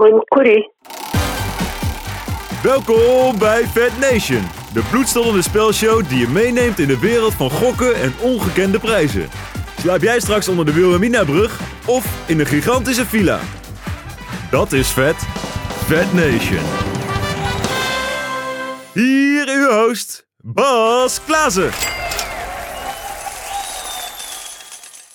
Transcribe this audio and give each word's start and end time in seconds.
Hoi, 0.00 0.12
Corrie. 0.24 0.72
Welkom 2.62 3.38
bij 3.38 3.66
Fat 3.66 3.98
Nation, 3.98 4.42
de 4.72 4.82
bloedstollende 4.90 5.42
spelshow 5.42 6.08
die 6.08 6.18
je 6.18 6.28
meeneemt 6.28 6.78
in 6.78 6.86
de 6.86 6.98
wereld 6.98 7.34
van 7.34 7.50
gokken 7.50 7.94
en 7.94 8.12
ongekende 8.22 8.78
prijzen. 8.78 9.28
Slaap 9.78 10.02
jij 10.02 10.20
straks 10.20 10.48
onder 10.48 10.64
de 10.64 10.72
Wilhelmina-brug 10.72 11.60
of 11.86 12.28
in 12.28 12.40
een 12.40 12.46
gigantische 12.46 13.06
villa? 13.06 13.40
Dat 14.50 14.72
is 14.72 14.88
vet. 14.88 15.16
Fat 15.86 16.12
Nation. 16.12 16.64
Hier 18.94 19.48
uw 19.48 19.68
host, 19.70 20.26
Bas 20.36 21.24
Klaassen. 21.24 21.70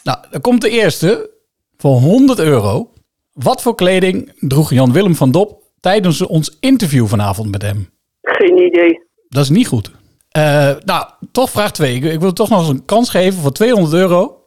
Nou, 0.04 0.17
dan 0.31 0.41
komt 0.41 0.61
de 0.61 0.70
eerste 0.70 1.29
voor 1.77 1.97
100 1.99 2.39
euro. 2.39 2.93
Wat 3.36 3.61
voor 3.61 3.75
kleding 3.75 4.31
droeg 4.39 4.70
Jan-Willem 4.70 5.15
van 5.15 5.32
Dop 5.32 5.61
tijdens 5.79 6.21
ons 6.21 6.57
interview 6.60 7.07
vanavond 7.07 7.51
met 7.51 7.61
hem? 7.61 7.89
Geen 8.21 8.57
idee. 8.57 9.00
Dat 9.27 9.43
is 9.43 9.50
niet 9.50 9.68
goed. 9.68 9.91
Eh, 10.29 10.71
nou, 10.86 11.10
toch 11.32 11.50
vraag 11.50 11.71
2. 11.71 11.96
Ik, 11.96 12.04
ik 12.04 12.19
wil 12.19 12.33
toch 12.33 12.50
nog 12.50 12.60
eens 12.60 12.69
een 12.69 12.86
kans 12.86 13.10
geven 13.10 13.41
voor 13.41 13.51
200 13.51 13.93
euro. 13.93 14.43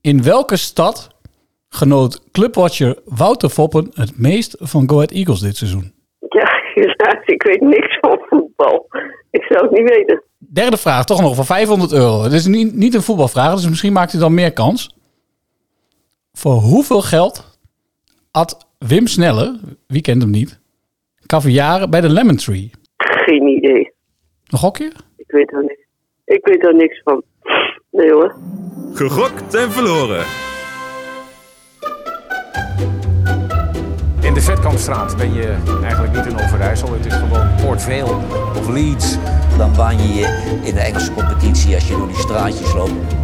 In 0.00 0.22
welke 0.22 0.56
stad 0.56 1.08
genoot 1.68 2.30
clubwatcher 2.32 2.98
Wouter 3.04 3.48
Foppen 3.48 3.90
het 3.94 4.18
meest 4.18 4.56
van 4.60 4.88
Go 4.88 4.94
Ahead 4.94 5.10
Eagles 5.10 5.40
dit 5.40 5.56
seizoen? 5.56 5.92
Ja, 6.28 6.50
ik 7.34 7.42
weet 7.42 7.60
niks 7.60 7.98
van 8.00 8.18
voetbal. 8.28 8.86
Ik 9.30 9.42
zou 9.42 9.62
het 9.62 9.78
niet 9.78 9.88
weten. 9.88 10.22
Derde 10.38 10.76
vraag, 10.76 11.04
toch 11.04 11.20
nog 11.20 11.34
voor 11.34 11.44
500 11.44 11.92
euro. 11.92 12.22
Het 12.22 12.32
is 12.32 12.46
niet, 12.46 12.74
niet 12.74 12.94
een 12.94 13.02
voetbalvraag, 13.02 13.54
dus 13.54 13.68
misschien 13.68 13.92
maakt 13.92 14.12
u 14.12 14.18
dan 14.18 14.34
meer 14.34 14.52
kans. 14.52 14.96
Voor 16.32 16.54
hoeveel 16.54 17.00
geld 17.00 17.52
had 18.34 18.66
Wim 18.78 19.06
Snelle, 19.06 19.58
wie 19.86 20.02
kent 20.02 20.22
hem 20.22 20.30
niet, 20.30 20.60
caviar 21.26 21.88
bij 21.88 22.00
de 22.00 22.08
Lemon 22.08 22.36
Tree? 22.36 22.70
Geen 22.96 23.46
idee. 23.46 23.92
Een 24.46 24.58
gokje? 24.58 24.92
Ik 25.16 25.30
weet 25.30 25.52
er 25.52 25.62
niks. 25.62 25.80
Ik 26.24 26.46
weet 26.46 26.64
er 26.64 26.74
niks 26.74 27.02
van. 27.02 27.22
Nee 27.90 28.12
hoor. 28.12 28.36
Gegokt 28.94 29.54
en 29.54 29.70
verloren. 29.70 30.24
In 34.20 34.34
de 34.34 34.40
Vetkampstraat 34.40 35.16
ben 35.16 35.32
je 35.32 35.56
eigenlijk 35.82 36.12
niet 36.12 36.26
in 36.26 36.38
Overijssel. 36.44 36.92
Het 36.92 37.06
is 37.06 37.14
gewoon 37.14 37.46
Port 37.62 37.82
Vale 37.82 38.16
of 38.58 38.68
Leeds. 38.68 39.18
Dan 39.58 39.72
baan 39.76 39.96
je 39.96 40.14
je 40.14 40.60
in 40.64 40.74
de 40.74 40.80
Engelse 40.80 41.12
competitie 41.12 41.74
als 41.74 41.88
je 41.88 41.96
door 41.96 42.06
die 42.06 42.16
straatjes 42.16 42.74
loopt. 42.74 43.23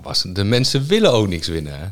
Bas, 0.00 0.24
de 0.26 0.44
mensen 0.44 0.86
willen 0.86 1.12
ook 1.12 1.28
niks 1.28 1.48
winnen. 1.48 1.72
Hè? 1.78 1.86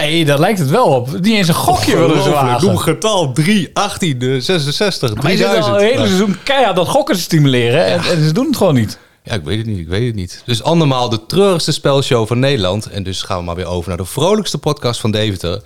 Nee, 0.00 0.24
daar 0.24 0.38
lijkt 0.38 0.58
het 0.58 0.70
wel 0.70 0.86
op. 0.86 1.12
Niet 1.12 1.26
eens 1.26 1.48
een 1.48 1.54
gokje 1.54 1.96
willen 1.96 2.22
ze 2.22 2.30
wagen. 2.30 2.66
Noem 2.66 2.76
getal 2.76 3.32
3, 3.32 3.70
18, 3.72 4.20
eh, 4.20 4.40
66, 4.40 5.14
Maar 5.14 5.30
je 5.30 5.36
zit 5.36 5.46
al 5.46 5.52
3000. 5.52 5.74
het 5.76 5.90
hele 5.92 6.06
seizoen 6.06 6.36
keihard 6.42 6.76
dat 6.76 6.88
gokken 6.88 7.16
stimuleren. 7.16 7.84
En, 7.86 8.00
en 8.00 8.24
ze 8.24 8.32
doen 8.32 8.46
het 8.46 8.56
gewoon 8.56 8.74
niet. 8.74 8.98
Ja, 9.22 9.34
ik 9.34 9.44
weet 9.44 9.58
het 9.58 9.66
niet, 9.66 9.78
ik 9.78 9.88
weet 9.88 10.06
het 10.06 10.14
niet. 10.14 10.42
Dus 10.44 10.62
andermaal 10.62 11.08
de 11.08 11.26
treurigste 11.26 11.72
spelshow 11.72 12.26
van 12.26 12.38
Nederland. 12.38 12.86
En 12.86 13.02
dus 13.02 13.22
gaan 13.22 13.38
we 13.38 13.44
maar 13.44 13.54
weer 13.54 13.66
over 13.66 13.88
naar 13.88 13.98
de 13.98 14.04
vrolijkste 14.04 14.58
podcast 14.58 15.00
van 15.00 15.10
Deventer. 15.10 15.62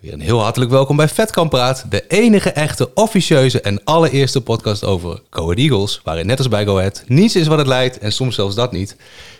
Weer 0.00 0.12
een 0.12 0.20
heel 0.20 0.40
hartelijk 0.40 0.70
welkom 0.70 0.96
bij 0.96 1.08
Vetkamp 1.08 1.50
Praat. 1.50 1.84
De 1.90 2.04
enige 2.08 2.50
echte, 2.50 2.94
officieuze 2.94 3.60
en 3.60 3.84
allereerste 3.84 4.40
podcast 4.40 4.84
over 4.84 5.22
Go 5.30 5.42
Ahead 5.42 5.58
Eagles. 5.58 6.00
Waarin 6.04 6.26
net 6.26 6.38
als 6.38 6.48
bij 6.48 6.64
Go 6.64 6.76
Ahead 6.78 7.04
niets 7.06 7.36
is 7.36 7.46
wat 7.46 7.58
het 7.58 7.66
lijkt 7.66 7.98
en 7.98 8.12
soms 8.12 8.34
zelfs 8.34 8.54
dat 8.54 8.72
niet. 8.72 8.96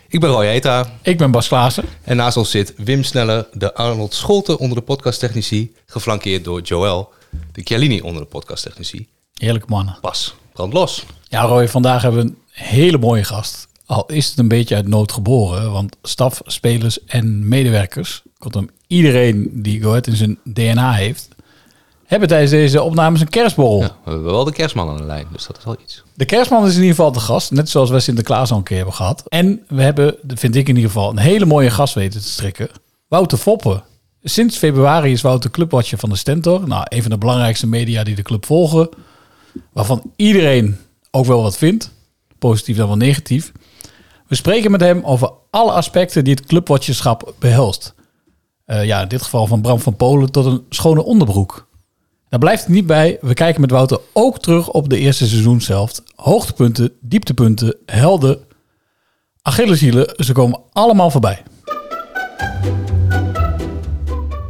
Ik 0.07 0.19
ben 0.19 0.29
Roy 0.29 0.45
Eta 0.45 0.91
Ik 1.01 1.17
ben 1.17 1.31
Bas 1.31 1.47
Klaassen. 1.47 1.83
en 2.03 2.15
naast 2.15 2.37
ons 2.37 2.51
zit 2.51 2.73
Wim 2.77 3.03
Sneller, 3.03 3.47
de 3.53 3.73
Arnold 3.73 4.13
Scholten 4.13 4.57
onder 4.57 4.77
de 4.77 4.83
podcasttechnici. 4.83 5.73
Geflankeerd 5.85 6.43
door 6.43 6.61
Joël, 6.61 7.09
de 7.51 7.61
Chialini 7.63 8.01
onder 8.01 8.21
de 8.21 8.27
podcasttechnici. 8.27 9.07
Heerlijke 9.33 9.67
mannen. 9.69 9.97
Pas, 10.01 10.35
brand 10.53 10.73
los. 10.73 11.05
Ja, 11.27 11.41
Roy, 11.41 11.67
vandaag 11.67 12.01
hebben 12.01 12.23
we 12.23 12.27
een 12.29 12.37
hele 12.51 12.97
mooie 12.97 13.23
gast. 13.23 13.67
Al 13.89 14.05
is 14.05 14.29
het 14.29 14.37
een 14.37 14.47
beetje 14.47 14.75
uit 14.75 14.87
nood 14.87 15.11
geboren, 15.11 15.71
want 15.71 15.97
staf, 16.01 16.41
spelers 16.45 17.05
en 17.05 17.47
medewerkers, 17.47 18.21
kortom 18.37 18.69
iedereen 18.87 19.49
die 19.53 19.81
Go 19.81 19.89
Ahead 19.89 20.07
in 20.07 20.15
zijn 20.15 20.37
DNA 20.43 20.93
heeft, 20.93 21.27
hebben 22.05 22.27
tijdens 22.27 22.51
deze 22.51 22.81
opnames 22.81 23.21
een 23.21 23.29
kerstborrel. 23.29 23.79
Ja, 23.79 23.95
we 24.03 24.11
hebben 24.11 24.31
wel 24.31 24.43
de 24.43 24.51
kerstman 24.51 24.89
aan 24.89 24.97
de 24.97 25.03
lijn, 25.03 25.27
dus 25.31 25.47
dat 25.47 25.57
is 25.57 25.65
al 25.65 25.77
iets. 25.81 26.03
De 26.13 26.25
kerstman 26.25 26.65
is 26.65 26.73
in 26.75 26.81
ieder 26.81 26.95
geval 26.95 27.11
de 27.11 27.19
gast, 27.19 27.51
net 27.51 27.69
zoals 27.69 27.89
wij 27.89 27.99
Sinterklaas 27.99 28.51
al 28.51 28.57
een 28.57 28.63
keer 28.63 28.77
hebben 28.77 28.95
gehad. 28.95 29.23
En 29.27 29.63
we 29.67 29.81
hebben, 29.81 30.15
vind 30.27 30.55
ik 30.55 30.67
in 30.67 30.75
ieder 30.75 30.91
geval, 30.91 31.09
een 31.09 31.17
hele 31.17 31.45
mooie 31.45 31.69
gast 31.69 31.93
weten 31.93 32.21
te 32.21 32.27
strikken. 32.27 32.69
Wouter 33.07 33.37
Foppen. 33.37 33.83
Sinds 34.23 34.57
februari 34.57 35.11
is 35.11 35.21
Wouter 35.21 35.51
clubwatcher 35.51 35.97
van 35.97 36.09
de 36.09 36.15
Stentor. 36.15 36.67
Nou, 36.67 36.85
een 36.87 37.01
van 37.01 37.11
de 37.11 37.17
belangrijkste 37.17 37.67
media 37.67 38.03
die 38.03 38.15
de 38.15 38.21
club 38.21 38.45
volgen. 38.45 38.89
Waarvan 39.73 40.11
iedereen 40.15 40.77
ook 41.11 41.25
wel 41.25 41.41
wat 41.41 41.57
vindt. 41.57 41.91
Positief 42.39 42.77
dan 42.77 42.87
wel 42.87 42.97
negatief. 42.97 43.51
We 44.29 44.35
spreken 44.35 44.71
met 44.71 44.81
hem 44.81 45.03
over 45.03 45.31
alle 45.49 45.71
aspecten 45.71 46.23
die 46.23 46.33
het 46.33 46.45
clubwatcherschap 46.45 47.33
behelst. 47.39 47.93
Eh, 48.65 48.85
ja, 48.85 49.01
in 49.01 49.07
dit 49.07 49.21
geval 49.21 49.47
van 49.47 49.61
Bram 49.61 49.79
van 49.79 49.95
Polen 49.95 50.31
tot 50.31 50.45
een 50.45 50.65
schone 50.69 51.03
onderbroek. 51.03 51.67
Daar 52.29 52.39
blijft 52.39 52.63
het 52.63 52.71
niet 52.71 52.85
bij. 52.85 53.17
We 53.21 53.33
kijken 53.33 53.61
met 53.61 53.71
Wouter 53.71 53.99
ook 54.13 54.39
terug 54.39 54.69
op 54.69 54.89
de 54.89 54.97
eerste 54.97 55.27
seizoenshelft. 55.27 56.03
Hoogtepunten, 56.15 56.91
dieptepunten, 57.01 57.75
helden, 57.85 58.39
Achilleshielen. 59.41 60.13
Ze 60.15 60.33
komen 60.33 60.59
allemaal 60.71 61.11
voorbij. 61.11 61.43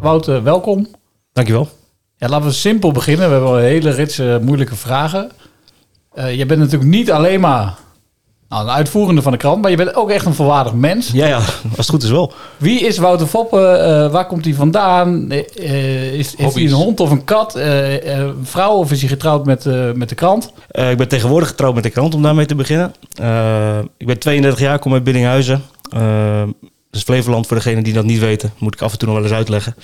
Wouter, 0.01 0.43
welkom. 0.43 0.87
Dankjewel. 1.33 1.69
Ja, 2.15 2.27
laten 2.27 2.47
we 2.47 2.53
simpel 2.53 2.91
beginnen. 2.91 3.25
We 3.25 3.31
hebben 3.31 3.49
al 3.49 3.59
een 3.59 3.63
hele 3.63 3.89
rits 3.89 4.21
moeilijke 4.41 4.75
vragen. 4.75 5.31
Eh, 6.11 6.35
je 6.37 6.45
bent 6.45 6.59
natuurlijk 6.59 6.89
niet 6.89 7.11
alleen 7.11 7.39
maar 7.39 7.77
nou, 8.49 8.63
een 8.63 8.69
uitvoerende 8.69 9.21
van 9.21 9.31
de 9.31 9.37
krant, 9.37 9.61
maar 9.61 9.71
je 9.71 9.77
bent 9.77 9.95
ook 9.95 10.09
echt 10.09 10.25
een 10.25 10.33
volwaardig 10.33 10.73
mens. 10.73 11.11
Ja, 11.11 11.27
ja, 11.27 11.35
als 11.37 11.77
het 11.77 11.89
goed 11.89 12.03
is 12.03 12.09
wel. 12.09 12.33
Wie 12.57 12.79
is 12.79 12.97
Wouter 12.97 13.27
Foppen? 13.27 13.83
Eh, 13.83 14.11
waar 14.11 14.27
komt 14.27 14.45
hij 14.45 14.53
vandaan? 14.53 15.31
Eh, 15.31 16.13
is, 16.13 16.35
hij 16.37 16.63
een 16.63 16.71
hond 16.71 16.99
of 16.99 17.11
een 17.11 17.23
kat? 17.23 17.55
Een 17.55 18.35
vrouw 18.43 18.75
of 18.75 18.91
is 18.91 18.99
hij 18.99 19.09
getrouwd 19.09 19.45
met, 19.45 19.65
met 19.95 20.09
de 20.09 20.15
krant? 20.15 20.53
Ik 20.71 20.97
ben 20.97 21.07
tegenwoordig 21.07 21.49
getrouwd 21.49 21.73
met 21.73 21.83
de 21.83 21.89
krant 21.89 22.15
om 22.15 22.21
daarmee 22.21 22.45
te 22.45 22.55
beginnen. 22.55 22.93
Ik 23.97 24.07
ben 24.07 24.19
32 24.19 24.59
jaar, 24.59 24.79
kom 24.79 24.93
uit 24.93 25.03
Biddinghuizen. 25.03 25.63
Dat 25.89 26.55
is 26.91 27.03
Flevoland 27.03 27.47
voor 27.47 27.57
degenen 27.57 27.83
die 27.83 27.93
dat 27.93 28.05
niet 28.05 28.19
weten. 28.19 28.53
Moet 28.57 28.73
ik 28.73 28.81
af 28.81 28.91
en 28.91 28.97
toe 28.97 29.07
nog 29.07 29.17
wel 29.17 29.25
eens 29.25 29.35
uitleggen. 29.35 29.75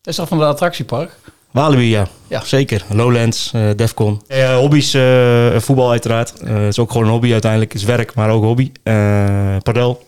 Dat 0.00 0.12
is 0.12 0.16
toch 0.16 0.28
van 0.28 0.38
de 0.38 0.44
attractiepark? 0.44 1.10
Walibi, 1.50 1.88
ja. 1.90 2.06
Ja. 2.28 2.40
Zeker. 2.44 2.84
Lowlands, 2.92 3.50
eh, 3.54 3.62
Defcon. 3.76 4.20
Eh, 4.26 4.56
hobby's, 4.56 4.94
eh, 4.94 5.56
voetbal 5.58 5.90
uiteraard. 5.90 6.40
Eh, 6.40 6.54
Het 6.54 6.62
is 6.68 6.78
ook 6.78 6.90
gewoon 6.90 7.06
een 7.06 7.12
hobby 7.12 7.32
uiteindelijk. 7.32 7.72
Het 7.72 7.80
is 7.80 7.86
werk, 7.86 8.14
maar 8.14 8.30
ook 8.30 8.42
hobby. 8.42 8.72
Eh 8.82 9.56
padel. 9.62 10.02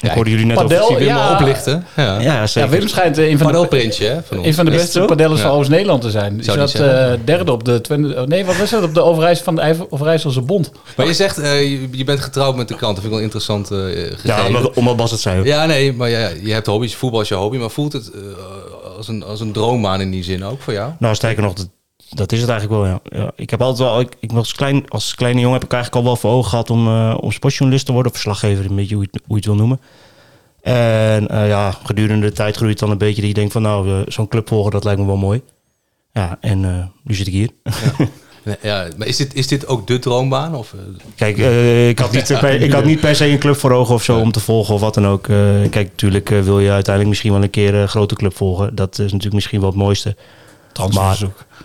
Ik 0.00 0.10
hoorde 0.10 0.30
jullie 0.30 0.46
net 0.46 0.56
padel, 0.56 0.82
over... 0.82 0.96
Wim 0.96 1.06
ja. 1.06 1.32
oplichten? 1.32 1.86
Ja. 1.96 2.20
Ja, 2.20 2.20
Ja, 2.20 2.46
zeker. 2.46 2.70
Wim 2.70 2.88
schijnt 2.88 3.18
eh, 3.18 3.30
een 3.30 3.38
van 3.38 3.52
de? 3.52 4.22
Van 4.24 4.38
ons. 4.38 4.46
een 4.46 4.54
van 4.54 4.64
de 4.64 4.70
Is 4.70 4.76
beste 4.76 5.00
padellers 5.00 5.40
Ja. 5.40 5.46
van 5.48 5.56
Oost-Nederland 5.56 6.02
te 6.02 6.10
zijn. 6.10 6.36
Niet 6.36 6.44
zeggen. 6.44 7.10
eh, 7.12 7.18
derde 7.24 7.52
op 7.52 7.64
de 7.64 7.80
oh, 8.16 8.26
nee, 8.26 8.44
wat 8.44 8.56
was 8.56 8.70
het? 8.70 8.82
Op 8.82 8.94
de 8.94 9.02
Overijs 9.02 9.40
van 9.40 9.54
de 9.54 9.86
Overijsselse 9.88 10.40
Bond. 10.40 10.72
Maar 10.96 11.06
je 11.06 11.14
zegt, 11.14 11.38
eh, 11.38 11.60
je, 11.60 11.88
je 11.92 12.04
bent 12.04 12.20
getrouwd 12.20 12.56
met 12.56 12.68
de 12.68 12.74
krant. 12.74 12.94
Dat 12.96 13.04
vind 13.04 13.14
ik 13.14 13.20
wel 13.20 13.28
een 13.28 13.42
interessant 13.42 13.70
eh 13.70 13.78
gegeven. 13.78 14.18
Ja, 14.22 14.46
omdat, 14.46 14.74
omdat 14.74 14.96
Bas 14.96 15.10
het 15.10 15.20
zei. 15.20 15.44
Ja, 15.44 15.66
nee, 15.66 15.92
maar 15.92 16.08
ja, 16.10 16.30
je 16.42 16.52
hebt 16.52 16.66
hobby's. 16.66 16.94
Voetbal 16.94 17.20
is 17.20 17.28
je 17.28 17.34
hobby. 17.34 17.56
Maar 17.56 17.70
voelt 17.70 17.92
het 17.92 18.10
als, 18.96 19.08
een, 19.08 19.24
als 19.24 19.40
een 19.40 19.52
droombaan 19.52 20.00
in 20.00 20.10
die 20.10 20.24
zin 20.24 20.44
ook 20.44 20.62
voor 20.62 20.72
jou? 20.72 20.92
Nou, 20.98 21.14
sterker 21.14 21.42
nog, 21.42 21.54
dat, 22.10 22.32
is 22.32 22.40
het 22.40 22.50
eigenlijk 22.50 22.80
wel, 22.82 22.90
ja. 22.90 23.00
ja 23.22 23.32
ik 23.36 23.50
heb 23.50 23.62
altijd 23.62 23.88
wel, 23.88 24.00
ik, 24.00 24.16
ik 24.20 24.30
was 24.30 24.38
als, 24.38 24.54
klein, 24.54 24.88
als 24.88 25.14
kleine 25.14 25.40
jongen 25.40 25.54
heb 25.58 25.64
ik 25.64 25.72
eigenlijk 25.72 26.02
al 26.04 26.10
wel 26.12 26.20
voor 26.20 26.30
ogen 26.30 26.50
gehad 26.50 26.70
om, 26.70 26.86
eh, 26.86 27.16
om 27.20 27.32
sportjournalist 27.32 27.86
te 27.86 27.92
worden, 27.92 28.12
of 28.12 28.18
verslaggever, 28.18 28.64
een 28.70 28.76
beetje 28.76 28.94
hoe 28.94 29.04
je, 29.04 29.08
het- 29.12 29.22
hoe 29.26 29.36
je 29.36 29.42
het 29.42 29.44
wil 29.44 29.54
noemen. 29.66 29.80
En 30.62 31.28
eh, 31.28 31.48
ja, 31.48 31.70
gedurende 31.84 32.26
de 32.26 32.32
tijd 32.32 32.56
groeit 32.56 32.78
dan 32.78 32.90
een 32.90 32.98
beetje 32.98 33.20
dat 33.20 33.30
je 33.30 33.34
denkt 33.36 33.52
van, 33.52 33.62
nou, 33.62 33.88
eh, 33.90 34.00
zo'n 34.06 34.28
club 34.28 34.48
volgen, 34.48 34.70
dat 34.70 34.84
lijkt 34.84 35.00
me 35.00 35.06
wel 35.06 35.16
mooi. 35.16 35.40
Ja, 36.12 36.38
en 36.40 36.60
nu 37.04 37.14
zit 37.14 37.26
ik 37.26 37.32
hier. 37.32 37.50
Nee, 38.44 38.56
Ja, 38.62 38.88
maar 38.96 39.06
is 39.06 39.16
dit, 39.16 39.34
is 39.34 39.46
dit 39.46 39.66
ook 39.66 39.86
de 39.86 39.98
droombaan? 39.98 40.54
Of, 40.54 40.74
Kijk, 41.16 41.36
ik, 41.88 41.98
had 41.98 42.12
niet, 42.12 42.26
per, 42.40 42.60
ik 42.60 42.72
had 42.72 42.84
niet 42.84 43.00
per 43.00 43.16
se 43.16 43.26
een 43.28 43.38
club 43.38 43.56
voor 43.56 43.72
ogen 43.72 43.94
of 43.94 44.02
zo 44.02 44.18
om 44.18 44.32
te 44.32 44.40
volgen 44.40 44.74
of 44.74 44.80
wat 44.80 44.94
dan 44.94 45.06
ook. 45.06 45.22
Kijk, 45.70 45.74
natuurlijk 45.90 46.28
wil 46.28 46.60
je 46.60 46.70
uiteindelijk 46.70 47.08
misschien 47.08 47.32
wel 47.32 47.42
een 47.42 47.50
keer 47.50 47.74
een 47.74 47.88
grote 47.88 48.14
club 48.14 48.36
volgen. 48.36 48.74
Dat 48.74 48.92
is 48.98 49.04
natuurlijk 49.04 49.34
misschien 49.34 49.60
wel 49.60 49.68
het 49.68 49.78
mooiste. 49.78 50.16
Transferverzoek. 50.72 51.44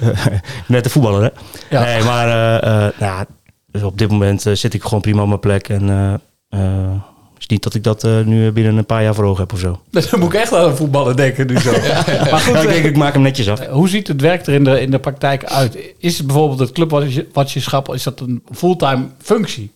Net 0.68 0.84
de 0.84 0.90
voetballer, 0.90 1.22
hè? 1.22 1.28
Ja. 1.76 1.84
Nee, 1.84 2.02
maar 2.02 2.28
eh, 2.28 2.56
eh, 2.86 2.92
nou, 2.98 3.12
ja, 3.18 3.26
dus 3.70 3.82
op 3.82 3.98
dit 3.98 4.10
moment 4.10 4.46
eh, 4.46 4.52
zit 4.54 4.74
ik 4.74 4.82
gewoon 4.82 5.00
prima 5.00 5.22
op 5.22 5.28
mijn 5.28 5.40
plek. 5.40 5.68
En 5.68 5.90
eh, 5.90 6.14
eh, 6.48 6.90
het 7.34 7.44
is 7.44 7.46
niet 7.46 7.62
dat 7.62 7.74
ik 7.74 7.82
dat 7.84 8.02
nu 8.02 8.52
binnen 8.52 8.76
een 8.76 8.86
paar 8.86 9.02
jaar 9.02 9.14
voor 9.14 9.24
ogen 9.24 9.40
heb 9.42 9.52
of 9.52 9.58
zo. 9.58 9.80
Dan 10.10 10.20
moet 10.20 10.32
ik 10.34 10.40
echt 10.40 10.52
aan 10.54 10.68
een 10.68 10.76
voetballer 10.76 11.16
denken 11.16 11.46
nu 11.46 11.58
zo. 11.60 11.70
Maar 11.70 12.40
goed, 12.40 12.54
Ja, 12.54 12.60
ik 12.60 12.68
denk, 12.68 12.84
ik 12.84 12.96
maak 12.96 13.12
hem 13.12 13.22
netjes 13.22 13.48
af. 13.48 13.66
hoe 13.66 13.88
ziet 13.88 14.08
het 14.08 14.20
werk 14.20 14.46
er 14.46 14.54
in 14.54 14.64
de, 14.64 14.80
in 14.80 14.90
de 14.90 14.98
praktijk 14.98 15.44
uit? 15.44 15.78
Is 15.98 16.18
het 16.18 16.26
bijvoorbeeld 16.26 16.58
het 16.58 16.72
clubwatcherschap, 16.72 17.94
is 17.94 18.02
dat 18.02 18.20
een 18.20 18.42
fulltime 18.52 19.06
functie? 19.22 19.72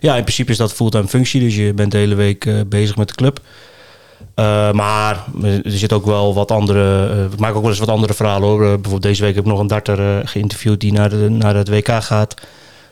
Ja, 0.00 0.16
in 0.16 0.22
principe 0.22 0.50
is 0.50 0.56
dat 0.56 0.72
fulltime 0.72 1.08
functie. 1.08 1.40
Dus 1.40 1.56
je 1.56 1.72
bent 1.74 1.90
de 1.92 1.98
hele 1.98 2.14
week 2.14 2.44
eh, 2.46 2.54
bezig 2.66 2.96
met 2.96 3.08
de 3.08 3.14
club. 3.14 3.40
Eh, 4.34 4.72
maar 4.72 5.24
er 5.42 5.60
zit 5.64 5.92
ook 5.92 6.04
wel 6.06 6.34
wat 6.34 6.50
andere... 6.50 7.08
eh, 7.08 7.24
ik 7.32 7.38
maak 7.38 7.54
ook 7.54 7.60
wel 7.60 7.70
eens 7.70 7.78
wat 7.80 7.88
andere 7.88 8.14
verhalen 8.14 8.48
hoor. 8.48 8.60
Eh, 8.62 8.66
bijvoorbeeld 8.66 9.02
deze 9.02 9.22
week 9.22 9.34
heb 9.34 9.44
ik 9.44 9.50
nog 9.50 9.60
een 9.60 9.66
darter 9.66 10.18
eh, 10.18 10.26
geïnterviewd 10.26 10.80
die 10.80 10.92
naar, 10.92 11.08
de, 11.10 11.16
naar 11.30 11.54
het 11.56 11.68
WK 11.68 11.88
gaat. 12.02 12.34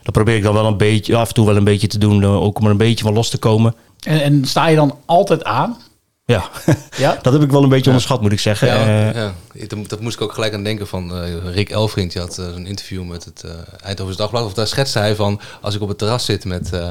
Dat 0.03 0.13
probeer 0.15 0.37
ik 0.37 0.43
dan 0.43 0.55
wel 0.55 0.67
een 0.67 0.77
beetje, 0.77 1.17
af 1.17 1.29
en 1.29 1.35
toe 1.35 1.47
wel 1.47 1.57
een 1.57 1.65
beetje 1.65 1.87
te 1.87 1.99
doen. 1.99 2.25
ook 2.25 2.59
om 2.59 2.65
er 2.65 2.71
een 2.71 2.77
beetje 2.77 3.05
van 3.05 3.15
los 3.15 3.29
te 3.31 3.39
komen. 3.39 3.75
En, 4.07 4.23
en 4.23 4.45
sta 4.45 4.67
je 4.69 4.77
dan 4.77 4.99
altijd 5.05 5.45
aan? 5.45 5.77
Ja, 6.25 6.45
Ja? 6.97 7.19
dat 7.23 7.33
heb 7.33 7.43
ik 7.43 7.51
wel 7.51 7.63
een 7.63 7.69
beetje 7.69 7.87
onderschat 7.87 8.21
moet 8.21 8.33
ik 8.33 8.41
zeggen. 8.41 8.69
Ja, 8.69 8.75
Eh, 9.09 9.15
ja. 9.15 9.33
Dat, 9.69 9.89
dat 9.89 10.01
moest 10.01 10.17
ik 10.17 10.23
ook 10.23 10.33
gelijk 10.33 10.55
aan 10.55 10.65
denken 10.65 10.87
van 10.87 11.15
eh, 11.17 11.53
Rick 11.53 11.71
Elfrink. 11.71 12.13
Die 12.13 12.21
had 12.21 12.35
zo'n 12.35 12.67
interview 12.67 13.05
met 13.05 13.25
het 13.25 13.43
eh 13.45 13.51
Eindhoven's 13.85 14.17
Dagblad. 14.19 14.45
Of 14.45 14.55
daar 14.55 14.67
schetste 14.67 14.99
hij 14.99 15.15
van, 15.15 15.41
als 15.61 15.75
ik 15.75 15.81
op 15.83 15.89
het 15.89 15.99
terras 15.99 16.25
zit 16.25 16.45
met, 16.45 16.73
eh, 16.73 16.89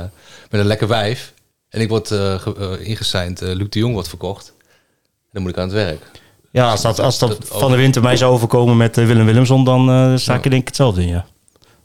met 0.50 0.62
een 0.62 0.68
lekker 0.68 0.88
wijf... 0.88 1.34
en 1.76 1.82
ik 1.82 1.90
word 1.90 2.12
eh 2.12 2.40
ge- 2.40 2.78
eh, 2.80 2.88
ingeseind, 2.90 3.42
eh, 3.42 3.54
Luc 3.56 3.70
de 3.70 3.80
Jong 3.80 3.94
wordt 3.94 4.08
verkocht... 4.08 4.54
dan 5.32 5.42
moet 5.42 5.52
ik 5.52 5.58
aan 5.58 5.64
het 5.64 5.74
werk. 5.74 6.02
Ja, 6.52 6.72
als 6.72 6.82
dat, 6.82 7.00
als 7.00 7.20
dat 7.20 7.30
Dat 7.30 7.48
van 7.48 7.72
de 7.72 7.78
winter 7.78 8.02
mij 8.02 8.18
zou 8.18 8.34
overkomen 8.34 8.78
met 8.78 8.98
eh, 8.98 9.06
Willem 9.06 9.26
Willemson, 9.26 9.64
dan 9.64 9.90
eh 9.90 10.16
sta 10.16 10.36
ik 10.36 10.44
denk 10.44 10.54
ik 10.62 10.68
hetzelfde 10.68 11.02
in, 11.02 11.08
ja. 11.08 11.26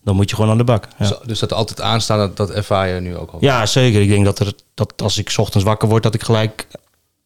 Dan 0.04 0.16
moet 0.16 0.30
je 0.30 0.36
gewoon 0.36 0.50
aan 0.50 0.58
de 0.58 0.64
bak. 0.64 0.88
Ja. 0.98 1.08
Dus, 1.08 1.18
dus 1.24 1.38
dat 1.38 1.52
altijd 1.52 1.80
aanstaan, 1.80 2.18
dat, 2.18 2.36
dat 2.36 2.50
ervaar 2.50 2.88
je 2.88 3.00
nu 3.00 3.16
ook 3.16 3.30
al. 3.30 3.38
Ja, 3.40 3.66
zeker. 3.66 4.00
Ik 4.02 4.08
denk 4.08 4.24
dat, 4.24 4.38
er, 4.38 4.52
dat 4.74 5.02
als 5.02 5.18
ik 5.18 5.30
's 5.30 5.38
ochtends 5.38 5.66
wakker 5.66 5.88
word, 5.88 6.02
dat 6.02 6.14
ik 6.14 6.22
gelijk 6.22 6.66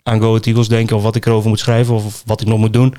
aan 0.02 0.20
Go 0.20 0.38
Eagles 0.40 0.68
denk 0.68 0.90
of 0.90 1.02
wat 1.02 1.16
ik 1.16 1.26
erover 1.26 1.48
moet 1.48 1.58
schrijven 1.58 1.94
of 1.94 2.22
wat 2.26 2.40
ik 2.40 2.46
nog 2.46 2.58
moet 2.58 2.72
doen. 2.72 2.94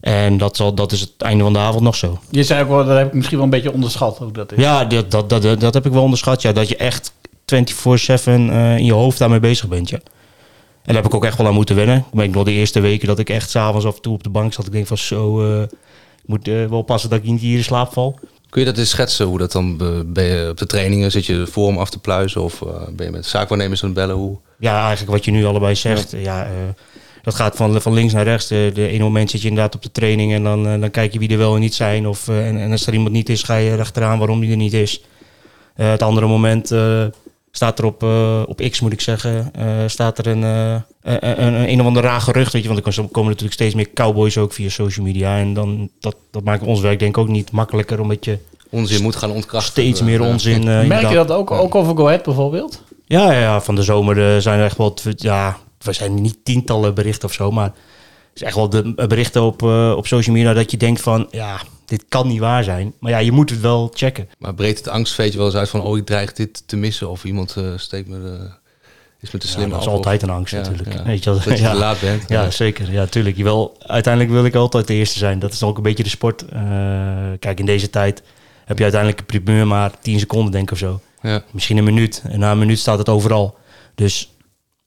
En 0.00 0.38
dat, 0.38 0.56
zal, 0.56 0.74
dat 0.74 0.92
is 0.92 1.00
het 1.00 1.10
einde 1.18 1.44
van 1.44 1.52
de 1.52 1.58
avond 1.58 1.82
nog 1.82 1.94
zo. 1.96 2.18
Je 2.30 2.42
zei 2.42 2.62
ook 2.62 2.68
wel, 2.68 2.84
dat 2.84 2.96
heb 2.96 3.06
ik 3.06 3.12
misschien 3.12 3.36
wel 3.36 3.44
een 3.44 3.50
beetje 3.52 3.72
onderschat 3.72 4.18
hoe 4.18 4.32
dat 4.32 4.52
is. 4.52 4.58
Ja, 4.58 4.84
dat, 4.84 5.10
dat, 5.10 5.30
dat, 5.30 5.60
dat 5.60 5.74
heb 5.74 5.86
ik 5.86 5.92
wel 5.92 6.02
onderschat. 6.02 6.42
Ja, 6.42 6.52
dat 6.52 6.68
je 6.68 6.76
echt 6.76 7.12
24-7 7.44 7.46
eh, 8.24 8.76
in 8.76 8.84
je 8.84 8.92
hoofd 8.92 9.18
daarmee 9.18 9.40
bezig 9.40 9.68
bent. 9.68 9.88
Ja. 9.88 9.96
En 9.96 10.92
daar 10.94 11.02
heb 11.02 11.12
ik 11.12 11.14
ook 11.14 11.24
echt 11.24 11.38
wel 11.38 11.46
aan 11.46 11.54
moeten 11.54 11.76
wennen. 11.76 11.96
Ik 11.98 12.04
weet 12.18 12.32
nog 12.34 12.44
de 12.44 12.52
eerste 12.52 12.80
weken 12.80 13.06
dat 13.06 13.18
ik 13.18 13.30
echt 13.30 13.50
s'avonds 13.50 13.86
af 13.86 13.96
en 13.96 14.02
toe 14.02 14.14
op 14.14 14.22
de 14.22 14.28
bank 14.30 14.52
zat. 14.52 14.66
Ik 14.66 14.72
denk 14.72 14.86
van 14.86 14.98
zo, 14.98 15.52
eh, 15.56 15.62
ik 15.62 15.68
moet 16.26 16.48
eh, 16.48 16.64
wel 16.66 16.82
passen 16.82 17.10
dat 17.10 17.18
ik 17.18 17.24
niet 17.24 17.40
hier 17.40 17.56
in 17.56 17.64
slaap 17.64 17.92
val. 17.92 18.18
Kun 18.50 18.60
je 18.60 18.68
dat 18.68 18.78
eens 18.78 18.90
schetsen, 18.90 19.26
hoe 19.26 19.38
dat 19.38 19.52
dan... 19.52 19.76
be- 19.76 20.02
Ben 20.06 20.24
je 20.24 20.48
op 20.50 20.56
de 20.58 20.66
trainingen, 20.66 21.10
zit 21.10 21.26
je 21.26 21.46
voor 21.46 21.68
hem 21.68 21.78
af 21.78 21.90
te 21.90 21.98
pluizen... 21.98 22.42
of 22.42 22.58
ben 22.90 23.06
je 23.06 23.12
met 23.12 23.26
zaakwaarnemers 23.26 23.82
aan 23.82 23.88
het 23.88 23.98
bellen? 23.98 24.14
Hoe? 24.16 24.36
Ja, 24.58 24.80
eigenlijk 24.86 25.10
wat 25.10 25.24
je 25.24 25.30
nu 25.30 25.44
allebei 25.44 25.74
zegt. 25.74 26.10
Ja. 26.16 26.48
dat 27.22 27.34
gaat 27.34 27.56
van, 27.56 27.80
van 27.82 27.92
links 27.92 28.12
naar 28.12 28.24
rechts. 28.24 28.46
De, 28.46 28.70
de 28.74 28.88
ene 28.88 29.02
moment 29.02 29.30
zit 29.30 29.42
je 29.42 29.48
inderdaad 29.48 29.74
op 29.74 29.82
de 29.82 29.90
training 29.92 30.32
en 30.32 30.42
dan, 30.42 30.62
dan 30.80 30.90
kijk 30.90 31.12
je 31.12 31.18
wie 31.18 31.28
er 31.30 31.38
wel 31.38 31.54
en 31.54 31.60
niet 31.60 31.74
zijn. 31.74 32.06
Of, 32.08 32.28
en, 32.28 32.58
en 32.60 32.70
als 32.70 32.86
er 32.86 32.92
iemand 32.92 33.12
niet 33.12 33.28
is, 33.28 33.42
ga 33.42 33.56
je 33.56 33.70
erachteraan 33.70 34.18
waarom 34.18 34.40
die 34.40 34.50
er 34.50 34.56
niet 34.56 34.72
is. 34.72 35.00
Het 35.74 36.02
andere 36.02 36.26
moment 36.26 36.70
staat 37.56 37.78
er 37.78 37.84
op, 37.84 38.02
eh, 38.02 38.42
op 38.46 38.60
X, 38.70 38.80
moet 38.80 38.92
ik 38.92 39.00
zeggen, 39.00 39.50
eh, 39.54 39.66
staat 39.86 40.18
er 40.18 40.26
een, 40.26 40.44
eh, 40.44 40.74
een, 41.02 41.42
een, 41.46 41.68
een 41.70 41.80
of 41.80 41.86
ander 41.86 42.02
raar 42.02 42.20
gerucht. 42.20 42.52
Weet 42.52 42.62
je, 42.62 42.68
want 42.68 42.86
er 42.86 42.94
komen 43.08 43.24
natuurlijk 43.28 43.52
steeds 43.52 43.74
meer 43.74 43.90
cowboys 43.94 44.38
ook 44.38 44.52
via 44.52 44.68
social 44.68 45.06
media. 45.06 45.38
En 45.38 45.54
dan, 45.54 45.88
dat, 46.00 46.16
dat 46.30 46.44
maakt 46.44 46.62
ons 46.62 46.80
werk 46.80 46.98
denk 46.98 47.16
ik 47.16 47.22
ook 47.22 47.28
niet 47.28 47.50
makkelijker, 47.52 48.00
omdat 48.00 48.24
je 48.24 48.38
Onzin 48.70 49.02
moet 49.02 49.16
gaan 49.16 49.30
ontkrachten. 49.30 49.70
steeds 49.72 50.02
meer 50.02 50.20
Ja. 50.22 50.28
onzin... 50.28 50.68
eh, 50.68 50.86
Merk 50.86 51.08
je 51.08 51.14
dat 51.14 51.30
ook, 51.32 51.50
ook 51.50 51.74
over 51.74 51.96
Go 51.96 52.06
Ahead 52.06 52.22
bijvoorbeeld? 52.22 52.82
ja, 53.06 53.32
ja, 53.32 53.40
ja, 53.40 53.60
van 53.60 53.74
de 53.74 53.82
zomer 53.82 54.42
zijn 54.42 54.58
er 54.58 54.64
echt 54.64 54.76
wel... 54.76 54.96
Ja, 55.16 55.56
we 55.78 55.92
zijn 55.92 56.14
niet 56.14 56.38
tientallen 56.44 56.94
berichten 56.94 57.28
of 57.28 57.34
zo, 57.34 57.50
maar... 57.50 57.72
Is 58.34 58.42
echt 58.42 58.54
wel 58.54 58.68
de 58.68 58.92
berichten 59.08 59.42
op, 59.42 59.62
eh, 59.62 59.94
op 59.96 60.06
social 60.06 60.36
media 60.36 60.52
dat 60.52 60.70
je 60.70 60.76
denkt 60.76 61.00
van... 61.00 61.28
Ja, 61.30 61.60
dit 61.84 62.04
kan 62.08 62.26
niet 62.26 62.38
waar 62.38 62.64
zijn. 62.64 62.94
Maar 63.00 63.10
ja, 63.10 63.18
je 63.18 63.32
moet 63.32 63.50
het 63.50 63.60
wel 63.60 63.90
checken. 63.94 64.28
Maar 64.38 64.54
breekt 64.54 64.78
het 64.78 64.88
angstveetje 64.88 65.38
wel 65.38 65.46
eens 65.46 65.56
uit 65.56 65.68
van... 65.68 65.82
oh, 65.82 65.96
ik 65.96 66.06
dreig 66.06 66.32
dit 66.32 66.62
te 66.68 66.76
missen 66.76 67.10
of 67.10 67.24
iemand 67.24 67.56
eh, 67.56 67.72
steekt 67.76 68.08
me 68.08 68.22
de, 68.22 68.50
is 69.20 69.30
me 69.30 69.38
te 69.38 69.48
slim 69.48 69.64
Ja, 69.64 69.70
dat 69.70 69.80
is 69.80 69.86
af, 69.86 69.92
altijd 69.92 70.22
een 70.22 70.30
angst 70.30 70.52
Ja, 70.52 70.58
natuurlijk. 70.58 70.92
ja. 70.92 71.02
Weet 71.02 71.24
je 71.24 71.30
wel. 71.30 71.40
Dat 71.44 71.58
je 71.58 71.64
ja. 71.64 71.72
te 71.72 71.78
laat 71.78 72.00
bent. 72.00 72.28
Ja, 72.28 72.50
zeker. 72.50 72.92
Ja, 72.92 73.06
tuurlijk. 73.06 73.36
Je 73.36 73.42
wil, 73.42 73.76
uiteindelijk 73.78 74.32
wil 74.32 74.44
ik 74.44 74.54
altijd 74.54 74.86
de 74.86 74.94
eerste 74.94 75.18
zijn. 75.18 75.38
Dat 75.38 75.52
is 75.52 75.62
ook 75.62 75.76
een 75.76 75.82
beetje 75.82 76.02
de 76.02 76.08
sport. 76.08 76.44
Eh, 76.44 76.60
kijk, 77.38 77.58
in 77.58 77.66
deze 77.66 77.90
tijd 77.90 78.22
heb 78.64 78.76
je 78.76 78.82
uiteindelijk 78.82 79.20
een 79.20 79.40
primeur 79.40 79.66
maar 79.66 80.00
10 80.00 80.18
seconden 80.18 80.52
denk 80.52 80.64
ik 80.64 80.72
of 80.72 80.78
zo. 80.78 81.00
Ja. 81.22 81.42
Misschien 81.50 81.76
een 81.76 81.84
minuut. 81.84 82.22
En 82.28 82.38
na 82.38 82.50
een 82.50 82.58
minuut 82.58 82.78
staat 82.78 82.98
het 82.98 83.08
overal. 83.08 83.56
Dus 83.94 84.32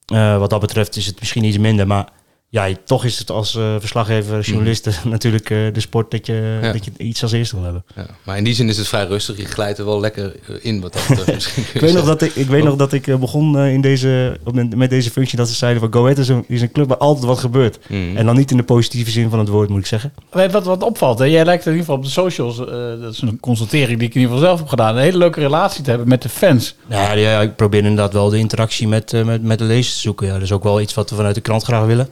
eh, 0.06 0.38
wat 0.38 0.50
dat 0.50 0.60
betreft 0.60 0.96
is 0.96 1.06
het 1.06 1.18
misschien 1.18 1.44
iets 1.44 1.58
minder. 1.58 1.86
Maar 1.86 2.08
ja, 2.50 2.68
toch 2.84 3.04
is 3.04 3.18
het 3.18 3.30
als 3.30 3.54
eh, 3.56 3.74
verslaggever, 3.78 4.40
journalist 4.40 4.88
natuurlijk 5.04 5.50
eh, 5.50 5.58
de 5.72 5.80
sport 5.80 6.10
dat 6.10 6.26
je, 6.26 6.58
Ja. 6.62 6.72
dat 6.72 6.84
je 6.84 6.90
iets 6.98 7.22
als 7.22 7.32
eerste 7.32 7.54
wil 7.54 7.64
hebben. 7.64 7.84
Ja. 7.96 8.06
Maar 8.22 8.36
in 8.36 8.44
die 8.44 8.54
zin 8.54 8.68
is 8.68 8.76
het 8.78 8.88
vrij 8.88 9.06
rustig. 9.06 9.36
Je 9.36 9.44
glijdt 9.44 9.78
er 9.78 9.84
wel 9.84 10.00
lekker 10.00 10.32
eh, 10.48 10.54
in 10.60 10.80
wat 10.80 10.92
dat 10.92 11.26
Ik 11.74 11.80
weet, 11.80 11.94
nog 11.94 12.04
dat 12.04 12.22
ik, 12.22 12.34
ik 12.34 12.46
weet 12.46 12.64
nog 12.64 12.76
dat 12.76 12.92
ik 12.92 13.18
begon 13.20 13.58
eh, 13.58 13.72
in 13.72 13.80
deze, 13.80 14.38
op- 14.44 14.74
met, 14.76 14.90
deze 14.90 15.10
functie 15.10 15.36
dat 15.38 15.48
ze 15.48 15.54
zeiden 15.54 15.80
van 15.82 15.92
Go 15.92 16.02
Ahead 16.02 16.18
is 16.18 16.28
een, 16.28 16.44
is 16.48 16.62
een 16.62 16.72
club 16.72 16.88
waar 16.88 16.96
altijd 16.96 17.26
wat 17.26 17.38
gebeurt. 17.38 17.78
Mhm. 17.88 18.16
En 18.16 18.26
dan 18.26 18.36
niet 18.36 18.50
in 18.50 18.56
de 18.56 18.62
positieve 18.62 19.10
zin 19.10 19.30
van 19.30 19.38
het 19.38 19.48
woord 19.48 19.68
moet 19.68 19.80
ik 19.80 19.86
zeggen. 19.86 20.12
Weet 20.30 20.52
Wat, 20.52 20.64
wat 20.64 20.82
opvalt, 20.82 21.18
hè? 21.18 21.24
jij 21.24 21.44
lijkt 21.44 21.66
in 21.66 21.72
ieder 21.72 21.86
geval 21.86 21.98
op 22.00 22.04
de 22.06 22.10
socials, 22.10 22.58
eh, 22.58 22.66
dat 23.00 23.12
is 23.12 23.20
een 23.20 23.40
constatering 23.40 23.98
die 23.98 24.08
ik 24.08 24.14
in 24.14 24.20
ieder 24.20 24.34
geval 24.34 24.46
zelf 24.48 24.58
heb 24.60 24.68
gedaan, 24.68 24.96
een 24.96 25.02
hele 25.02 25.18
leuke 25.18 25.40
relatie 25.40 25.82
te 25.82 25.90
hebben 25.90 26.08
met 26.08 26.22
de 26.22 26.28
fans. 26.28 26.74
Nou 26.86 27.18
ja, 27.18 27.30
ja, 27.30 27.40
ik 27.40 27.56
probeer 27.56 27.80
inderdaad 27.80 28.12
wel 28.12 28.28
de 28.28 28.38
interactie 28.38 28.88
met, 28.88 29.12
met, 29.24 29.42
met 29.42 29.58
de 29.58 29.64
lezers 29.64 29.94
te 29.94 30.00
zoeken. 30.00 30.26
Ja, 30.26 30.32
dat 30.32 30.42
is 30.42 30.52
ook 30.52 30.62
wel 30.62 30.80
iets 30.80 30.94
wat 30.94 31.10
we 31.10 31.16
vanuit 31.16 31.34
de 31.34 31.40
krant 31.40 31.62
graag 31.62 31.84
willen. 31.86 32.08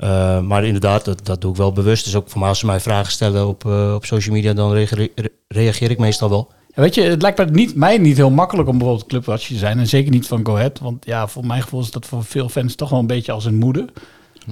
Eh, 0.00 0.40
maar 0.40 0.64
inderdaad, 0.64 1.04
dat, 1.04 1.26
dat 1.26 1.40
doe 1.40 1.50
ik 1.50 1.56
wel 1.56 1.72
bewust. 1.72 2.04
Dus 2.04 2.14
ook 2.14 2.28
voor 2.28 2.40
mij 2.40 2.48
als 2.48 2.58
ze 2.58 2.66
mij 2.66 2.80
vragen 2.80 3.12
stellen 3.12 3.46
op, 3.46 3.66
eh, 3.66 3.94
op 3.94 4.04
social 4.04 4.34
media, 4.34 4.52
dan 4.52 4.72
reageer, 4.72 5.08
reageer 5.48 5.90
ik 5.90 5.98
meestal 5.98 6.28
wel. 6.28 6.48
Ja, 6.74 6.82
weet 6.82 6.94
je, 6.94 7.02
het 7.02 7.22
lijkt 7.22 7.38
me 7.38 7.44
niet, 7.44 7.74
mij 7.74 7.98
niet 7.98 8.16
heel 8.16 8.30
makkelijk 8.30 8.68
om 8.68 8.78
bijvoorbeeld 8.78 9.08
clubwatcher 9.08 9.52
te 9.52 9.58
zijn. 9.58 9.78
En 9.78 9.86
zeker 9.86 10.10
niet 10.10 10.26
van 10.26 10.46
Go 10.46 10.54
Ahead. 10.54 10.78
Want 10.78 11.04
ja, 11.04 11.28
voor 11.28 11.46
mijn 11.46 11.62
gevoel 11.62 11.80
is 11.80 11.90
dat 11.90 12.06
voor 12.06 12.24
veel 12.24 12.48
fans 12.48 12.74
toch 12.74 12.90
wel 12.90 12.98
een 12.98 13.06
beetje 13.06 13.32
als 13.32 13.44
een 13.44 13.58
moeder. 13.58 13.84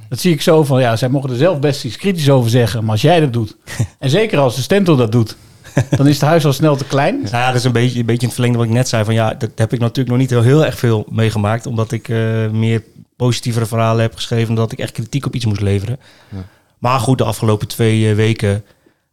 Dat 0.09 0.19
zie 0.19 0.33
ik 0.33 0.43
zo 0.43 0.65
van, 0.65 0.81
ja, 0.81 0.97
zij 0.97 1.09
mogen 1.09 1.31
er 1.31 1.37
zelf 1.37 1.59
best 1.59 1.85
iets 1.85 1.97
kritisch 1.97 2.31
over 2.31 2.51
zeggen. 2.51 2.83
Maar 2.83 2.93
als 2.93 3.03
jij 3.03 3.21
dat 3.21 3.33
doet, 3.33 3.57
en 3.99 4.11
zeker 4.11 4.39
als 4.39 4.57
de 4.57 4.63
Stento 4.63 4.97
dat 4.97 5.13
doet, 5.13 5.37
dan 5.91 6.07
is 6.07 6.21
het 6.21 6.29
huis 6.29 6.45
al 6.45 6.53
snel 6.53 6.77
te 6.77 6.85
klein. 6.85 7.21
Ja, 7.31 7.47
dat 7.47 7.55
is 7.55 7.65
een 7.65 7.73
beetje, 7.73 8.01
een 8.01 8.07
beetje 8.07 8.21
in 8.21 8.27
het 8.27 8.35
verlengde 8.35 8.59
wat 8.59 8.67
ik 8.67 8.73
net 8.73 8.89
zei. 8.89 9.05
Van, 9.05 9.15
ja, 9.15 9.35
dat 9.35 9.51
heb 9.55 9.73
ik 9.73 9.81
natuurlijk 9.81 10.09
nog 10.09 10.19
niet 10.19 10.31
heel, 10.31 10.43
heel 10.43 10.65
erg 10.65 10.79
veel 10.79 11.07
meegemaakt. 11.11 11.67
Omdat 11.67 11.93
ik 11.93 12.09
eh, 12.09 12.51
meer 12.51 12.83
positievere 13.23 13.67
verhalen 13.67 14.03
heb 14.03 14.15
geschreven. 14.15 14.55
Dat 14.55 14.73
ik 14.73 14.79
echt 14.79 14.93
kritiek 14.93 15.27
op 15.27 15.35
iets 15.35 15.45
moest 15.45 15.61
leveren. 15.61 15.99
Maar 16.79 17.01
goed, 17.01 17.19
de 17.19 17.25
afgelopen 17.25 17.69
twee 17.69 18.09
eh, 18.11 18.15
weken 18.15 18.65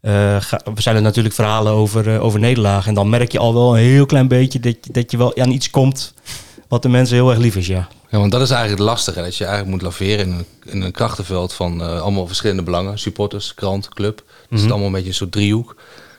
eh, 0.01 0.37
zijn 0.75 0.95
er 0.95 1.01
natuurlijk 1.01 1.35
verhalen 1.35 1.71
over, 1.73 2.13
eh, 2.13 2.23
over 2.23 2.39
nederlagen. 2.39 2.87
En 2.89 2.93
dan 2.93 3.09
merk 3.09 3.31
je 3.31 3.39
al 3.39 3.53
wel 3.53 3.77
een 3.77 3.83
heel 3.83 4.05
klein 4.05 4.27
beetje 4.27 4.59
dat, 4.59 4.75
je- 4.85 4.91
dat 4.91 5.11
je 5.11 5.17
wel 5.17 5.37
aan 5.37 5.51
iets 5.51 5.69
komt 5.69 6.13
wat 6.67 6.81
de 6.81 6.89
mensen 6.89 7.15
heel 7.15 7.29
erg 7.29 7.39
lief 7.39 7.55
is, 7.55 7.67
ja. 7.67 7.87
Ja, 8.09 8.17
want 8.19 8.31
dat 8.31 8.41
is 8.41 8.49
eigenlijk 8.49 8.79
het 8.81 8.89
lastige. 8.89 9.21
Dat 9.21 9.35
je 9.35 9.45
eigenlijk 9.45 9.73
moet 9.73 9.81
laveren 9.83 10.25
in 10.27 10.31
een, 10.31 10.45
in 10.65 10.81
een 10.81 10.91
krachtenveld 10.91 11.53
van 11.53 11.81
allemaal 12.01 12.27
verschillende 12.27 12.63
belangen. 12.63 12.99
Supporters, 12.99 13.53
krant, 13.53 13.89
club. 13.89 14.17
Het 14.17 14.25
is 14.49 14.59
Mhm. 14.61 14.69
allemaal 14.69 14.87
een 14.87 14.93
beetje 14.93 15.07
een 15.09 15.13
soort 15.15 15.31
driehoek. 15.31 15.75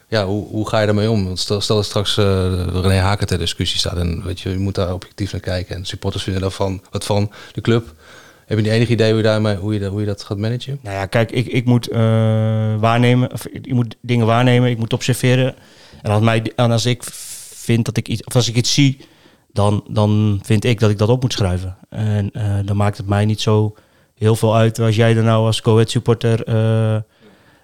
Ja, 0.08 0.26
hoe, 0.26 0.46
hoe 0.48 0.68
ga 0.68 0.80
je 0.80 0.86
daarmee 0.86 1.10
om? 1.10 1.24
Want 1.24 1.38
stel, 1.38 1.60
stel 1.60 1.76
dat 1.76 1.84
straks 1.84 2.16
eh 2.16 2.24
René 2.72 2.94
Haken 2.98 3.26
ter 3.26 3.38
discussie 3.38 3.78
staat. 3.78 3.96
En 3.96 4.22
weet 4.24 4.40
je, 4.40 4.50
je 4.50 4.58
moet 4.58 4.74
daar 4.74 4.92
objectief 4.92 5.32
naar 5.32 5.40
kijken. 5.40 5.76
En 5.76 5.84
supporters 5.84 6.22
vinden 6.22 6.42
daarvan 6.42 6.82
wat 6.90 7.04
van 7.04 7.30
de 7.52 7.60
club. 7.60 7.94
Heb 8.46 8.56
je 8.58 8.64
niet 8.64 8.72
enig 8.72 8.88
idee 8.88 9.08
hoe 9.08 9.16
je, 9.16 9.22
daarmee, 9.22 9.56
hoe 9.56 9.74
je, 9.74 9.80
dat- 9.80 9.90
hoe 9.90 10.00
je 10.00 10.06
dat 10.06 10.22
gaat 10.22 10.38
managen? 10.38 10.78
Nou 10.82 10.96
ja, 10.96 11.06
kijk, 11.06 11.30
ik, 11.30 11.46
ik 11.46 11.64
moet 11.64 11.88
eh, 11.88 11.98
waarnemen, 12.78 13.32
of 13.32 13.46
ik 13.46 13.72
moet 13.72 13.96
dingen 14.00 14.26
waarnemen, 14.26 14.70
ik 14.70 14.78
moet 14.78 14.92
observeren. 14.92 15.54
En 16.02 16.10
als, 16.10 16.22
mij, 16.22 16.52
en 16.56 16.70
als 16.70 16.86
ik 16.86 17.02
vind 17.54 17.84
dat 17.84 17.96
ik 17.96 18.08
iets, 18.08 18.24
of 18.24 18.34
als 18.34 18.48
ik 18.48 18.56
iets 18.56 18.74
zie, 18.74 19.00
dan, 19.52 19.84
dan 19.88 20.40
vind 20.44 20.64
ik 20.64 20.80
dat 20.80 20.90
ik 20.90 20.98
dat 20.98 21.08
op 21.08 21.22
moet 21.22 21.32
schrijven. 21.32 21.76
En 21.90 22.30
eh, 22.32 22.58
dan 22.64 22.76
maakt 22.76 22.96
het 22.96 23.06
mij 23.08 23.24
niet 23.24 23.40
zo 23.40 23.74
heel 24.14 24.36
veel 24.36 24.56
uit 24.56 24.78
als 24.78 24.96
jij 24.96 25.16
er 25.16 25.22
nou 25.24 25.46
als 25.46 25.60
co 25.60 25.84
supporter 25.84 26.44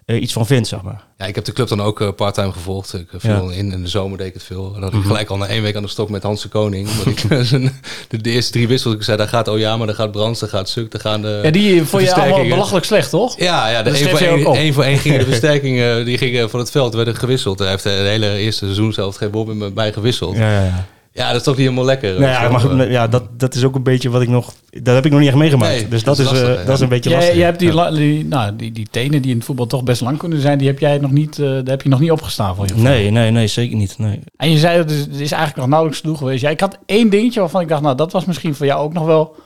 eh, 0.05 0.23
iets 0.23 0.33
van 0.33 0.47
vindt, 0.47 0.69
zeg 0.69 0.83
maar. 0.83 1.05
Ja, 1.19 1.27
ik 1.27 1.35
heb 1.35 1.45
de 1.45 1.53
club 1.53 1.69
dan 1.69 1.81
ook 1.83 2.01
eh, 2.01 2.09
parttime 2.17 2.53
gevolgd. 2.53 2.95
Ik 2.95 3.13
eh, 3.13 3.21
viel 3.21 3.51
Ja. 3.51 3.57
in 3.57 3.73
in 3.73 3.83
de 3.83 3.89
zomer 3.89 4.19
deed 4.19 4.27
ik 4.27 4.35
het 4.35 4.43
veel. 4.43 4.67
En 4.67 4.73
dan 4.73 4.83
had 4.83 4.93
ik 4.93 4.99
Mhm. 4.99 5.07
gelijk 5.09 5.31
al 5.31 5.37
na 5.37 5.47
één 5.47 5.63
week 5.63 5.77
aan 5.77 5.83
de 5.83 5.89
stok 5.89 6.09
met 6.11 6.23
Hans 6.23 6.43
de 6.43 6.49
Koning. 6.49 6.89
Omdat 6.89 7.07
ik 7.07 7.19
zijn- 7.47 7.81
de, 8.09 8.21
de 8.21 8.31
eerste 8.31 8.53
drie 8.53 8.69
wissels, 8.69 8.95
ik 8.95 9.03
zei, 9.03 9.17
daar 9.17 9.29
gaat 9.29 9.49
Oyama, 9.49 9.87
daar 9.87 9.95
gaat 9.95 10.11
Brands, 10.13 10.41
daar 10.41 10.49
gaat 10.49 10.69
Suk, 10.69 10.91
daar 10.91 11.01
gaan 11.01 11.23
de 11.23 11.41
Ja, 11.43 11.51
die 11.51 11.85
vond 11.85 12.03
je 12.03 12.15
allemaal 12.15 12.49
belachelijk 12.49 12.85
slecht, 12.85 13.11
toch? 13.11 13.39
Ja, 13.39 13.69
ja 13.69 13.83
de 13.83 13.91
Dat 13.91 13.99
één 14.01 14.09
voor 14.11 14.19
je 14.19 14.27
één, 14.27 14.41
ook 14.41 14.47
op. 14.47 14.55
één 14.55 14.73
voor 14.75 14.85
één 14.85 14.99
gingen 14.99 15.19
de 15.19 15.25
versterkingen 15.33 16.05
die 16.05 16.19
gingen 16.19 16.51
van 16.51 16.61
het 16.61 16.71
veld 16.71 16.95
werden 16.95 17.17
gewisseld. 17.17 17.59
Hij 17.59 17.69
heeft 17.69 17.83
de 17.83 17.91
hele 17.91 18.37
eerste 18.37 18.65
seizoen 18.65 18.93
zelf 18.93 19.17
geen 19.17 19.59
met 19.59 19.75
mij 19.75 19.93
gewisseld. 19.93 20.37
Ja, 20.37 20.53
ja, 20.53 20.65
ja. 20.65 20.87
Ja, 21.15 21.27
dat 21.27 21.37
is 21.37 21.43
toch 21.43 21.57
niet 21.57 21.65
helemaal 21.65 21.85
lekker. 21.85 22.11
Nou 22.11 22.23
ja, 22.23 22.43
je 22.43 22.49
maar, 22.49 22.69
wel. 22.69 22.79
goed, 22.79 22.89
ja 22.89 23.09
dat, 23.09 23.41
dat 23.41 23.55
is 23.55 23.65
ook 23.65 23.75
een 23.75 23.83
beetje 23.83 24.11
wat 24.11 24.23
ik 24.23 24.29
nog... 24.29 24.53
Dat 24.71 24.95
heb 24.95 25.05
ik 25.05 25.11
nog 25.11 25.21
niet 25.21 25.29
echt 25.29 25.39
meegemaakt. 25.39 25.73
Nee, 25.73 25.89
dus 25.89 26.05
dat, 26.05 26.17
dat 26.17 26.27
is, 26.27 26.33
is 26.33 26.49
eh, 26.49 26.67
dat 26.67 26.75
is 26.75 26.81
een 26.81 26.89
beetje 26.89 27.11
lastig. 27.11 27.35
jij 27.35 27.45
hebt 27.45 27.59
die, 27.59 27.91
die, 27.91 28.25
nou, 28.25 28.57
die, 28.57 28.73
die 28.73 28.87
tenen 28.91 29.23
die 29.23 29.31
in 29.31 29.37
het 29.37 29.47
voetbal 29.47 29.67
toch 29.67 29.83
best 29.83 30.01
lang 30.01 30.19
kunnen 30.19 30.41
zijn, 30.41 30.59
die 30.59 30.67
heb 30.67 30.79
jij 30.79 30.99
nog 30.99 31.11
niet, 31.11 31.39
eh, 31.39 31.47
daar 31.47 31.63
heb 31.65 31.83
je 31.83 31.89
nog 31.89 32.01
niet 32.01 32.11
opgestaan 32.11 32.55
voor 32.57 32.67
je. 32.67 32.75
Nee, 32.75 33.11
nee, 33.11 33.31
nee, 33.31 33.47
zeker 33.47 33.77
niet. 33.77 33.99
Nee. 33.99 34.21
En 34.37 34.51
je 34.51 34.59
zei, 34.59 34.79
het 34.79 34.91
is, 34.91 35.01
het 35.01 35.21
is 35.21 35.33
eigenlijk 35.33 35.57
nog 35.57 35.67
nauwelijks 35.67 36.01
genoeg 36.01 36.19
geweest. 36.19 36.43
Ja, 36.43 36.51
ik 36.51 36.61
had 36.61 36.79
één 36.87 37.11
dingetje 37.11 37.41
waarvan 37.41 37.61
ik 37.61 37.69
dacht, 37.69 37.83
nou, 37.83 37.97
dat 37.97 38.13
was 38.13 38.25
misschien 38.25 38.55
voor 38.55 38.67
jou 38.67 38.83
ook 38.83 38.93
nog 38.93 39.05
wel 39.05 39.37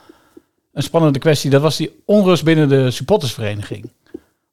een 0.73 0.83
spannende 0.83 1.19
kwestie. 1.19 1.51
Dat 1.51 1.63
was 1.63 1.77
die 1.77 1.91
onrust 2.05 2.45
binnen 2.45 2.69
de 2.69 2.91
supportersvereniging. 2.91 3.91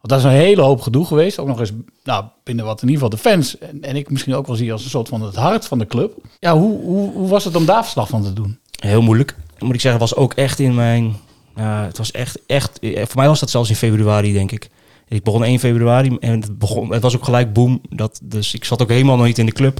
Dat 0.07 0.17
is 0.19 0.25
een 0.25 0.31
hele 0.31 0.61
hoop 0.61 0.81
gedoe 0.81 1.05
geweest. 1.05 1.39
Ook 1.39 1.47
nog 1.47 1.59
eens 1.59 1.71
nou, 2.03 2.25
binnen 2.43 2.65
wat 2.65 2.81
in 2.81 2.87
ieder 2.89 3.03
geval 3.03 3.17
de 3.17 3.29
fans. 3.29 3.57
En, 3.57 3.81
en 3.81 3.95
ik 3.95 4.09
misschien 4.09 4.35
ook 4.35 4.47
wel 4.47 4.55
zie 4.55 4.71
als 4.71 4.83
een 4.83 4.89
soort 4.89 5.07
van 5.07 5.21
het 5.21 5.35
hart 5.35 5.67
van 5.67 5.79
de 5.79 5.85
club. 5.85 6.13
Ja, 6.39 6.57
hoe, 6.57 6.79
hoe, 6.81 7.11
hoe 7.13 7.27
was 7.27 7.43
het 7.43 7.55
om 7.55 7.65
daar 7.65 7.81
verslag 7.83 8.07
van 8.09 8.23
te 8.23 8.33
doen? 8.33 8.59
Heel 8.79 9.01
moeilijk. 9.01 9.35
Moet 9.59 9.73
ik 9.73 9.81
zeggen, 9.81 9.99
was 9.99 10.15
ook 10.15 10.33
echt 10.33 10.59
in 10.59 10.75
mijn... 10.75 11.15
ja, 11.55 11.83
het 11.83 11.97
was 11.97 12.11
echt, 12.11 12.39
echt... 12.45 12.79
eh, 12.79 12.95
Voor 13.05 13.15
mij 13.17 13.27
was 13.27 13.39
dat 13.39 13.49
zelfs 13.49 13.69
in 13.69 13.75
februari, 13.75 14.33
denk 14.33 14.51
ik. 14.51 14.69
Ik 15.07 15.23
begon 15.23 15.43
1 15.43 15.59
februari 15.59 16.17
en 16.19 16.41
het, 16.41 16.57
begon, 16.59 16.91
het 16.93 17.01
was 17.01 17.15
ook 17.15 17.23
gelijk 17.23 17.53
boom. 17.53 17.81
Dat, 17.89 18.19
dus 18.23 18.53
ik 18.53 18.63
zat 18.65 18.81
ook 18.81 18.89
helemaal 18.89 19.17
nog 19.17 19.25
niet 19.25 19.37
in 19.37 19.45
de 19.45 19.51
club. 19.51 19.79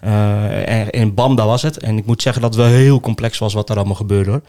Eh, 0.00 0.68
en, 0.80 0.90
en 0.90 1.14
bam, 1.14 1.36
daar 1.36 1.46
was 1.46 1.62
het. 1.62 1.78
En 1.78 1.96
ik 1.98 2.06
moet 2.06 2.22
zeggen 2.22 2.42
dat 2.42 2.54
het 2.54 2.62
wel 2.62 2.72
heel 2.72 3.00
complex 3.00 3.38
was 3.38 3.54
wat 3.54 3.70
er 3.70 3.76
allemaal 3.76 3.94
gebeurde. 3.94 4.42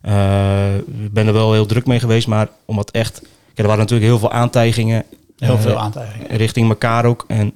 Eh, 0.00 0.76
ik 0.76 1.12
ben 1.12 1.26
er 1.26 1.32
wel 1.32 1.52
heel 1.52 1.66
druk 1.66 1.86
mee 1.86 2.00
geweest, 2.00 2.26
maar 2.26 2.48
omdat 2.64 2.90
echt... 2.90 3.22
Er 3.56 3.64
waren 3.66 3.78
natuurlijk 3.78 4.08
heel 4.10 4.18
veel 4.18 4.30
aantijgingen. 4.32 5.04
Heel 5.36 5.54
eh, 5.54 5.60
veel 5.60 5.78
aantijgingen. 5.78 6.36
Richting 6.36 6.68
elkaar 6.68 7.04
ook. 7.04 7.24
En 7.28 7.52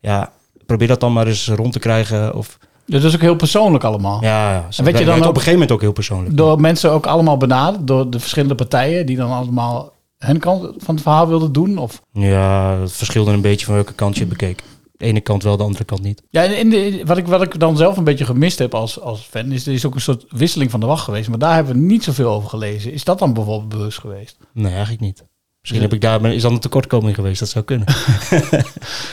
ja, 0.00 0.32
probeer 0.66 0.88
dat 0.88 1.00
dan 1.00 1.12
maar 1.12 1.26
eens 1.26 1.48
rond 1.48 1.72
te 1.72 1.78
krijgen. 1.78 2.34
Of, 2.34 2.58
Dat 2.86 3.02
is 3.02 3.14
ook 3.14 3.20
heel 3.20 3.36
persoonlijk 3.36 3.84
allemaal. 3.84 4.18
ja, 4.22 4.52
ja. 4.52 4.66
En 4.76 4.84
weet 4.84 4.98
je 4.98 5.04
dan 5.04 5.14
op 5.14 5.20
ook- 5.20 5.26
een 5.28 5.34
gegeven 5.34 5.52
moment 5.52 5.72
ook 5.72 5.80
heel 5.80 5.92
persoonlijk. 5.92 6.36
Door 6.36 6.60
mensen 6.60 6.90
ook 6.90 7.06
allemaal 7.06 7.36
benaderd, 7.36 7.86
door 7.86 8.10
de 8.10 8.20
verschillende 8.20 8.54
partijen 8.54 9.06
die 9.06 9.16
dan 9.16 9.30
allemaal 9.30 9.92
hun 10.18 10.38
kant 10.38 10.62
van 10.78 10.94
het 10.94 11.02
verhaal 11.02 11.28
wilden 11.28 11.52
doen? 11.52 11.78
Of 11.78 12.02
Ja, 12.12 12.76
het 12.80 12.92
verschilde 12.92 13.30
een 13.32 13.40
beetje 13.40 13.66
van 13.66 13.74
welke 13.74 13.92
kant 13.92 14.16
je 14.18 14.26
bekeek. 14.26 14.62
De 14.96 15.04
ene 15.06 15.20
kant 15.20 15.42
wel, 15.42 15.56
de 15.56 15.62
andere 15.62 15.84
kant 15.84 16.02
niet. 16.02 16.22
Ja, 16.30 16.44
en 16.44 16.68
de, 16.70 17.02
wat, 17.04 17.16
ik, 17.16 17.26
wat 17.26 17.42
ik 17.42 17.58
dan 17.60 17.76
zelf 17.76 17.96
een 17.96 18.04
beetje 18.04 18.24
gemist 18.24 18.58
heb 18.58 18.74
als, 18.74 19.00
als 19.00 19.20
fan, 19.20 19.52
is 19.52 19.66
er 19.66 19.72
is 19.72 19.86
ook 19.86 19.94
een 19.94 20.00
soort 20.00 20.24
wisseling 20.28 20.70
van 20.70 20.80
de 20.80 20.86
wacht 20.86 21.04
geweest. 21.04 21.28
Maar 21.28 21.38
daar 21.38 21.54
hebben 21.54 21.72
we 21.74 21.80
niet 21.80 22.04
zoveel 22.04 22.30
over 22.30 22.48
gelezen. 22.48 22.92
Is 22.92 23.04
dat 23.04 23.18
dan 23.18 23.32
bijvoorbeeld 23.32 23.68
bewust 23.68 23.98
geweest? 23.98 24.36
Nee, 24.52 24.72
eigenlijk 24.72 25.00
niet. 25.00 25.24
Misschien 25.60 25.82
heb 25.82 25.92
ik 25.92 26.00
daar, 26.00 26.24
is 26.32 26.42
dan 26.42 26.52
een 26.52 26.58
tekortkoming 26.60 27.14
geweest, 27.14 27.40
dat 27.40 27.48
zou 27.48 27.64
kunnen. 27.64 27.86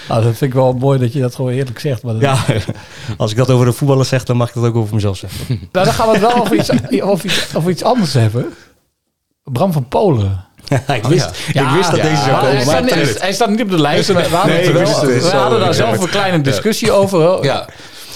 Nou, 0.10 0.24
dat 0.24 0.38
vind 0.38 0.42
ik 0.42 0.54
wel 0.54 0.74
mooi 0.74 1.00
dat 1.00 1.14
je 1.14 1.20
dat 1.20 1.36
gewoon 1.36 1.52
eerlijk 1.52 1.80
zegt. 1.80 2.04
Maar 2.04 2.16
ja, 2.16 2.38
als 3.18 3.32
ik 3.32 3.38
dat 3.38 3.50
over 3.50 3.66
de 3.66 3.72
voetballers 3.72 4.10
zeg, 4.10 4.24
dan 4.24 4.38
mag 4.38 4.48
ik 4.48 4.54
dat 4.54 4.64
ook 4.64 4.76
over 4.76 4.96
mezelf 4.96 5.18
zeggen. 5.18 5.46
Nou, 5.72 5.86
dan 5.86 5.94
gaan 5.94 6.08
we 6.08 6.14
het 6.14 6.22
wel 6.22 6.36
over 6.42 6.56
iets, 6.56 7.02
over 7.02 7.26
iets, 7.26 7.56
over 7.56 7.72
iets 7.72 7.84
anders 7.84 8.14
hebben. 8.14 8.54
Bram 9.44 9.72
van 9.74 9.88
Polen. 9.88 10.46
ik, 10.70 11.04
wist, 11.04 11.30
ik 11.48 11.70
wist 11.76 11.92
dat 11.92 11.96
Ja, 11.96 12.02
deze 12.02 12.22
zou 12.22 12.32
maar 12.32 12.40
komen. 12.42 12.56
Hij 12.56 12.62
staat, 12.62 12.82
niet, 12.84 12.94
tuurlijk. 12.94 13.22
hij 13.22 13.34
staat 13.34 13.50
niet 13.50 13.62
op 13.62 13.70
de 13.70 13.82
lijst. 13.82 14.08
We, 14.08 14.14
hadden, 14.22 14.48
Nee, 14.48 14.58
het 14.58 14.68
ik 14.68 14.74
wist 14.74 15.02
wel, 15.02 15.10
het. 15.10 15.24
we 15.24 15.30
Zo, 15.30 15.38
hadden 15.38 15.60
daar 15.60 15.74
zelf 15.74 16.00
een 16.02 16.10
kleine 16.10 16.42
discussie 16.42 16.92
over. 16.92 17.44
Ja. 17.44 17.68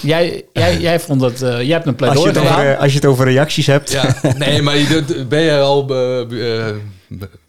Jij, 0.02 0.44
jij, 0.52 0.78
jij 0.80 1.00
vond 1.00 1.20
dat... 1.20 1.42
eh, 1.42 1.62
jij 1.62 1.80
hebt 1.80 1.86
een 1.86 1.96
als, 2.08 2.22
je 2.22 2.22
pleidooi 2.22 2.28
het 2.28 2.38
over, 2.38 2.70
eh, 2.72 2.80
als 2.80 2.90
je 2.90 2.96
het 2.96 3.06
over 3.06 3.24
reacties 3.24 3.66
hebt. 3.66 3.90
Ja, 3.92 4.14
nee, 4.36 4.62
maar 4.62 4.76
je, 4.76 5.24
ben 5.28 5.40
je 5.40 5.58
al 5.60 5.86
eh, 5.88 6.74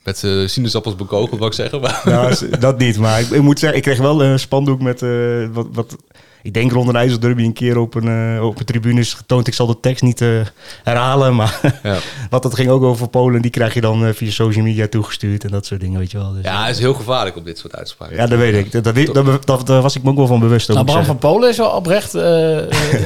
met 0.03 0.23
eh, 0.23 0.47
sinaasappels 0.47 0.95
bekogeld, 0.95 1.39
wou 1.39 1.45
ik 1.45 1.53
zeggen. 1.53 1.81
Maar, 1.81 2.01
Nou, 2.05 2.49
dat 2.59 2.77
niet, 2.77 2.97
maar 2.97 3.19
ik, 3.19 3.29
ik 3.29 3.41
moet 3.41 3.59
zeggen, 3.59 3.77
ik 3.77 3.83
kreeg 3.83 3.97
wel 3.97 4.23
een 4.23 4.39
spandoek 4.39 4.81
met 4.81 5.01
eh, 5.01 5.09
wat, 5.51 5.67
wat... 5.71 5.95
Ik 6.43 6.53
denk 6.53 6.71
rond 6.71 6.89
een 6.89 6.95
IJsselderby 6.95 7.43
een 7.43 7.53
keer 7.53 7.77
op 7.77 7.95
een, 7.95 8.35
eh, 8.37 8.45
op 8.45 8.59
een 8.59 8.65
tribune 8.65 8.99
is 8.99 9.13
getoond. 9.13 9.47
Ik 9.47 9.53
zal 9.53 9.67
de 9.67 9.79
tekst 9.79 10.03
niet 10.03 10.21
eh, 10.21 10.29
herhalen, 10.83 11.35
maar 11.35 11.59
Ja. 11.83 11.97
wat 12.29 12.43
dat 12.43 12.55
ging 12.55 12.69
ook 12.69 12.83
over 12.83 13.07
Polen. 13.07 13.41
Die 13.41 13.51
krijg 13.51 13.73
je 13.73 13.81
dan 13.81 14.05
eh, 14.05 14.13
via 14.13 14.31
social 14.31 14.63
media 14.63 14.87
toegestuurd 14.87 15.43
en 15.43 15.49
dat 15.51 15.65
soort 15.65 15.79
dingen, 15.81 15.99
weet 15.99 16.11
je 16.11 16.17
wel. 16.17 16.33
Dus, 16.33 16.43
ja, 16.43 16.65
het 16.65 16.75
is 16.75 16.81
heel 16.81 16.93
gevaarlijk 16.93 17.35
op 17.35 17.45
dit 17.45 17.57
soort 17.57 17.75
uitspraken. 17.75 18.15
Ja, 18.15 18.27
dat 18.27 18.37
weet 18.39 18.53
ik. 18.65 18.71
Dat, 18.71 18.83
dat, 18.83 18.95
dat, 19.13 19.45
dat- 19.45 19.67
daar 19.67 19.81
was 19.81 19.95
ik 19.95 20.03
me 20.03 20.09
ook 20.09 20.15
wel 20.17 20.27
van 20.27 20.39
bewust. 20.39 20.67
Nou, 20.67 20.85
Bram 20.85 21.03
van 21.05 21.17
Polen 21.17 21.49
is 21.49 21.57
wel 21.57 21.69
oprecht 21.69 22.13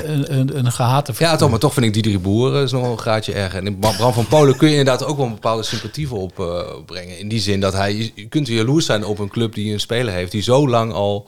een, 0.08 0.34
een, 0.38 0.58
een 0.58 0.72
gehate 0.72 1.13
Ja, 1.17 1.36
toch, 1.36 1.50
maar 1.50 1.60
toch 1.60 1.74
vind 1.74 1.86
ik 1.86 1.94
Diederik 1.94 2.22
Boeren 2.22 2.63
is 2.63 2.72
nog 2.72 2.82
wel 2.82 2.91
een 2.91 2.98
graadje 2.98 3.34
erger. 3.34 3.60
En 3.60 3.65
in 3.65 3.79
Bram 3.79 4.13
van 4.13 4.27
Polen 4.27 4.58
kun 4.58 4.70
je 4.70 4.75
inderdaad 4.77 5.06
ook 5.06 5.17
wel 5.17 5.25
een 5.25 5.34
bepaalde 5.34 5.63
sympathie 5.63 6.08
voor 6.08 6.20
opbrengen. 6.20 6.86
brengen. 6.86 7.20
in 7.20 7.27
die 7.27 7.39
zin 7.39 7.60
dat 7.60 7.74
hij, 7.74 7.96
je- 7.96 8.12
je 8.15 8.27
kunt 8.27 8.48
jaloers 8.48 8.86
zijn 8.86 9.06
op 9.06 9.20
een 9.20 9.29
club 9.29 9.53
die 9.53 9.74
een 9.74 9.79
speler 9.79 10.13
heeft 10.13 10.32
die 10.32 10.41
zo 10.41 10.67
lang 10.70 10.94
al... 10.94 11.27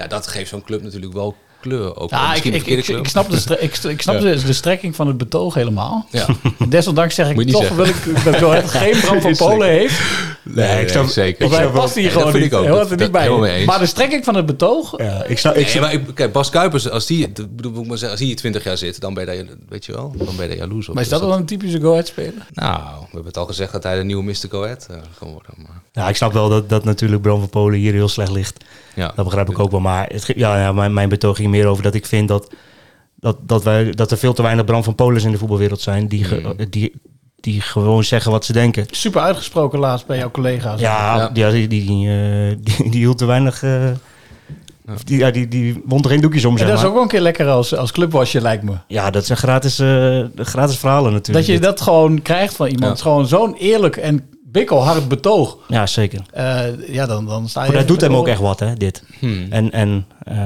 Ja, 0.00 0.06
dat 0.06 0.26
geeft 0.26 0.48
zo'n 0.48 0.62
club 0.62 0.82
natuurlijk 0.82 1.12
wel 1.12 1.36
kleur. 1.60 1.96
Ook 1.96 2.10
Ja, 2.10 2.22
ik, 2.22 2.30
misschien 2.30 2.54
ik, 2.78 2.88
ik, 2.88 2.88
ik 2.98 3.08
snap, 3.08 3.30
de, 3.30 3.38
stre- 3.38 3.58
ik, 3.60 3.76
ik 3.76 4.02
snap 4.02 4.14
Ja. 4.14 4.20
de, 4.20 4.44
de 4.44 4.52
strekking 4.52 4.96
van 4.96 5.06
het 5.06 5.16
betoog 5.18 5.54
helemaal. 5.54 6.06
Ja. 6.10 6.26
Desondanks 6.68 7.14
zeg 7.14 7.30
ik 7.30 7.48
toch 7.50 7.68
wil 7.68 7.84
ik 7.84 7.96
dat 8.24 8.70
geen 8.70 9.00
Bram 9.04 9.20
van 9.20 9.36
Polen 9.36 9.68
heeft. 9.68 10.00
Nee, 10.42 10.82
ik 10.82 10.88
snap- 10.88 11.06
zeker. 11.06 11.48
Want 11.48 11.60
hij 11.60 11.70
past 11.70 11.94
hier 11.94 12.02
Nee, 12.02 12.12
gewoon 12.12 12.26
dat 12.32 12.36
vind 12.36 12.44
niet. 12.44 12.52
ik 12.52 12.58
ook. 12.58 12.64
Hij 12.64 12.72
hoort 12.74 12.82
Dat- 12.82 13.00
er 13.00 13.10
dat- 13.12 13.22
niet 13.22 13.40
bij. 13.40 13.64
Maar 13.64 13.78
de 13.78 13.86
strekking 13.86 14.24
van 14.24 14.34
het 14.34 14.46
betoog... 14.46 14.94
Ja, 14.96 15.24
ik 15.24 15.38
snap, 15.38 15.54
ik 15.54 15.60
Nee, 15.60 15.68
snap- 15.70 15.82
maar 15.82 15.92
ik, 15.92 16.02
kijk, 16.14 16.32
Bas 16.32 16.50
Kuipers, 16.50 16.90
als 16.90 17.06
die, 17.06 17.28
bedoel, 17.50 17.72
ik 17.72 17.76
maar 17.78 17.86
zeggen, 17.98 18.10
als 18.10 18.18
die 18.18 18.26
hier 18.26 18.36
20 18.36 18.64
jaar 18.64 18.76
zit, 18.76 19.00
dan 19.00 19.14
ben 19.14 19.34
je 19.34 19.44
daar, 19.44 19.54
weet 19.68 19.84
je 19.86 19.92
wel, 19.92 20.12
dan 20.16 20.36
ben 20.36 20.48
je 20.50 20.56
jaloers 20.56 20.88
op. 20.88 20.94
Maar 20.94 21.02
is 21.02 21.08
Dus 21.08 21.18
dat 21.18 21.28
wel 21.28 21.38
een 21.38 21.44
typische 21.46 21.80
Go 21.80 21.90
Ahead 21.90 22.06
speler? 22.06 22.46
Nou, 22.52 22.78
we 22.82 23.06
hebben 23.10 23.24
het 23.24 23.36
al 23.36 23.46
gezegd 23.46 23.72
dat 23.72 23.82
hij 23.82 23.96
de 23.96 24.04
nieuwe 24.04 24.22
Mr. 24.22 24.34
Go 24.50 24.62
Ahead 24.64 24.86
eh, 24.90 24.96
kan 25.18 25.28
worden. 25.28 25.50
Maar, 25.56 25.82
ja, 25.92 26.08
ik 26.08 26.16
snap 26.16 26.32
wel 26.32 26.48
dat, 26.48 26.68
dat 26.68 26.84
natuurlijk 26.84 27.22
Bram 27.22 27.38
van 27.38 27.48
Polen 27.48 27.78
hier 27.78 27.92
heel 27.92 28.08
slecht 28.08 28.30
ligt. 28.32 28.64
ja. 28.94 29.12
Dat 29.16 29.24
begrijp 29.24 29.50
ik 29.50 29.58
ook 29.58 29.70
wel. 29.70 29.80
Maar 29.80 30.06
het, 30.12 30.32
ja, 30.36 30.72
mijn, 30.72 30.92
mijn 30.94 31.08
betoog 31.08 31.36
ging 31.36 31.49
meer 31.50 31.66
over 31.66 31.82
dat 31.82 31.94
ik 31.94 32.06
vind 32.06 32.28
dat, 32.28 32.50
dat, 33.14 33.36
dat, 33.46 33.64
wij, 33.64 33.90
dat 33.90 34.10
er 34.10 34.18
veel 34.18 34.32
te 34.32 34.42
weinig 34.42 34.64
Bram 34.64 34.84
van 34.84 34.94
Polens 34.94 35.24
in 35.24 35.30
de 35.30 35.38
voetbalwereld 35.38 35.80
zijn. 35.80 36.08
Die, 36.08 36.24
ge- 36.24 36.66
die, 36.70 36.92
die 37.40 37.60
gewoon 37.60 38.04
zeggen 38.04 38.30
wat 38.30 38.44
ze 38.44 38.52
denken. 38.52 38.86
Super 38.90 39.20
uitgesproken 39.20 39.78
laatst 39.78 40.06
bij 40.06 40.18
jouw 40.18 40.30
collega's. 40.30 40.80
Ja, 40.80 41.16
Ja. 41.34 41.50
die, 41.50 41.66
die, 41.68 41.84
die, 41.86 42.08
eh, 42.08 42.56
die, 42.60 42.90
die 42.90 43.00
hield 43.00 43.18
te 43.18 43.24
weinig. 43.24 43.62
eh, 43.62 43.90
die, 45.04 45.18
ja, 45.18 45.30
die, 45.30 45.48
die 45.48 45.82
wond 45.84 46.04
er 46.04 46.10
geen 46.10 46.20
doekjes 46.20 46.44
om. 46.44 46.52
En 46.52 46.58
Zeg 46.58 46.66
dat 46.66 46.76
is 46.76 46.80
maar. 46.82 46.88
ook 46.90 46.96
wel 46.96 47.04
een 47.04 47.10
keer 47.10 47.20
lekker 47.20 47.46
als, 47.48 47.74
als 47.76 47.92
clubwasje, 47.92 48.40
lijkt 48.40 48.62
me. 48.62 48.72
Ja, 48.86 49.10
dat 49.10 49.26
zijn 49.26 49.38
gratis, 49.38 49.78
eh, 49.78 50.24
gratis 50.36 50.76
verhalen 50.78 51.12
natuurlijk. 51.12 51.46
Dat 51.46 51.54
je 51.54 51.60
dit. 51.60 51.62
dat 51.70 51.80
gewoon 51.80 52.22
krijgt 52.22 52.56
van 52.56 52.66
iemand. 52.66 52.96
Ja. 52.96 53.02
Gewoon 53.02 53.26
zo'n 53.26 53.54
eerlijk 53.54 53.96
en 53.96 54.28
bikkelhard 54.52 55.08
betoog. 55.08 55.56
Ja, 55.68 55.86
zeker. 55.86 56.20
Eh, 56.32 56.88
ja, 56.88 57.06
dan, 57.06 57.26
dan 57.26 57.48
sta 57.48 57.60
je... 57.64 57.68
Maar 57.68 57.78
dat 57.78 57.88
doet 57.88 58.00
hem 58.00 58.14
ook 58.16 58.28
echt. 58.28 58.40
wat, 58.40 58.60
hè, 58.60 58.74
dit. 58.74 59.02
Hmm. 59.18 59.46
En, 59.50 59.70
en 59.72 60.06
eh, 60.18 60.36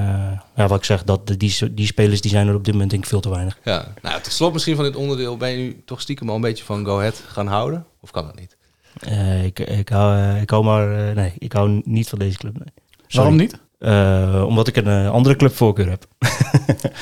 ja, 0.57 0.67
wat 0.69 0.79
ik 0.79 0.85
zeg, 0.85 1.05
dat, 1.05 1.27
de- 1.27 1.37
die, 1.37 1.75
die 1.75 1.87
spelers 1.87 2.21
die 2.21 2.31
zijn 2.31 2.49
er 2.49 2.55
op 2.55 2.65
dit 2.65 2.73
moment 2.73 2.91
denk 2.91 3.03
ik 3.03 3.09
veel 3.09 3.21
te 3.21 3.31
weinig. 3.31 3.59
Ja, 3.65 3.87
nou, 4.03 4.21
tot 4.21 4.33
slot 4.33 4.53
misschien 4.53 4.75
van 4.77 4.85
dit 4.85 4.97
onderdeel, 4.97 5.37
ben 5.37 5.51
je 5.51 5.57
nu 5.57 5.83
toch 5.87 6.01
stiekem 6.01 6.29
al 6.29 6.35
een 6.35 6.41
beetje 6.41 6.65
van 6.65 6.85
Go 6.85 6.99
Ahead 6.99 7.23
gaan 7.27 7.47
houden? 7.47 7.87
Of 8.01 8.11
kan 8.11 8.25
dat 8.27 8.39
niet? 8.39 8.57
Eh, 9.01 9.45
ik, 9.45 9.59
ik, 9.61 9.89
hou, 9.89 10.37
ik 10.41 10.51
hou 10.51 10.65
maar, 10.65 11.15
nee, 11.15 11.33
ik 11.39 11.53
hou 11.53 11.81
niet 11.85 12.09
van 12.09 12.19
deze 12.19 12.39
club. 12.39 12.55
Nee. 12.55 12.73
Waarom 13.09 13.37
niet? 13.37 13.59
Eh, 13.79 14.45
omdat 14.47 14.69
ik 14.69 14.77
een 14.77 14.87
eh, 14.87 15.11
andere 15.11 15.37
clubvoorkeur 15.37 15.89
heb. 15.89 16.05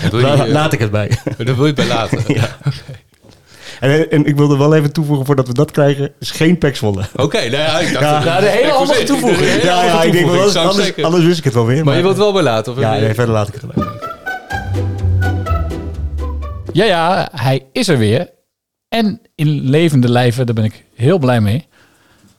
Dat 0.03 0.11
je, 0.11 0.21
La- 0.37 0.47
laat 0.49 0.73
ik 0.73 0.79
het 0.79 0.91
bij. 0.91 1.09
Daar 1.37 1.47
wil 1.47 1.55
je 1.57 1.63
het 1.63 1.75
bij 1.75 1.87
laten. 1.87 2.23
ja. 2.35 2.49
en, 3.91 4.11
en 4.11 4.25
ik 4.27 4.37
wilde 4.37 4.57
wel 4.57 4.75
even 4.75 4.93
toevoegen 4.93 5.27
voordat 5.27 5.47
we 5.47 5.55
dat 5.55 5.71
krijgen, 5.71 6.13
is 6.21 6.31
geen 6.31 6.59
pekswolle. 6.59 7.03
Oké, 7.17 7.39
nou 7.39 7.51
ja, 7.51 7.79
ik 7.79 7.93
dacht... 7.93 8.05
Ja. 8.05 8.15
dat- 8.15 8.25
Ja, 8.25 8.41
de 8.41 8.47
hele 8.47 8.73
voorzien. 8.73 9.07
toevoeging. 9.07 9.63
Ja, 9.63 9.85
ja, 9.85 9.89
handige 9.89 10.07
ik 10.07 10.13
denk 10.13 10.27
wel, 10.27 10.41
anders, 10.69 11.03
anders, 11.03 11.25
wist 11.25 11.39
ik 11.39 11.45
het 11.45 11.55
wel 11.55 11.67
weer. 11.67 11.85
Maar 11.85 11.97
je 11.97 12.03
wilt 12.03 12.15
het 12.15 12.23
wel 12.23 12.33
bij 12.33 12.43
laten? 12.43 12.73
Of 12.73 12.79
Ja, 12.79 12.93
nee, 12.97 13.15
verder 13.15 13.35
laat 13.35 13.49
ik 13.49 13.55
het 13.55 13.63
erbij. 13.63 13.85
Ja, 16.73 16.85
ja, 16.85 17.29
hij 17.35 17.67
is 17.73 17.89
er 17.89 17.99
weer. 17.99 18.31
En 18.89 19.21
in 19.35 19.49
levende 19.71 20.09
lijven, 20.09 20.47
daar 20.47 20.55
ben 20.55 20.65
ik 20.65 20.85
heel 20.95 21.19
blij 21.19 21.41
mee. 21.41 21.67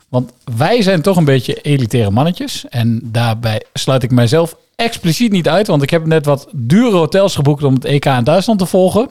Want 0.09 0.31
wij 0.57 0.81
zijn 0.81 1.01
toch 1.01 1.17
een 1.17 1.25
beetje 1.25 1.53
elitaire 1.61 2.11
mannetjes. 2.11 2.65
En 2.69 2.99
daarbij 3.03 3.63
sluit 3.73 4.03
ik 4.03 4.11
mijzelf 4.11 4.55
expliciet 4.75 5.31
niet 5.31 5.47
uit. 5.49 5.67
Want 5.67 5.81
ik 5.83 5.89
heb 5.89 6.05
net 6.05 6.25
wat 6.25 6.47
dure 6.51 6.95
hotels 6.97 7.35
geboekt 7.35 7.63
om 7.63 7.73
het 7.73 7.85
EK 7.85 8.05
in 8.05 8.23
Duitsland 8.23 8.59
te 8.59 8.65
volgen. 8.65 9.09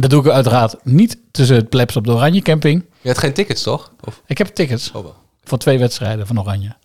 Dat 0.00 0.10
doe 0.10 0.24
ik 0.24 0.30
uiteraard 0.30 0.76
niet 0.82 1.18
tussen 1.30 1.56
het 1.56 1.68
plebs 1.68 1.96
op 1.96 2.04
de 2.04 2.12
Oranje 2.12 2.42
Camping. 2.42 2.84
Je 3.00 3.08
had 3.08 3.18
geen 3.18 3.32
tickets, 3.32 3.62
toch? 3.62 3.92
Of, 4.04 4.22
Ik 4.26 4.38
heb 4.38 4.46
tickets 4.46 4.92
oh 4.92 5.06
voor 5.44 5.58
twee 5.58 5.78
wedstrijden 5.78 6.26
van 6.26 6.40
Oranje. 6.40 6.76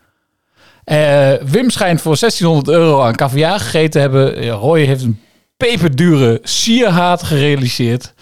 Eh, 0.83 1.33
Wim 1.33 1.69
schijnt 1.69 2.01
voor 2.01 2.17
1600 2.17 2.67
euro 2.67 3.01
aan 3.01 3.15
caviar 3.15 3.59
gegeten 3.59 3.91
te 3.91 3.99
hebben. 3.99 4.49
Roy 4.49 4.81
heeft 4.81 5.03
een 5.03 5.19
peperdure 5.57 6.39
sierhaat 6.43 7.23
gerealiseerd. 7.23 8.13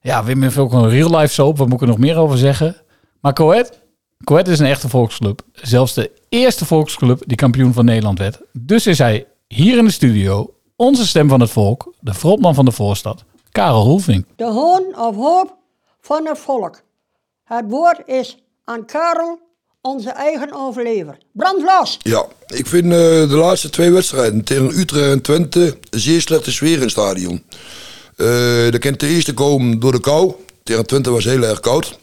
Ja, 0.00 0.24
Wim 0.24 0.42
heeft 0.42 0.58
ook 0.58 0.72
een 0.72 0.88
real 0.88 1.16
life 1.18 1.32
soap. 1.32 1.58
Wat 1.58 1.66
moet 1.66 1.76
ik 1.76 1.82
er 1.82 1.86
nog 1.86 1.98
meer 1.98 2.16
over 2.16 2.38
zeggen? 2.38 2.76
Maar 3.20 3.32
Coët, 3.32 3.80
Coët 4.24 4.48
is 4.48 4.58
een 4.58 4.66
echte 4.66 4.88
volksclub. 4.88 5.42
Zelfs 5.52 5.94
de 5.94 6.10
eerste 6.28 6.64
volksclub 6.64 7.22
die 7.26 7.36
kampioen 7.36 7.72
van 7.72 7.84
Nederland 7.84 8.18
werd. 8.18 8.40
Dus 8.52 8.86
is 8.86 8.98
hij 8.98 9.26
hier 9.48 9.78
in 9.78 9.84
de 9.84 9.90
studio 9.90 10.54
onze 10.76 11.06
stem 11.06 11.28
van 11.28 11.40
het 11.40 11.50
volk, 11.50 11.94
de 12.00 12.14
frontman 12.14 12.54
van 12.54 12.64
de 12.64 12.72
voorstad, 12.72 13.24
Karel 13.52 13.84
Hoefing. 13.84 14.26
De 14.36 14.44
hoon 14.44 14.84
of 14.98 15.16
hoop 15.16 15.56
van 16.00 16.26
het 16.26 16.38
volk. 16.38 16.82
Het 17.44 17.64
woord 17.68 18.00
is 18.06 18.38
aan 18.64 18.84
Karel 18.84 19.38
onze 19.80 20.10
eigen 20.10 20.52
overlever. 20.52 21.18
Brand 21.32 21.62
los! 21.62 21.98
Ja, 22.02 22.26
ik 22.46 22.66
vind 22.66 22.84
eh, 22.84 22.98
de 23.28 23.36
laatste 23.36 23.70
twee 23.70 23.90
wedstrijden 23.90 24.44
tegen 24.44 24.78
Utrecht 24.78 25.10
en 25.10 25.22
Twente 25.22 25.78
een 25.90 26.00
zeer 26.00 26.20
slechte 26.20 26.52
sfeer 26.52 26.74
in 26.74 26.80
het 26.80 26.90
stadion. 26.90 27.44
Eh 28.16 28.70
dat 28.70 28.78
kent 28.80 29.00
de 29.00 29.08
eerste 29.08 29.34
komen 29.34 29.80
door 29.80 29.92
de 29.92 30.00
kou. 30.00 30.32
Tegen 30.62 30.86
Twente 30.86 31.10
was 31.10 31.24
heel 31.24 31.42
erg 31.42 31.60
koud. 31.60 31.98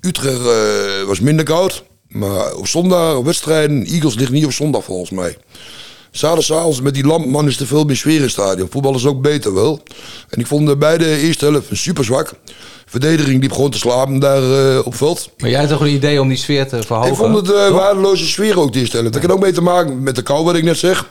Utrecht 0.00 0.46
eh, 0.46 1.06
was 1.06 1.20
minder 1.20 1.44
koud. 1.44 1.84
Maar 2.08 2.54
op 2.54 2.66
zondag, 2.66 3.16
op 3.16 3.24
wedstrijden, 3.24 3.84
Eagles 3.84 4.14
ligt 4.14 4.30
niet 4.30 4.44
op 4.44 4.52
zondag 4.52 4.84
volgens 4.84 5.10
mij. 5.10 5.36
Zaterdagavond 6.16 6.82
met 6.82 6.94
die 6.94 7.06
lampman 7.06 7.46
is 7.46 7.60
er 7.60 7.66
veel 7.66 7.84
meer 7.84 7.96
sfeer 7.96 8.16
in 8.16 8.22
het 8.22 8.30
stadion. 8.30 8.68
Voetbal 8.70 8.94
is 8.94 9.06
ook 9.06 9.22
beter 9.22 9.54
wel. 9.54 9.82
En 10.28 10.40
ik 10.40 10.46
vond 10.46 10.66
de 10.66 10.76
beide 10.76 11.18
eerste 11.18 11.44
helft 11.44 11.68
super 11.72 12.04
zwak. 12.04 12.32
Verdediging 12.86 13.42
liep 13.42 13.52
gewoon 13.52 13.70
te 13.70 13.78
slapen 13.78 14.18
daar 14.18 14.42
eh, 14.76 14.86
op 14.86 14.94
veld. 14.94 15.30
Maar 15.38 15.50
jij 15.50 15.60
had 15.60 15.68
toch 15.68 15.80
een 15.80 15.94
idee 15.94 16.20
om 16.20 16.28
die 16.28 16.36
sfeer 16.36 16.68
te 16.68 16.82
verhogen? 16.82 17.10
Ik 17.10 17.16
vond 17.16 17.34
het 17.34 17.50
eh, 17.52 17.68
waardeloze 17.68 18.26
sfeer 18.26 18.60
ook 18.60 18.72
te 18.72 18.86
stellen. 18.86 19.12
Dat 19.12 19.20
kan 19.20 19.30
ook 19.30 19.40
mee 19.40 19.52
te 19.52 19.62
maken 19.62 20.02
met 20.02 20.14
de 20.14 20.22
kou, 20.22 20.44
wat 20.44 20.54
ik 20.54 20.64
net 20.64 20.78
zeg. 20.78 21.08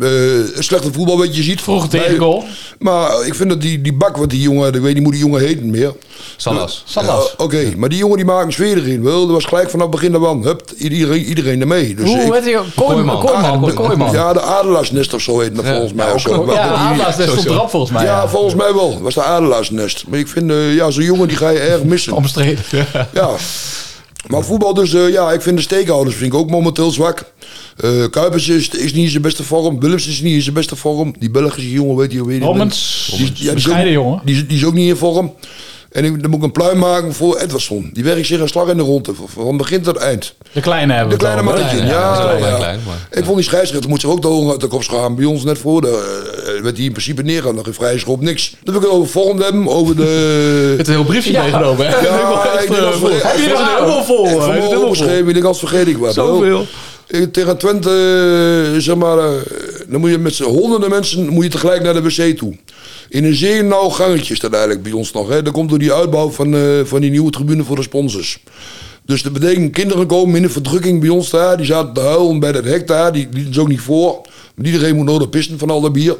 Eh, 0.00 0.36
een 0.56 0.64
slechte 0.64 0.92
voetbal 0.92 1.18
wat 1.18 1.36
je 1.36 1.42
ziet. 1.42 1.60
Vroeg 1.60 1.88
tegengoal. 1.88 2.44
Maar 2.78 3.26
ik 3.26 3.34
vind 3.34 3.48
dat 3.48 3.60
die, 3.60 3.80
die 3.80 3.92
bak, 3.92 4.16
wat 4.16 4.30
die 4.30 4.40
jongen, 4.40 4.74
ik 4.74 4.80
weet 4.80 4.94
niet 4.94 5.02
hoe 5.02 5.12
die 5.12 5.20
jongen 5.20 5.40
heet 5.40 5.64
meer. 5.64 5.92
Salas. 6.36 6.82
Salas. 6.86 7.34
Ja, 7.38 7.44
Oké, 7.44 7.72
maar 7.76 7.88
die 7.88 7.98
jongen 7.98 8.16
die 8.16 8.26
maakt 8.26 8.46
een 8.46 8.52
sfeer 8.52 8.76
erin. 8.76 9.02
Wel, 9.02 9.20
dat 9.26 9.30
was 9.34 9.44
gelijk 9.44 9.70
vanaf 9.70 9.86
het 9.86 9.94
begin 10.00 10.14
ervan. 10.14 10.42
Hup, 10.44 10.62
iedereen, 10.76 11.24
iedereen 11.24 11.60
ermee. 11.60 11.94
Dus 11.94 12.08
Hoe 12.08 12.18
ik- 12.20 12.32
heet 12.32 12.44
hij? 12.44 12.60
Kooiman. 12.76 13.18
Kooiman. 13.24 13.64
De 13.64 13.72
Kooiman. 13.72 14.12
Ja, 14.12 14.32
de 14.32 14.40
Adelaarsnest 14.40 15.14
of 15.14 15.20
zo 15.20 15.40
heet 15.40 15.54
dat 15.56 15.64
volgens 15.66 15.92
mij. 15.92 16.18
zo. 16.18 16.44
Ja, 16.52 16.68
Adelaars, 16.68 17.16
dat 17.16 17.28
stond 17.28 17.46
erop 17.46 17.70
volgens 17.70 17.92
mij. 17.92 18.04
Ja, 18.04 18.28
volgens 18.28 18.54
mij 18.54 18.74
wel. 18.74 18.98
was 19.02 19.14
de 19.14 19.22
Adelaarsnest. 19.22 20.04
Maar 20.08 20.18
ik 20.18 20.28
vind, 20.28 20.50
eh, 20.50 20.74
ja, 20.74 20.90
zo'n 20.90 21.04
jongen 21.04 21.28
die 21.28 21.36
ga 21.36 21.48
je 21.48 21.58
erg 21.58 21.82
missen. 21.82 22.12
Omstreden. 22.12 22.64
Ja. 23.12 23.30
Maar 24.28 24.42
voetbal 24.44 24.74
dus, 24.74 24.94
eh, 24.94 25.08
ja, 25.12 25.32
ik 25.32 25.42
vind 25.42 25.56
de 25.56 25.62
steekhouders 25.62 26.16
vind 26.16 26.32
ik 26.32 26.38
ook 26.38 26.50
momenteel 26.50 26.90
zwak. 26.90 27.24
Eh 27.76 27.90
Kuipers 28.10 28.48
is, 28.48 28.68
is 28.68 28.92
niet 28.92 29.04
in 29.04 29.10
zijn 29.10 29.22
beste 29.22 29.42
vorm. 29.42 29.80
Willems 29.80 30.06
is 30.06 30.20
niet 30.20 30.34
in 30.34 30.42
zijn 30.42 30.54
beste 30.54 30.76
vorm. 30.76 31.14
Die 31.18 31.30
Belgische 31.30 31.70
jongen, 31.70 31.96
weet 31.96 32.12
je 32.12 32.26
weet 32.26 32.38
je. 32.38 32.44
Rommens. 32.44 33.08
Die, 33.16 33.26
ja, 33.26 33.32
die, 33.32 33.42
is 33.42 33.48
ook, 33.48 33.54
Bescheiden 33.54 33.92
jongen. 33.92 34.20
die, 34.24 34.34
is- 34.34 34.46
die 34.48 34.56
is 34.56 34.64
ook 34.64 34.74
niet 34.74 34.88
in 34.88 34.96
vorm. 34.96 35.34
En 35.90 36.04
ik, 36.04 36.20
dan 36.22 36.30
moet 36.30 36.38
ik 36.38 36.44
een 36.44 36.52
pluim 36.52 36.78
maken 36.78 37.14
voor 37.14 37.36
Edwardson. 37.38 37.90
Die 37.92 38.04
werkt 38.04 38.26
zich 38.26 38.40
een 38.40 38.48
slag 38.48 38.68
in 38.68 38.76
de 38.76 38.82
ronde. 38.82 39.12
Van 39.26 39.56
begin 39.56 39.82
tot 39.82 39.96
eind. 39.96 40.34
De 40.52 40.60
kleine 40.60 40.92
hebben 40.92 41.10
De 41.12 41.16
kleine 41.18 41.42
mannetje, 41.42 41.76
ja. 41.76 42.18
dat 42.18 42.18
is 42.34 42.40
wel 42.40 42.48
ja, 42.50 42.56
klein, 42.56 42.80
maar- 42.86 43.08
Ik 43.18 43.24
vond 43.24 43.36
die 43.36 43.44
scheidsrechter 43.46 43.90
moet 43.90 44.00
zich 44.00 44.10
ook 44.10 44.22
de 44.22 44.48
uit 44.50 44.60
de 44.60 44.66
kop 44.66 44.82
schamen. 44.82 45.14
Bij 45.14 45.24
ons 45.24 45.44
net 45.44 45.58
voor 45.58 45.80
de, 45.80 45.88
eh, 46.56 46.62
werd 46.62 46.76
hij 46.76 46.86
in 46.86 46.92
principe 46.92 47.22
neergaan. 47.22 47.54
Nog 47.54 47.64
geen 47.64 47.74
vrije 47.74 47.98
schop, 47.98 48.20
niks. 48.20 48.50
Dan 48.62 48.74
wil 48.74 48.82
ik 48.82 48.88
het 48.88 48.96
over 48.98 49.08
vorm 49.12 49.40
hebben, 49.40 49.68
over 49.68 49.96
de... 49.96 50.74
Het 50.78 50.86
een 50.88 50.94
heel 50.94 51.04
briefje 51.04 51.32
Ja. 51.32 51.42
meegenomen, 51.42 51.86
hè? 51.86 51.92
Ja, 51.92 52.00
ik 52.00 52.68
Heb 52.68 52.76
er? 52.76 52.88
Ik 52.88 53.22
heb 53.22 53.22
Heb 53.22 53.36
je 53.38 53.50
er 53.50 53.56
hem 53.58 53.74
helemaal 53.76 54.04
vol? 54.04 54.82
opgeschreven, 54.84 55.26
ik 55.28 55.34
denk 55.34 55.44
als 55.46 55.58
vergeet 55.58 55.86
ik 55.86 55.96
wat. 55.96 56.14
Zoveel. 56.14 56.60
Ik- 56.60 56.68
Tegen 57.32 57.58
Twente, 57.58 57.90
eh, 58.74 58.80
zeg 58.80 58.96
maar, 58.96 59.18
eh, 59.18 59.30
dan 59.88 60.00
moet 60.00 60.10
je 60.10 60.18
met 60.18 60.34
z'n 60.34 60.44
honderden 60.44 60.90
mensen 60.90 61.28
moet 61.28 61.44
je 61.44 61.50
tegelijk 61.50 61.82
naar 61.82 61.94
de 61.94 62.02
wc 62.02 62.36
toe. 62.36 62.56
In 63.08 63.24
een 63.24 63.34
zeer 63.34 63.64
nauw 63.64 63.88
gangetje 63.88 64.34
staat 64.34 64.52
eigenlijk 64.52 64.82
bij 64.82 64.92
ons 64.92 65.12
nog. 65.12 65.28
Hè. 65.28 65.42
Dat 65.42 65.52
komt 65.52 65.68
door 65.68 65.78
die 65.78 65.92
uitbouw 65.92 66.30
van, 66.30 66.54
eh, 66.54 66.60
van 66.84 67.00
die 67.00 67.10
nieuwe 67.10 67.30
tribune 67.30 67.64
voor 67.64 67.76
de 67.76 67.82
sponsors. 67.82 68.42
Dus 69.06 69.22
dat 69.22 69.32
betekent, 69.32 69.72
kinderen 69.72 70.06
komen 70.06 70.36
in 70.36 70.42
de 70.42 70.48
verdrukking 70.48 71.00
bij 71.00 71.08
ons 71.08 71.30
daar. 71.30 71.56
Die 71.56 71.66
zaten 71.66 71.92
te 71.92 72.00
huilen 72.00 72.40
bij 72.40 72.52
dat 72.52 72.64
hek 72.64 72.86
daar. 72.86 73.12
Die 73.12 73.28
lieten 73.32 73.54
ze 73.54 73.60
ook 73.60 73.68
niet 73.68 73.80
voor. 73.80 74.20
Maar 74.54 74.66
iedereen 74.66 74.96
moet 74.96 75.06
nodig 75.06 75.28
pissen 75.28 75.58
van 75.58 75.70
al 75.70 75.80
dat 75.80 75.92
bier. 75.92 76.16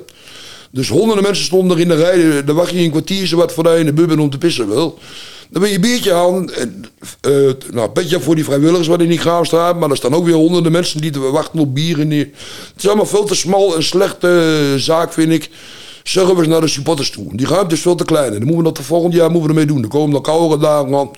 Dus 0.70 0.88
honderden 0.88 1.24
mensen 1.24 1.44
stonden 1.44 1.76
er 1.76 1.82
in 1.82 1.88
de 1.88 1.96
rij. 1.96 2.44
Dan 2.44 2.56
wacht 2.56 2.70
je 2.70 2.78
een 2.78 2.90
kwartiertje 2.90 3.36
wat 3.36 3.52
voor 3.52 3.68
in 3.68 3.86
de 3.86 3.92
bub 3.92 4.08
bent 4.08 4.20
om 4.20 4.30
te 4.30 4.38
pissen 4.38 4.68
wil. 4.68 4.98
Dan 5.52 5.62
ben 5.62 5.70
je 5.70 5.76
een 5.76 5.80
biertje 5.80 6.12
aan. 6.12 6.50
En, 6.50 6.84
eh, 7.20 7.32
nou, 7.70 7.88
petje 7.88 8.20
voor 8.20 8.34
die 8.34 8.44
vrijwilligers 8.44 8.88
wat 8.88 9.00
in 9.00 9.08
die 9.08 9.18
graafstraat. 9.18 9.78
Maar 9.78 9.90
er 9.90 9.96
staan 9.96 10.14
ook 10.14 10.24
weer 10.24 10.34
honderden 10.34 10.72
mensen 10.72 11.00
die 11.00 11.10
te 11.10 11.20
wachten 11.20 11.58
op 11.58 11.74
bier. 11.74 11.98
In 11.98 12.08
die... 12.08 12.18
Het 12.18 12.74
is 12.76 12.86
allemaal 12.86 13.06
veel 13.06 13.24
te 13.24 13.34
smal 13.34 13.76
en 13.76 13.82
slechte 13.82 14.74
zaak, 14.76 15.12
vind 15.12 15.32
ik. 15.32 15.50
Service 16.02 16.48
naar 16.48 16.60
de 16.60 16.68
supporters 16.68 17.10
toe. 17.10 17.36
Die 17.36 17.46
ruimte 17.46 17.74
is 17.74 17.80
veel 17.80 17.94
te 17.94 18.04
klein. 18.04 18.32
En 18.32 18.38
dan 18.38 18.42
moeten 18.42 18.56
we 18.56 18.64
dat 18.64 18.76
de 18.76 18.82
volgend 18.82 19.14
jaar 19.14 19.30
moeten 19.30 19.42
we 19.42 19.48
ermee 19.48 19.74
doen. 19.74 19.82
Er 19.82 19.88
komen 19.88 20.10
nog 20.10 20.22
koude 20.22 20.58
dagen 20.58 20.94
aan. 20.94 21.10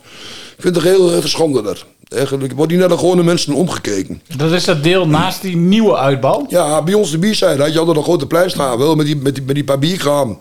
Ik 0.56 0.62
vind 0.62 0.74
het 0.74 0.84
heel 0.84 1.12
erg 1.12 1.22
een 1.22 1.28
schande 1.28 1.62
dat. 1.62 1.84
Eigenlijk 2.08 2.52
wordt 2.52 2.70
niet 2.70 2.80
naar 2.80 2.88
de 2.88 2.98
gewone 2.98 3.22
mensen 3.22 3.54
omgekeken. 3.54 4.22
Dat 4.36 4.52
is 4.52 4.64
dat 4.64 4.82
deel 4.82 5.06
naast 5.06 5.42
die 5.42 5.56
nieuwe 5.56 5.96
uitbouw. 5.96 6.46
Ja, 6.48 6.82
bij 6.82 6.94
ons 6.94 7.10
de 7.10 7.18
bierzijde 7.18 7.62
had 7.62 7.72
je 7.72 7.78
altijd 7.78 7.96
een 7.96 8.02
grote 8.02 8.26
plein 8.26 8.50
staan. 8.50 8.78
Wel 8.78 8.94
met 8.94 9.06
die, 9.06 9.16
met 9.16 9.34
die, 9.34 9.44
met 9.44 9.54
die 9.54 9.64
paar 9.64 9.78
bierkraam. 9.78 10.40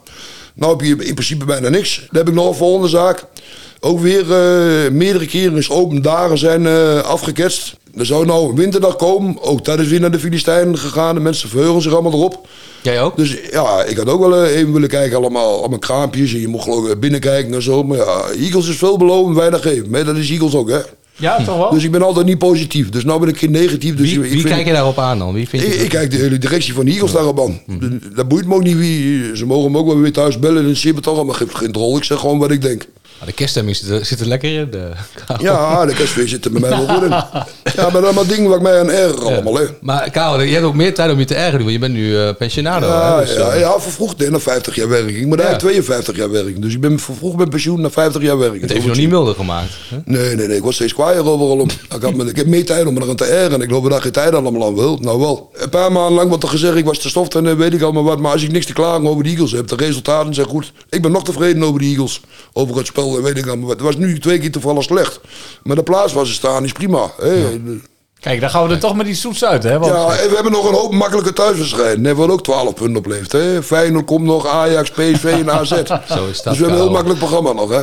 Nou 0.53 0.71
heb 0.71 0.81
je 0.81 1.05
in 1.05 1.13
principe 1.13 1.45
bijna 1.45 1.69
niks. 1.69 1.97
Dan 1.97 2.17
heb 2.17 2.27
ik 2.27 2.33
nog 2.33 2.47
een 2.47 2.55
volgende 2.55 2.87
zaak. 2.87 3.25
Ook 3.85 3.99
weer 3.99 4.31
eh, 4.31 4.91
meerdere 4.91 5.25
keren 5.25 5.57
is 5.57 5.69
open 5.69 6.01
dagen 6.01 6.37
zijn 6.37 6.67
eh, 6.67 6.99
afgeketst. 7.01 7.75
Er 7.97 8.05
zou 8.05 8.25
nou 8.25 8.49
een 8.49 8.55
winterdag 8.55 8.95
komen. 8.95 9.41
Ook 9.41 9.65
dat 9.65 9.79
is 9.79 9.87
weer 9.87 9.99
naar 9.99 10.11
de 10.11 10.19
Filistijnen 10.19 10.77
gegaan. 10.77 11.15
De 11.15 11.21
mensen 11.21 11.49
verheugen 11.49 11.81
zich 11.81 11.93
allemaal 11.93 12.11
erop. 12.13 12.47
Jij 12.81 13.01
ook? 13.01 13.17
Dus 13.17 13.37
ja, 13.51 13.83
ik 13.83 13.97
had 13.97 14.07
ook 14.09 14.19
wel 14.19 14.35
eh, 14.43 14.55
even 14.57 14.73
willen 14.73 14.89
kijken. 14.89 15.17
Allemaal, 15.17 15.59
allemaal 15.59 15.79
kraampjes. 15.79 16.33
En 16.33 16.39
je 16.39 16.47
mocht 16.47 16.63
geloof 16.63 16.87
ik 16.89 16.99
binnenkijken 16.99 17.53
en 17.53 17.61
zo. 17.61 17.83
Maar 17.83 17.97
ja, 17.97 18.21
Eagles 18.39 18.67
is 18.69 18.75
veelbelovend, 18.77 19.35
weinig 19.37 19.61
geven. 19.61 19.89
Maar 19.89 20.05
dat 20.05 20.15
is 20.17 20.29
Eagles 20.29 20.55
ook, 20.55 20.69
hè. 20.69 20.79
Ja, 21.15 21.43
toch 21.43 21.57
wel? 21.57 21.69
Dus 21.69 21.83
ik 21.83 21.91
ben 21.91 22.01
altijd 22.01 22.25
niet 22.25 22.37
positief. 22.37 22.89
Dus 22.89 23.03
nou 23.03 23.19
ben 23.19 23.29
ik 23.29 23.37
geen 23.37 23.51
negatief. 23.51 23.95
Dus 23.95 24.09
Wie, 24.13 24.23
ik 24.23 24.31
wie 24.31 24.41
vind- 24.41 24.53
kijk 24.53 24.65
je 24.65 24.73
daarop 24.73 24.97
aan 24.97 25.19
dan? 25.19 25.33
Wie 25.33 25.47
vind 25.49 25.63
je 25.63 25.67
ik, 25.75 25.81
ik 25.81 25.89
kijk 25.89 26.11
de 26.11 26.17
hele 26.17 26.37
directie 26.37 26.73
van 26.73 26.85
de 26.85 26.91
Eagles 26.91 27.11
daarop 27.11 27.39
aan. 27.39 27.61
Dat 28.15 28.27
boeit 28.27 28.47
me 28.47 28.55
ook 28.55 28.63
niet 28.63 28.77
wie. 28.77 29.35
Ze 29.37 29.45
mogen 29.45 29.71
me 29.71 29.77
ook 29.77 29.85
wel 29.87 29.99
weer 29.99 30.11
thuis 30.13 30.39
bellen. 30.39 30.65
En 30.65 30.75
ze 30.75 30.85
hebben 30.85 31.03
toch 31.03 31.15
allemaal 31.15 31.35
geen, 31.35 31.55
geen 31.55 31.73
rol. 31.73 31.97
Ik 31.97 32.03
zeg 32.03 32.19
gewoon 32.19 32.39
wat 32.39 32.51
ik 32.51 32.61
denk. 32.61 32.85
Ah, 33.19 33.25
de 33.25 33.33
kerststemming 33.33 33.75
zit 33.75 33.89
er, 33.89 34.05
zit 34.05 34.19
er 34.19 34.27
lekker 34.27 34.59
in. 34.59 34.69
De... 34.71 34.89
Ja, 35.39 35.85
de 35.85 35.93
kerstfeest 35.93 36.29
zit 36.29 36.45
er 36.45 36.51
bij 36.51 36.61
mij 36.61 36.69
wel 36.69 36.87
goed 36.87 37.03
in. 37.03 37.09
Ja, 37.75 37.89
maar 37.89 38.03
allemaal 38.03 38.27
dingen 38.27 38.47
waar 38.49 38.57
ik 38.57 38.63
mij 38.63 38.79
aan 38.79 38.91
erger 38.91 39.25
allemaal. 39.25 39.57
Hè. 39.57 39.65
Maar 39.81 40.09
Karel, 40.11 40.41
je 40.41 40.53
hebt 40.53 40.65
ook 40.65 40.73
meer 40.73 40.93
tijd 40.93 41.11
om 41.11 41.19
je 41.19 41.25
te 41.25 41.35
ergeren, 41.35 41.59
want 41.59 41.71
je 41.71 41.79
bent 41.79 41.93
nu 41.93 42.17
eh 42.17 42.29
pensionado. 42.37 42.87
Ja, 42.87 43.15
hè? 43.15 43.25
Dus, 43.25 43.35
ja, 43.35 43.49
eh, 43.49 43.59
ja, 43.59 43.79
vervroegd 43.79 44.19
hè, 44.19 44.29
na 44.29 44.39
50 44.39 44.75
jaar 44.75 44.89
werk. 44.89 45.09
Ik 45.09 45.25
moet 45.25 45.39
eigenlijk 45.39 45.59
52 45.59 46.15
jaar 46.15 46.31
werken. 46.31 46.61
Dus 46.61 46.73
ik 46.73 46.81
ben 46.81 46.99
vervroegd 46.99 47.37
met 47.37 47.49
pensioen 47.49 47.81
na 47.81 47.89
50 47.89 48.21
jaar 48.21 48.37
werk. 48.37 48.61
Het 48.61 48.69
heeft 48.69 48.81
je 48.81 48.87
nog 48.87 48.97
niet 48.97 49.09
milder 49.09 49.35
gemaakt. 49.35 49.71
Hè? 49.89 49.97
Nee, 50.05 50.35
nee, 50.35 50.47
nee. 50.47 50.57
Ik 50.57 50.63
was 50.63 50.75
steeds 50.75 50.93
kwaaier 50.93 51.25
overal 51.29 51.59
om. 51.59 51.69
Ik, 51.69 52.01
had 52.01 52.27
ik 52.27 52.35
heb 52.35 52.45
meer 52.45 52.65
tijd 52.65 52.85
om 52.85 52.93
me 52.93 53.01
eraan 53.01 53.15
te 53.15 53.25
ergeren. 53.25 53.61
Ik 53.61 53.67
geloof 53.67 53.87
dat 53.87 54.01
geen 54.01 54.11
tijd 54.11 54.33
allemaal 54.33 54.65
aan 54.65 54.75
wil. 54.75 54.97
Nou 54.97 55.19
wel. 55.19 55.51
Een 55.53 55.69
paar 55.69 55.91
maanden 55.91 56.13
lang 56.13 56.27
wordt 56.29 56.43
er 56.43 56.49
gezegd, 56.49 56.75
ik 56.75 56.85
was 56.85 56.99
te 56.99 57.09
stof 57.09 57.27
en 57.27 57.47
eh, 57.47 57.53
weet 57.53 57.73
ik 57.73 57.81
allemaal 57.81 58.03
wat. 58.03 58.19
Maar 58.19 58.31
als 58.31 58.43
ik 58.43 58.51
niks 58.51 58.65
te 58.65 58.73
klagen 58.73 59.07
over 59.07 59.23
de 59.23 59.29
Eagles 59.29 59.51
heb, 59.51 59.67
de 59.67 59.75
resultaten 59.75 60.33
zijn 60.33 60.47
goed. 60.47 60.71
Ik 60.89 61.01
ben 61.01 61.11
nog 61.11 61.23
tevreden 61.23 61.63
over 61.63 61.79
de 61.79 61.85
Eagles. 61.85 62.21
Over 62.53 62.77
het 62.77 62.87
spel 62.87 63.02
en 63.03 63.23
weet 63.23 63.37
ik 63.37 63.47
allemaal 63.47 63.67
wat. 63.67 63.75
Het 63.77 63.85
was 63.85 63.95
nu 63.97 64.19
twee 64.19 64.39
keer 64.39 64.51
toevallig 64.51 64.83
slecht. 64.83 65.19
Maar 65.63 65.75
de 65.75 65.83
plaats 65.83 66.13
waar 66.13 66.25
ze 66.25 66.33
staan 66.33 66.63
is 66.63 66.71
prima. 66.71 67.11
Hè. 67.21 67.59
Kijk, 68.19 68.41
dan 68.41 68.49
gaan 68.49 68.67
we 68.67 68.73
er 68.73 68.79
toch 68.79 68.95
met 68.95 69.05
die 69.05 69.15
soets 69.15 69.45
uit, 69.45 69.63
hè? 69.63 69.79
Want, 69.79 69.91
Ja, 69.93 70.05
en 70.17 70.29
we 70.29 70.33
hebben 70.35 70.51
nog 70.51 70.67
een 70.67 70.73
hoop 70.75 70.93
makkelijke 70.93 71.33
thuiswedstrijden. 71.33 71.97
Daar 71.97 72.05
hebben 72.05 72.25
we 72.25 72.31
ook 72.31 72.43
12 72.43 72.73
punten 72.73 72.97
op 72.97 73.05
leeft. 73.05 73.31
Hè. 73.31 73.63
Feyenoord 73.63 74.05
komt 74.05 74.25
nog, 74.25 74.47
Ajax, 74.47 74.89
PSV 74.89 75.23
en 75.39 75.51
AZ. 75.51 75.69
Zo 75.69 75.75
is 75.81 75.87
dat. 76.07 76.09
Dus 76.09 76.33
we 76.43 76.49
hebben 76.49 76.69
een 76.69 76.75
heel 76.75 76.89
makkelijk 76.89 77.19
programma 77.19 77.51
nog, 77.53 77.69
hè? 77.69 77.81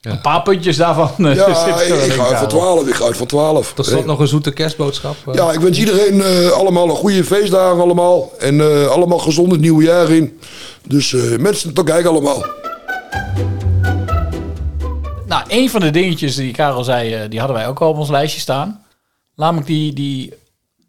Een 0.00 0.20
paar 0.20 0.42
puntjes 0.42 0.76
daarvan. 0.76 1.10
eh, 1.18 1.34
Ja, 1.34 1.54
zitten 1.64 2.04
ik, 2.04 2.12
ga 2.12 2.22
uit 2.22 2.38
van 2.38 2.48
Karel. 2.48 2.48
12. 2.48 2.86
Ik 2.88 2.94
ga 2.94 3.04
uit 3.04 3.16
van 3.16 3.26
12. 3.26 3.72
Tot 3.72 3.86
slot 3.86 4.04
nog 4.06 4.18
een 4.18 4.28
zoete 4.28 4.50
kerstboodschap. 4.52 5.16
eh. 5.26 5.34
Ja, 5.34 5.52
ik 5.52 5.60
wens 5.60 5.78
iedereen 5.78 6.22
eh, 6.22 6.50
allemaal 6.50 6.88
een 6.88 6.96
goede 6.96 7.24
feestdagen 7.24 7.80
allemaal. 7.80 8.32
En 8.38 8.60
eh, 8.60 8.86
allemaal 8.86 9.18
gezond 9.18 9.52
het 9.52 9.60
nieuwe 9.60 9.82
jaar 9.82 10.10
in. 10.10 10.38
Dus 10.86 11.14
eh, 11.14 11.38
mensen, 11.38 11.74
tot 11.74 11.84
kijken 11.84 12.10
allemaal. 12.10 12.44
Nou, 15.30 15.44
een 15.48 15.70
van 15.70 15.80
de 15.80 15.90
dingetjes 15.90 16.36
die 16.36 16.52
Karel 16.52 16.84
zei, 16.84 17.14
eh, 17.14 17.30
die 17.30 17.38
hadden 17.38 17.56
wij 17.56 17.68
ook 17.68 17.80
al 17.80 17.88
op 17.88 17.96
ons 17.96 18.10
lijstje 18.10 18.40
staan. 18.40 18.84
Namelijk 19.36 19.66
die, 19.66 19.92
die 19.92 20.34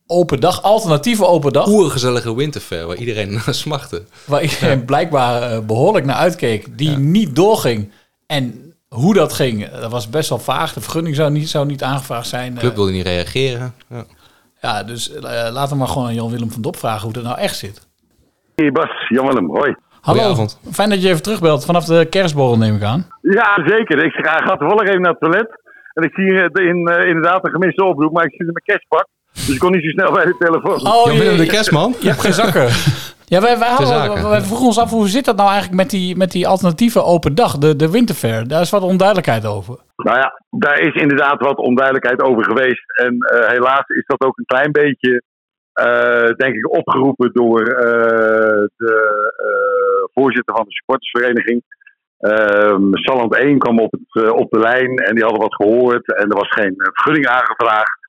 open 0.07 0.39
dag, 0.39 0.61
alternatieve 0.63 1.25
open 1.25 1.53
dag. 1.53 1.67
Oergezellige 1.67 2.35
winterfair, 2.35 2.87
waar 2.87 2.95
iedereen 2.95 3.31
naar 3.45 3.53
smachtte. 3.53 4.03
Waar 4.25 4.41
iedereen 4.41 4.85
blijkbaar 4.85 5.41
eh, 5.41 5.59
behoorlijk 5.59 6.05
naar 6.05 6.15
uitkeek. 6.15 6.77
Die 6.77 6.97
niet 6.97 7.35
doorging. 7.35 7.91
En 8.27 8.73
hoe 8.87 9.13
dat 9.13 9.33
ging, 9.33 9.65
eh, 9.65 9.81
dat 9.81 9.91
was 9.91 10.09
best 10.09 10.29
wel 10.29 10.39
vaag. 10.39 10.73
De 10.73 10.81
vergunning 10.81 11.15
zou 11.15 11.31
niet, 11.31 11.49
zou 11.49 11.65
niet 11.65 11.83
aangevraagd 11.83 12.27
zijn. 12.27 12.53
De 12.53 12.59
club 12.59 12.75
wilde 12.75 12.91
niet 12.91 13.05
reageren. 13.05 13.73
Ja. 13.89 14.05
ja, 14.61 14.83
dus 14.83 15.11
laten 15.51 15.69
we 15.69 15.75
maar 15.75 15.87
gewoon 15.87 16.07
aan 16.07 16.13
Jan-Willem 16.13 16.51
van 16.51 16.61
Dop 16.61 16.77
vragen 16.77 17.03
hoe 17.03 17.13
dat 17.13 17.23
nou 17.23 17.37
echt 17.37 17.57
zit. 17.57 17.87
Hey 18.55 18.71
Bas, 18.71 19.07
Jan-Willem, 19.09 19.49
hoi. 19.49 19.75
Hallo, 20.01 20.45
fijn 20.71 20.89
dat 20.89 21.01
je 21.01 21.09
even 21.09 21.21
terugbelt 21.23 21.65
vanaf 21.65 21.85
de 21.85 22.05
kerstborrel 22.09 22.57
neem 22.57 22.75
ik 22.75 22.83
aan. 22.83 23.07
Ja, 23.21 23.61
zeker. 23.65 24.03
Ik 24.05 24.13
ga 24.13 24.37
ga 24.37 24.55
toevallig 24.57 24.87
even 24.89 25.01
naar 25.01 25.11
het 25.11 25.19
toilet. 25.19 25.49
En 25.93 26.03
ik 26.03 26.13
zie 26.13 26.41
eh, 26.43 26.65
in, 26.67 26.87
eh, 26.87 27.07
inderdaad 27.07 27.45
een 27.45 27.51
gemiste 27.51 27.83
oproep, 27.83 28.11
maar 28.13 28.23
ik 28.25 28.31
zit 28.31 28.47
in 28.47 28.53
mijn 28.53 28.65
cashbak. 28.79 29.07
Dus 29.33 29.49
ik 29.49 29.59
kon 29.59 29.71
niet 29.71 29.83
zo 29.83 29.89
snel 29.89 30.11
bij 30.11 30.25
de 30.25 30.35
telefoon. 30.39 30.87
Oh, 30.93 31.05
Jan-Willem 31.05 31.37
de 31.37 31.45
kerstman? 31.45 31.95
Je 31.99 32.07
hebt 32.07 32.21
geen 32.21 32.33
zakken. 32.33 32.67
Ja, 33.25 33.41
wij, 33.41 33.57
wij, 33.59 33.69
hadden- 33.69 34.29
wij 34.29 34.41
vroegen 34.41 34.65
ons 34.67 34.79
af 34.79 34.89
hoe 34.89 35.07
zit 35.07 35.25
dat 35.25 35.35
nou 35.35 35.49
eigenlijk 35.49 35.81
met 35.81 35.89
die, 35.89 36.15
met 36.17 36.31
die 36.31 36.47
alternatieve 36.47 37.03
open 37.03 37.35
dag, 37.35 37.57
de, 37.57 37.75
de 37.75 37.91
winterfair. 37.91 38.47
Daar 38.47 38.61
is 38.61 38.69
wat 38.69 38.81
onduidelijkheid 38.81 39.45
over. 39.45 39.77
Nou 39.95 40.17
ja, 40.17 40.41
daar 40.49 40.79
is 40.79 40.93
inderdaad 40.93 41.39
wat 41.41 41.57
onduidelijkheid 41.57 42.21
over 42.21 42.43
geweest. 42.43 42.83
En 42.99 43.17
eh, 43.19 43.49
helaas 43.49 43.87
is 43.87 44.03
dat 44.05 44.21
ook 44.21 44.37
een 44.37 44.45
klein 44.45 44.71
beetje, 44.71 45.23
denk 46.37 46.55
ik, 46.55 46.71
opgeroepen 46.77 47.29
door 47.33 47.61
eh, 47.61 48.65
de 48.75 48.93
eh, 49.37 50.09
voorzitter 50.13 50.55
van 50.55 50.65
de 50.65 50.73
supportersvereniging. 50.73 51.63
Ehm 52.21 52.93
Salland 52.93 53.35
1 53.35 53.57
kwam 53.57 53.79
op, 53.79 53.91
het, 53.91 54.23
eh, 54.25 54.31
op 54.31 54.51
de 54.51 54.59
lijn 54.59 54.95
en 54.95 55.15
die 55.15 55.23
hadden 55.23 55.41
wat 55.41 55.55
gehoord. 55.55 56.15
En 56.15 56.29
er 56.29 56.37
was 56.37 56.53
geen 56.53 56.75
eh, 56.77 56.89
vergunning 56.91 57.27
aangevraagd. 57.27 57.99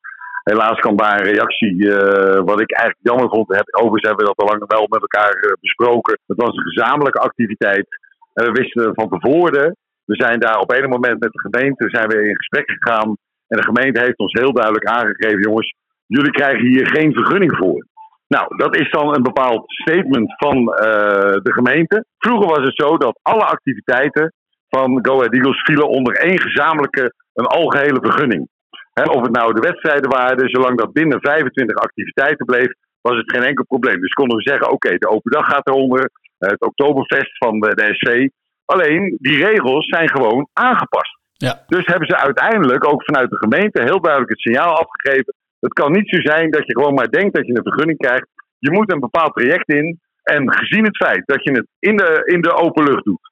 helaas 0.42 0.78
kwam 0.78 0.96
daar 0.96 1.18
een 1.18 1.32
reactie, 1.32 1.94
eh, 1.94 2.40
wat 2.44 2.60
ik 2.60 2.72
eigenlijk 2.72 3.06
jammer 3.10 3.28
vond. 3.28 3.50
Overigens 3.50 4.08
hebben 4.08 4.24
we 4.24 4.32
dat 4.34 4.42
al 4.42 4.48
lang 4.48 4.64
wel 4.66 4.86
met 4.88 5.00
elkaar 5.00 5.32
eh, 5.32 5.52
besproken. 5.60 6.18
Het 6.26 6.42
was 6.42 6.56
een 6.56 6.70
gezamenlijke 6.72 7.18
activiteit. 7.18 7.86
En 8.34 8.44
we 8.44 8.52
wisten 8.52 8.94
van 8.94 9.08
tevoren, 9.08 9.76
we 10.04 10.14
zijn 10.14 10.40
daar 10.40 10.58
op 10.58 10.72
een 10.72 10.88
moment 10.88 11.20
met 11.20 11.32
de 11.32 11.48
gemeente 11.48 11.88
zijn 11.88 12.08
we 12.08 12.28
in 12.28 12.36
gesprek 12.36 12.70
gegaan. 12.70 13.16
En 13.48 13.56
de 13.60 13.70
gemeente 13.70 14.00
heeft 14.00 14.18
ons 14.18 14.40
heel 14.40 14.52
duidelijk 14.52 14.86
aangegeven, 14.86 15.40
jongens, 15.40 15.74
jullie 16.16 16.30
krijgen 16.30 16.66
hier 16.66 16.86
geen 16.86 17.12
vergunning 17.12 17.56
voor. 17.56 17.86
Nou, 18.28 18.56
dat 18.56 18.76
is 18.76 18.90
dan 18.90 19.14
een 19.14 19.22
bepaald 19.22 19.62
statement 19.66 20.34
van 20.36 20.56
eh, 20.56 21.36
de 21.46 21.52
gemeente. 21.52 22.04
Vroeger 22.18 22.48
was 22.48 22.64
het 22.64 22.74
zo 22.74 22.96
dat 22.96 23.18
alle 23.22 23.44
activiteiten 23.44 24.32
van 24.68 24.98
Go 25.06 25.14
Ahead 25.16 25.34
Eagles 25.34 25.62
vielen 25.62 25.88
onder 25.88 26.14
één 26.14 26.40
gezamenlijke, 26.40 27.14
een 27.34 27.46
algehele 27.46 28.00
vergunning. 28.00 28.48
Hè, 28.92 29.02
of 29.02 29.22
het 29.22 29.32
nou 29.32 29.54
de 29.54 29.60
wedstrijden 29.60 30.10
waren, 30.10 30.48
zolang 30.48 30.78
dat 30.78 30.92
binnen 30.92 31.20
25 31.20 31.76
activiteiten 31.76 32.46
bleef, 32.46 32.72
was 33.00 33.16
het 33.16 33.30
geen 33.30 33.42
enkel 33.42 33.64
probleem. 33.64 34.00
Dus 34.00 34.12
konden 34.12 34.36
we 34.36 34.42
zeggen, 34.42 34.70
oké, 34.70 34.96
de 34.98 35.08
open 35.08 35.30
dag 35.30 35.46
gaat 35.46 35.66
eronder, 35.66 36.10
het 36.38 36.60
Oktoberfest 36.60 37.36
van 37.36 37.60
de, 37.60 37.74
de 37.74 37.94
SC. 37.94 38.30
Alleen, 38.64 39.16
die 39.20 39.44
regels 39.44 39.86
zijn 39.86 40.08
gewoon 40.08 40.48
aangepast. 40.52 41.18
Ja. 41.32 41.62
Dus 41.66 41.86
hebben 41.86 42.08
ze 42.08 42.16
uiteindelijk 42.16 42.86
ook 42.92 43.04
vanuit 43.04 43.30
de 43.30 43.36
gemeente 43.36 43.82
heel 43.82 44.00
duidelijk 44.00 44.32
het 44.32 44.40
signaal 44.40 44.76
afgegeven. 44.76 45.34
Het 45.66 45.72
kan 45.72 45.92
niet 45.92 46.08
zo 46.08 46.20
zijn 46.20 46.50
dat 46.50 46.66
je 46.66 46.78
gewoon 46.78 46.94
maar 46.94 47.10
denkt 47.10 47.34
dat 47.34 47.46
je 47.46 47.56
een 47.56 47.70
vergunning 47.70 47.98
krijgt. 47.98 48.26
Je 48.58 48.70
moet 48.70 48.92
een 48.92 49.00
bepaald 49.00 49.34
traject 49.34 49.68
in. 49.68 50.00
En 50.22 50.52
gezien 50.52 50.84
het 50.84 50.96
feit 50.96 51.22
dat 51.26 51.44
je 51.44 51.50
het 51.50 51.66
in 51.78 51.96
de, 51.96 52.22
in 52.24 52.40
de 52.40 52.54
open 52.54 52.84
lucht 52.84 53.04
doet. 53.04 53.30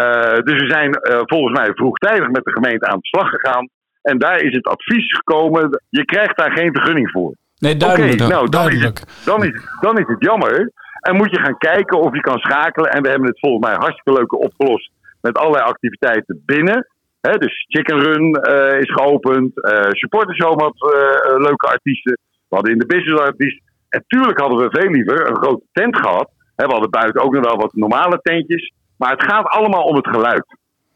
Uh, 0.00 0.38
dus 0.46 0.60
we 0.62 0.68
zijn 0.68 0.90
uh, 0.90 1.20
volgens 1.24 1.58
mij 1.58 1.70
vroegtijdig 1.74 2.28
met 2.30 2.44
de 2.44 2.52
gemeente 2.52 2.86
aan 2.86 2.98
de 2.98 3.06
slag 3.06 3.28
gegaan. 3.28 3.68
En 4.02 4.18
daar 4.18 4.40
is 4.40 4.54
het 4.54 4.66
advies 4.66 5.12
gekomen: 5.12 5.82
je 5.88 6.04
krijgt 6.04 6.36
daar 6.36 6.52
geen 6.52 6.72
vergunning 6.72 7.10
voor. 7.10 7.34
Nee, 7.58 7.76
duidelijk. 7.76 8.18
Nou, 8.18 8.30
dan, 8.30 8.50
duidelijk. 8.50 8.98
Is 8.98 9.04
het, 9.04 9.24
dan, 9.24 9.44
is, 9.44 9.66
dan 9.80 9.98
is 9.98 10.06
het 10.06 10.24
jammer. 10.24 10.72
En 11.00 11.16
moet 11.16 11.30
je 11.30 11.40
gaan 11.40 11.58
kijken 11.58 12.00
of 12.00 12.14
je 12.14 12.20
kan 12.20 12.38
schakelen. 12.38 12.90
En 12.90 13.02
we 13.02 13.08
hebben 13.08 13.28
het 13.28 13.38
volgens 13.38 13.66
mij 13.66 13.74
hartstikke 13.74 14.12
leuk 14.12 14.32
opgelost. 14.32 14.90
Met 15.20 15.38
allerlei 15.38 15.64
activiteiten 15.64 16.42
binnen. 16.46 16.86
Dus 17.22 17.64
Chicken 17.68 18.00
Run 18.00 18.38
uh, 18.48 18.78
is 18.78 18.90
geopend. 18.92 19.50
Uh, 19.56 19.90
Supporters 19.90 20.38
had 20.38 20.58
uh, 20.58 21.38
leuke 21.38 21.66
artiesten. 21.66 22.18
We 22.48 22.54
hadden 22.54 22.72
in 22.72 22.78
de 22.78 22.86
business 22.86 23.22
artiest. 23.22 23.60
En 23.88 24.04
tuurlijk 24.06 24.40
hadden 24.40 24.58
we 24.58 24.80
veel 24.80 24.90
liever 24.90 25.28
een 25.28 25.36
grote 25.36 25.64
tent 25.72 25.96
gehad. 25.96 26.30
He, 26.56 26.66
we 26.66 26.72
hadden 26.72 26.90
buiten 26.90 27.22
ook 27.22 27.32
nog 27.32 27.44
wel 27.44 27.56
wat 27.56 27.74
normale 27.74 28.18
tentjes. 28.22 28.72
Maar 28.96 29.10
het 29.10 29.22
gaat 29.24 29.46
allemaal 29.46 29.82
om 29.82 29.96
het 29.96 30.08
geluid. 30.08 30.44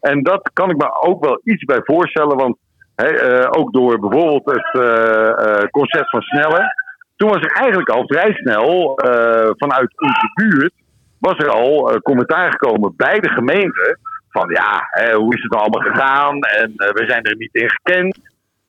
En 0.01 0.23
dat 0.23 0.51
kan 0.53 0.71
ik 0.71 0.77
me 0.77 1.01
ook 1.01 1.25
wel 1.25 1.41
iets 1.45 1.65
bij 1.65 1.81
voorstellen. 1.83 2.37
Want 2.37 2.57
ook 3.49 3.73
door 3.73 3.99
bijvoorbeeld 3.99 4.45
het 4.45 5.71
concert 5.71 6.11
van 6.11 6.21
Snelle. 6.21 6.75
Toen 7.17 7.29
was 7.29 7.41
er 7.41 7.53
eigenlijk 7.53 7.89
al 7.89 8.07
vrij 8.07 8.33
snel 8.33 8.93
vanuit 9.57 10.01
onze 10.01 10.31
buurt. 10.35 10.73
Was 11.19 11.37
er 11.37 11.51
al 11.51 12.01
commentaar 12.03 12.51
gekomen 12.51 12.95
bij 12.97 13.21
de 13.21 13.29
gemeente 13.29 13.99
van 14.37 14.49
ja, 14.51 14.87
hè, 14.91 15.15
hoe 15.15 15.35
is 15.35 15.43
het 15.43 15.55
allemaal 15.55 15.91
gegaan 15.91 16.41
en 16.41 16.69
uh, 16.77 16.91
we 16.99 17.05
zijn 17.07 17.25
er 17.25 17.37
niet 17.37 17.55
in 17.55 17.71
gekend. 17.71 18.19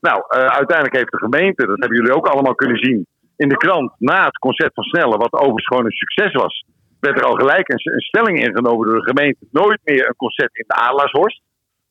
Nou, 0.00 0.18
uh, 0.18 0.46
uiteindelijk 0.60 0.96
heeft 0.96 1.10
de 1.10 1.26
gemeente, 1.26 1.66
dat 1.66 1.78
hebben 1.78 1.98
jullie 1.98 2.14
ook 2.14 2.26
allemaal 2.26 2.54
kunnen 2.54 2.78
zien 2.78 3.06
in 3.36 3.48
de 3.48 3.56
krant, 3.56 3.92
na 3.98 4.24
het 4.24 4.38
concert 4.38 4.74
van 4.74 4.84
Snelle, 4.84 5.16
wat 5.16 5.32
overigens 5.32 5.66
gewoon 5.66 5.84
een 5.84 6.02
succes 6.04 6.32
was, 6.32 6.64
werd 7.00 7.18
er 7.18 7.24
al 7.24 7.34
gelijk 7.34 7.68
een, 7.68 7.92
een 7.94 8.00
stelling 8.00 8.38
ingenomen 8.40 8.86
door 8.86 8.96
de 9.00 9.12
gemeente, 9.12 9.46
nooit 9.50 9.80
meer 9.84 10.08
een 10.08 10.16
concert 10.16 10.56
in 10.56 10.64
de 10.66 10.74
Adelaarshorst. 10.74 11.40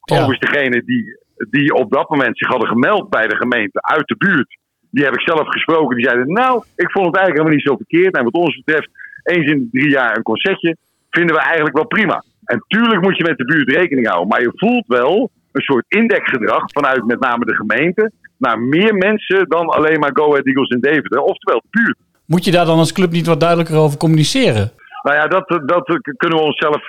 Ja. 0.02 0.16
Overigens 0.16 0.52
degene 0.52 0.84
die, 0.86 1.20
die 1.50 1.74
op 1.74 1.92
dat 1.92 2.10
moment 2.10 2.38
zich 2.38 2.48
hadden 2.48 2.68
gemeld 2.68 3.10
bij 3.10 3.28
de 3.28 3.36
gemeente 3.36 3.82
uit 3.82 4.08
de 4.08 4.18
buurt, 4.18 4.58
die 4.92 5.04
heb 5.04 5.14
ik 5.14 5.22
zelf 5.22 5.48
gesproken, 5.48 5.96
die 5.96 6.06
zeiden 6.06 6.32
nou, 6.32 6.64
ik 6.76 6.92
vond 6.92 7.06
het 7.06 7.16
eigenlijk 7.16 7.38
helemaal 7.38 7.58
niet 7.58 7.68
zo 7.68 7.76
verkeerd 7.76 8.18
en 8.18 8.24
wat 8.24 8.34
ons 8.34 8.62
betreft, 8.64 8.90
eens 9.24 9.52
in 9.52 9.60
de 9.60 9.80
drie 9.80 9.92
jaar 9.92 10.18
een 10.18 10.24
concertje, 10.24 10.78
vinden 11.10 11.36
we 11.36 11.42
eigenlijk 11.42 11.76
wel 11.76 11.88
prima. 11.88 12.24
En 12.48 12.64
tuurlijk 12.68 13.02
moet 13.02 13.18
je 13.18 13.24
met 13.24 13.38
de 13.38 13.46
buurt 13.46 13.72
rekening 13.72 14.08
houden. 14.08 14.28
Maar 14.28 14.42
je 14.42 14.52
voelt 14.56 14.88
wel 14.88 15.30
een 15.52 15.62
soort 15.62 15.86
indexgedrag 15.88 16.64
vanuit 16.66 17.06
met 17.06 17.20
name 17.20 17.46
de 17.46 17.56
gemeente. 17.56 18.12
naar 18.38 18.60
meer 18.60 18.94
mensen 18.96 19.50
dan 19.50 19.68
alleen 19.68 20.00
maar 20.00 20.10
Go 20.14 20.30
Ahead 20.30 20.46
Eagles 20.46 20.70
in 20.70 20.80
Deventer. 20.80 21.20
Oftewel 21.20 21.62
de 21.62 21.68
buurt. 21.70 21.98
Moet 22.26 22.46
je 22.46 22.52
daar 22.52 22.66
dan 22.66 22.78
als 22.78 22.92
club 22.92 23.12
niet 23.12 23.28
wat 23.28 23.40
duidelijker 23.40 23.78
over 23.78 23.98
communiceren? 23.98 24.72
Nou 25.02 25.16
ja, 25.16 25.28
dat, 25.28 25.48
dat 25.66 26.00
kunnen 26.18 26.38
we 26.38 26.44
onszelf. 26.44 26.88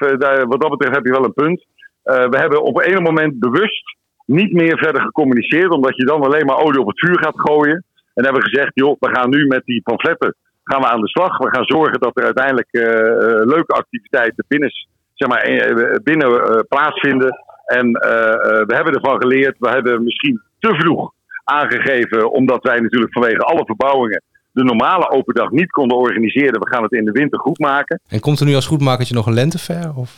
Wat 0.48 0.60
dat 0.60 0.70
betreft 0.70 0.94
heb 0.94 1.06
je 1.06 1.12
wel 1.12 1.24
een 1.24 1.42
punt. 1.44 1.66
Uh, 2.04 2.28
we 2.28 2.38
hebben 2.38 2.62
op 2.62 2.82
een 2.86 3.02
moment 3.02 3.38
bewust 3.38 3.96
niet 4.26 4.52
meer 4.52 4.78
verder 4.78 5.02
gecommuniceerd. 5.02 5.70
Omdat 5.70 5.96
je 5.96 6.04
dan 6.04 6.22
alleen 6.22 6.46
maar 6.46 6.58
olie 6.58 6.80
op 6.80 6.86
het 6.86 6.98
vuur 6.98 7.18
gaat 7.18 7.40
gooien. 7.40 7.84
En 8.14 8.24
hebben 8.24 8.42
gezegd, 8.42 8.70
joh, 8.74 8.96
we 9.00 9.14
gaan 9.14 9.30
nu 9.30 9.46
met 9.46 9.64
die 9.64 9.82
pamfletten 9.82 10.34
gaan 10.68 10.80
we 10.80 10.86
aan 10.86 11.00
de 11.00 11.08
slag. 11.08 11.38
We 11.38 11.54
gaan 11.54 11.64
zorgen 11.64 12.00
dat 12.00 12.16
er 12.16 12.24
uiteindelijk 12.24 12.68
uh, 12.70 12.82
leuke 13.54 13.72
activiteiten 13.72 14.44
binnen 14.48 14.70
zeg 15.18 15.28
maar, 15.28 16.00
binnen 16.02 16.30
uh, 16.30 16.58
plaatsvinden. 16.68 17.32
En 17.66 17.86
uh, 17.86 18.00
we 18.70 18.74
hebben 18.74 18.94
ervan 18.94 19.20
geleerd. 19.20 19.56
We 19.58 19.68
hebben 19.68 20.04
misschien 20.04 20.40
te 20.58 20.74
vroeg 20.74 21.12
aangegeven, 21.44 22.30
omdat 22.30 22.62
wij 22.62 22.80
natuurlijk 22.80 23.12
vanwege 23.12 23.38
alle 23.38 23.64
verbouwingen 23.64 24.22
de 24.52 24.64
normale 24.64 25.10
open 25.10 25.34
dag 25.34 25.50
niet 25.50 25.70
konden 25.70 25.96
organiseren. 25.96 26.60
We 26.60 26.68
gaan 26.68 26.82
het 26.82 26.92
in 26.92 27.04
de 27.04 27.12
winter 27.12 27.38
goed 27.38 27.58
maken. 27.58 28.00
En 28.08 28.20
komt 28.20 28.40
er 28.40 28.46
nu 28.46 28.54
als 28.54 28.66
goedmakertje 28.66 29.14
nog 29.14 29.26
een 29.26 29.34
lentefair? 29.34 29.94
Of? 29.96 30.16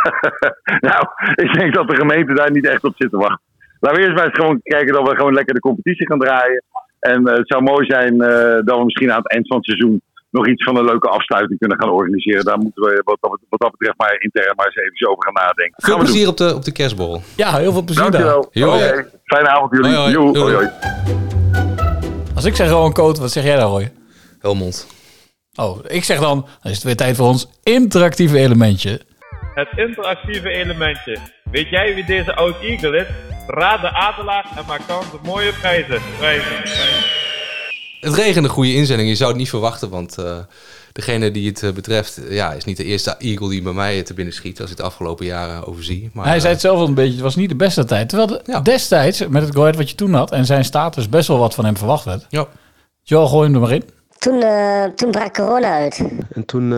nou, 0.88 1.06
ik 1.34 1.52
denk 1.58 1.74
dat 1.74 1.88
de 1.88 1.96
gemeente 1.96 2.34
daar 2.34 2.50
niet 2.50 2.66
echt 2.66 2.84
op 2.84 2.94
zit 2.96 3.10
te 3.10 3.16
wachten. 3.16 3.40
Laten 3.80 3.98
we 3.98 4.04
eerst 4.04 4.16
maar 4.16 4.26
eens 4.26 4.38
gewoon 4.40 4.60
kijken 4.62 4.94
dat 4.94 5.08
we 5.08 5.16
gewoon 5.16 5.34
lekker 5.34 5.54
de 5.54 5.60
competitie 5.60 6.06
gaan 6.06 6.18
draaien. 6.18 6.62
En 7.00 7.28
het 7.28 7.48
zou 7.48 7.62
mooi 7.62 7.86
zijn 7.86 8.18
dat 8.64 8.78
we 8.78 8.84
misschien 8.84 9.10
aan 9.10 9.22
het 9.22 9.30
eind 9.30 9.46
van 9.46 9.56
het 9.56 9.66
seizoen 9.66 10.00
nog 10.34 10.48
iets 10.48 10.64
van 10.64 10.76
een 10.76 10.84
leuke 10.84 11.08
afsluiting 11.08 11.58
kunnen 11.58 11.80
gaan 11.80 11.90
organiseren. 11.90 12.44
Daar 12.44 12.58
moeten 12.58 12.82
we 12.82 13.02
wat, 13.04 13.16
wat, 13.20 13.40
wat 13.48 13.60
dat 13.60 13.70
betreft 13.70 13.98
maar 13.98 14.16
intern 14.18 14.56
maar 14.56 14.66
eens 14.66 14.76
even 14.76 15.08
over 15.10 15.22
gaan 15.24 15.46
nadenken. 15.46 15.82
Veel 15.82 15.98
plezier 15.98 16.28
op 16.28 16.36
de, 16.36 16.54
op 16.54 16.64
de 16.64 16.72
kerstborrel. 16.72 17.22
Ja, 17.36 17.56
heel 17.56 17.72
veel 17.72 17.82
plezier 17.82 18.02
Dankjewel. 18.02 18.50
daar. 18.52 18.68
Okay. 18.68 19.06
fijne 19.24 19.48
avond 19.48 19.70
jullie. 19.70 19.94
Hoi, 19.96 20.16
hoi. 20.16 20.38
hoi, 20.38 20.54
hoi. 20.54 20.68
Als 22.34 22.44
ik 22.44 22.56
zeg 22.56 22.68
Rowan 22.68 22.92
Coat, 22.92 23.18
wat 23.18 23.30
zeg 23.32 23.44
jij 23.44 23.56
dan 23.56 23.70
Roy? 23.70 23.92
Helmond. 24.38 24.86
Oh, 25.54 25.78
ik 25.86 26.04
zeg 26.04 26.18
dan, 26.20 26.46
dan 26.62 26.70
is 26.70 26.76
het 26.76 26.82
weer 26.82 26.96
tijd 26.96 27.16
voor 27.16 27.26
ons 27.26 27.50
interactieve 27.62 28.38
elementje. 28.38 29.00
Het 29.54 29.68
interactieve 29.76 30.48
elementje. 30.48 31.18
Weet 31.50 31.68
jij 31.68 31.94
wie 31.94 32.04
deze 32.04 32.34
oud 32.34 32.60
Eagle 32.60 32.96
is? 32.96 33.06
Raad 33.46 33.80
de 33.80 33.92
adelaar 33.92 34.46
en 34.56 34.64
maak 34.66 34.80
kans 34.86 35.12
op 35.12 35.26
mooie 35.26 35.52
prijzen. 35.52 36.00
prijzen. 36.18 36.62
prijzen. 36.62 37.23
Het 38.04 38.14
regende 38.14 38.48
goede 38.48 38.74
inzending. 38.74 39.08
Je 39.08 39.14
zou 39.14 39.30
het 39.30 39.38
niet 39.38 39.48
verwachten, 39.48 39.90
want 39.90 40.18
uh, 40.18 40.36
degene 40.92 41.30
die 41.30 41.48
het 41.48 41.62
uh, 41.62 41.72
betreft... 41.72 42.20
ja, 42.28 42.52
is 42.52 42.64
niet 42.64 42.76
de 42.76 42.84
eerste 42.84 43.16
Eagle 43.18 43.48
die 43.48 43.62
bij 43.62 43.72
mij 43.72 44.02
te 44.02 44.14
binnen 44.14 44.34
schiet... 44.34 44.60
als 44.60 44.70
ik 44.70 44.76
het 44.76 44.86
afgelopen 44.86 45.26
jaren 45.26 45.66
overzie. 45.66 46.10
Maar, 46.12 46.26
Hij 46.26 46.40
zei 46.40 46.52
het 46.52 46.60
zelf 46.60 46.78
al 46.78 46.86
een 46.86 46.94
beetje, 46.94 47.12
het 47.12 47.20
was 47.20 47.36
niet 47.36 47.48
de 47.48 47.56
beste 47.56 47.84
tijd. 47.84 48.08
Terwijl 48.08 48.28
de, 48.28 48.40
ja. 48.44 48.60
destijds, 48.60 49.26
met 49.26 49.42
het 49.42 49.54
Goet 49.56 49.76
wat 49.76 49.90
je 49.90 49.96
toen 49.96 50.14
had... 50.14 50.30
en 50.30 50.46
zijn 50.46 50.64
status 50.64 51.08
best 51.08 51.28
wel 51.28 51.38
wat 51.38 51.54
van 51.54 51.64
hem 51.64 51.76
verwacht 51.76 52.04
werd. 52.04 52.26
Ja. 52.28 52.46
Joel, 53.02 53.28
gooi 53.28 53.44
hem 53.44 53.54
er 53.54 53.60
maar 53.60 53.72
in. 53.72 53.84
Toen, 54.18 54.42
uh, 54.42 54.84
toen 54.84 55.10
brak 55.10 55.34
corona 55.34 55.72
uit. 55.72 56.04
En 56.32 56.44
toen 56.44 56.72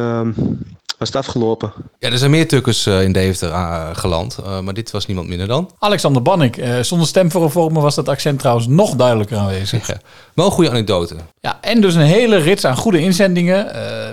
was 0.98 1.08
het 1.08 1.16
afgelopen. 1.16 1.72
Ja, 1.98 2.10
er 2.10 2.18
zijn 2.18 2.30
meer 2.30 2.48
tukkers 2.48 2.86
uh, 2.86 3.02
in 3.02 3.12
Deventer 3.12 3.48
uh, 3.48 3.88
geland, 3.92 4.38
uh, 4.40 4.60
maar 4.60 4.74
dit 4.74 4.90
was 4.90 5.06
niemand 5.06 5.28
minder 5.28 5.46
dan. 5.46 5.70
Aantal 5.78 6.22
Bannik. 6.22 6.64
zonder 6.80 7.06
stemvormen 7.06 7.82
was 7.82 7.94
dat 7.94 8.08
accent 8.08 8.38
trouwens 8.38 8.66
nog 8.66 8.94
duidelijker 8.94 9.36
aanwezig. 9.36 9.86
Ja, 9.86 10.00
wel 10.34 10.46
een 10.46 10.52
goede 10.52 10.70
anekdote. 10.70 11.16
Ja, 11.40 11.58
en 11.60 11.80
dus 11.80 11.94
een 11.94 12.00
hele 12.00 12.36
rits 12.36 12.64
aan 12.64 12.76
goede 12.76 13.00
inzendingen 13.00 13.64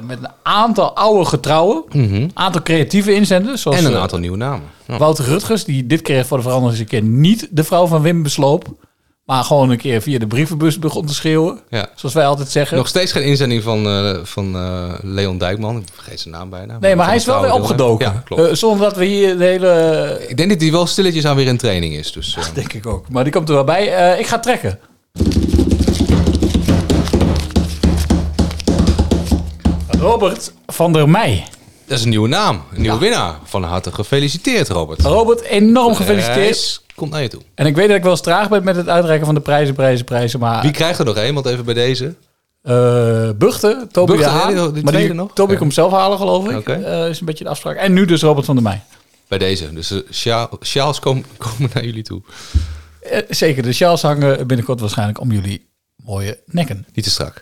met 0.06 0.18
een 0.18 0.30
aantal 0.44 0.96
oude 0.96 1.26
getrouwen, 1.26 1.84
een 1.90 2.02
mm 2.02 2.10
-hmm. 2.10 2.30
aantal 2.34 2.62
creatieve 2.62 3.14
inzenders. 3.14 3.62
Zoals, 3.62 3.78
en 3.78 3.86
een 3.86 3.98
aantal 3.98 4.20
nieuwe 4.20 4.38
namen. 4.38 4.68
Ja. 4.88 4.98
Wouter 4.98 5.26
Rutgers, 5.26 5.64
die 5.64 5.88
dit 5.88 6.02
keer 6.02 6.26
voor 6.26 6.38
de 6.38 6.44
verandering 6.44 6.80
eens 6.80 6.92
een 6.92 7.00
keer 7.00 7.10
niet 7.10 7.48
de 7.52 7.64
vrouw 7.64 7.88
van 7.88 8.02
Wim 8.02 8.24
besloop. 8.24 8.68
Maar 9.26 9.44
gewoon 9.44 9.70
een 9.70 9.78
keer 9.78 10.02
via 10.02 10.20
de 10.20 10.28
brievenbus 10.28 10.80
begon 10.80 11.06
te 11.06 11.14
schreeuwen. 11.14 11.60
Ja. 11.70 11.88
Zoals 11.96 12.16
wij 12.16 12.26
altijd 12.26 12.50
zeggen. 12.50 12.78
Nog 12.78 12.88
steeds 12.88 13.12
geen 13.12 13.24
inzending 13.24 13.64
van, 13.64 13.88
uh, 13.88 14.18
van 14.24 14.56
uh, 14.56 14.94
Leon 15.02 15.38
Dijkman. 15.38 15.78
Ik 15.78 15.84
vergeet 15.94 16.20
zijn 16.20 16.34
naam 16.34 16.50
bijna. 16.50 16.78
Nee, 16.80 16.96
maar 16.96 17.06
hij 17.06 17.16
is 17.16 17.26
wel 17.26 17.42
weer 17.42 17.54
opgedoken. 17.54 18.06
Ja, 18.06 18.22
klopt. 18.26 18.42
Uh, 18.42 18.54
zonder 18.54 18.88
dat 18.88 18.98
we 18.98 19.06
hier 19.06 19.38
de 19.38 19.44
hele... 19.44 20.26
Ik 20.28 20.38
denk 20.38 20.50
dat 20.50 20.62
hij 20.62 20.72
wel 20.72 20.86
stilletjes 20.86 21.26
aan 21.26 21.36
weer 21.36 21.48
in 21.48 21.58
training 21.58 21.94
is. 21.94 22.12
Dus, 22.12 22.34
dat 22.34 22.52
denk 22.54 22.74
ik 22.74 22.86
ook. 22.86 23.10
Maar 23.10 23.24
die 23.24 23.34
komt 23.34 23.50
er 23.50 23.56
wel 23.56 23.64
bij. 23.64 24.18
ik 24.20 24.28
ga 24.28 24.40
trekken. 24.40 24.80
Robert 30.00 30.54
van 30.66 30.94
der 30.94 31.10
Meij. 31.10 31.46
Dat 31.86 31.98
is 31.98 32.04
een 32.04 32.10
nieuwe 32.10 32.28
naam. 32.28 32.56
Een 32.56 32.82
nieuwe 32.82 32.96
ja. 32.96 33.02
winnaar. 33.02 33.36
Van 33.44 33.64
harte 33.64 33.92
gefeliciteerd, 33.92 34.70
Robert. 34.70 35.02
Robert, 35.02 35.42
enorm 35.42 35.96
gefeliciteerd. 35.96 36.82
Komt 36.96 37.12
naar 37.12 37.22
je 37.22 37.28
toe. 37.28 37.42
En 37.56 37.66
ik 37.66 37.76
weet 37.76 37.88
dat 37.88 37.98
ik 37.98 38.04
wel 38.04 38.12
eens 38.12 38.22
traag 38.22 38.50
ben 38.50 38.64
met 38.64 38.76
het 38.76 38.90
uitreiken 38.90 39.26
van 39.26 39.36
de 39.36 39.42
prijzen, 39.42 39.76
prijzen, 39.76 40.06
prijzen. 40.06 40.40
Maar... 40.40 40.62
Wie 40.62 40.72
krijgt 40.72 41.00
er 41.00 41.06
nog 41.06 41.18
een? 41.18 41.34
Want 41.34 41.46
even 41.46 41.66
bij 41.66 41.74
deze. 41.74 42.16
Uh, 42.64 43.30
Buchten, 43.38 43.90
Toby 43.92 44.12
Buchten, 44.12 44.34
de 44.34 44.40
Haan. 44.40 44.54
Die, 44.56 44.72
die 44.72 44.84
maar 44.84 44.94
die, 44.94 45.14
nog? 45.14 45.34
Toby 45.34 45.52
ja. 45.52 45.58
komt 45.58 45.74
zelf 45.74 45.92
halen, 45.92 46.18
geloof 46.18 46.50
ik. 46.50 46.58
Okay. 46.58 46.80
Uh, 46.80 47.10
is 47.10 47.20
een 47.20 47.26
beetje 47.26 47.44
de 47.44 47.50
afspraak. 47.50 47.78
En 47.78 47.94
nu 47.94 48.06
dus 48.06 48.22
Robert 48.22 48.46
van 48.46 48.56
der 48.56 48.64
Meij. 48.64 48.84
Bij 49.28 49.38
deze. 49.38 49.74
Dus 49.74 49.88
de 49.88 50.06
uh, 50.26 50.46
sjaals 50.62 51.00
komen, 51.00 51.26
komen 51.58 51.70
naar 51.74 51.86
jullie 51.86 52.04
toe. 52.04 52.22
Zeker, 53.30 53.64
de 53.64 53.74
sjaals 53.74 54.02
hangen 54.02 54.48
binnenkort 54.48 54.80
waarschijnlijk 54.80 55.20
om 55.20 55.32
jullie 55.32 55.70
mooie 55.96 56.40
nekken. 56.46 56.86
Niet 56.94 57.06
te 57.06 57.12
strak. 57.12 57.42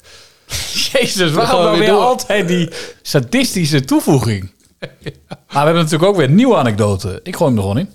Jezus, 0.92 1.30
We 1.30 1.36
waarom 1.36 1.56
gaan 1.56 1.66
nou 1.66 1.80
weer 1.80 1.92
altijd 1.92 2.48
die 2.48 2.70
sadistische 3.02 3.86
toevoeging? 3.86 4.50
Maar 5.52 5.60
we 5.60 5.66
hebben 5.66 5.84
natuurlijk 5.84 6.12
ook 6.12 6.16
weer 6.16 6.30
een 6.30 6.36
nieuwe 6.36 6.56
anekdote. 6.56 7.20
Ik 7.24 7.36
gooi 7.36 7.50
hem 7.50 7.60
er 7.60 7.66
gewoon 7.66 7.78
in. 7.78 7.90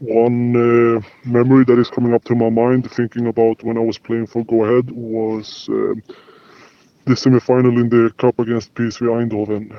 One 0.00 0.58
uh, 0.58 1.02
memory 1.22 1.64
that 1.64 1.78
is 1.78 1.88
coming 1.88 2.14
up 2.14 2.22
to 2.24 2.34
my 2.34 2.50
mind, 2.50 2.94
thinking 2.94 3.26
about 3.26 3.62
when 3.62 3.76
I 3.76 3.84
was 3.84 3.98
playing 3.98 4.28
for 4.28 4.42
Go 4.46 4.64
Ahead, 4.64 4.90
was 4.90 5.66
um, 5.70 6.02
the 7.04 7.16
semifinal 7.16 7.76
in 7.78 7.88
the 7.88 8.12
cup 8.16 8.38
against 8.38 8.74
PSV 8.74 9.08
Eindhoven. 9.08 9.72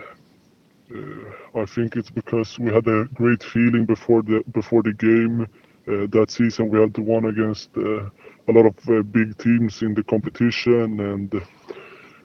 Uh, 0.91 1.61
I 1.61 1.65
think 1.65 1.95
it's 1.95 2.09
because 2.09 2.59
we 2.59 2.73
had 2.73 2.87
a 2.87 3.07
great 3.13 3.43
feeling 3.43 3.85
before 3.85 4.21
the 4.21 4.43
before 4.51 4.83
the 4.83 4.93
game. 4.93 5.47
Uh, 5.87 6.07
that 6.09 6.31
season, 6.31 6.69
we 6.69 6.79
had 6.79 6.97
won 6.97 7.25
against 7.25 7.69
uh, 7.77 8.09
a 8.47 8.51
lot 8.51 8.65
of 8.65 8.89
uh, 8.89 9.01
big 9.03 9.37
teams 9.37 9.81
in 9.81 9.93
the 9.93 10.03
competition, 10.03 10.99
and 10.99 11.33
uh, 11.33 11.39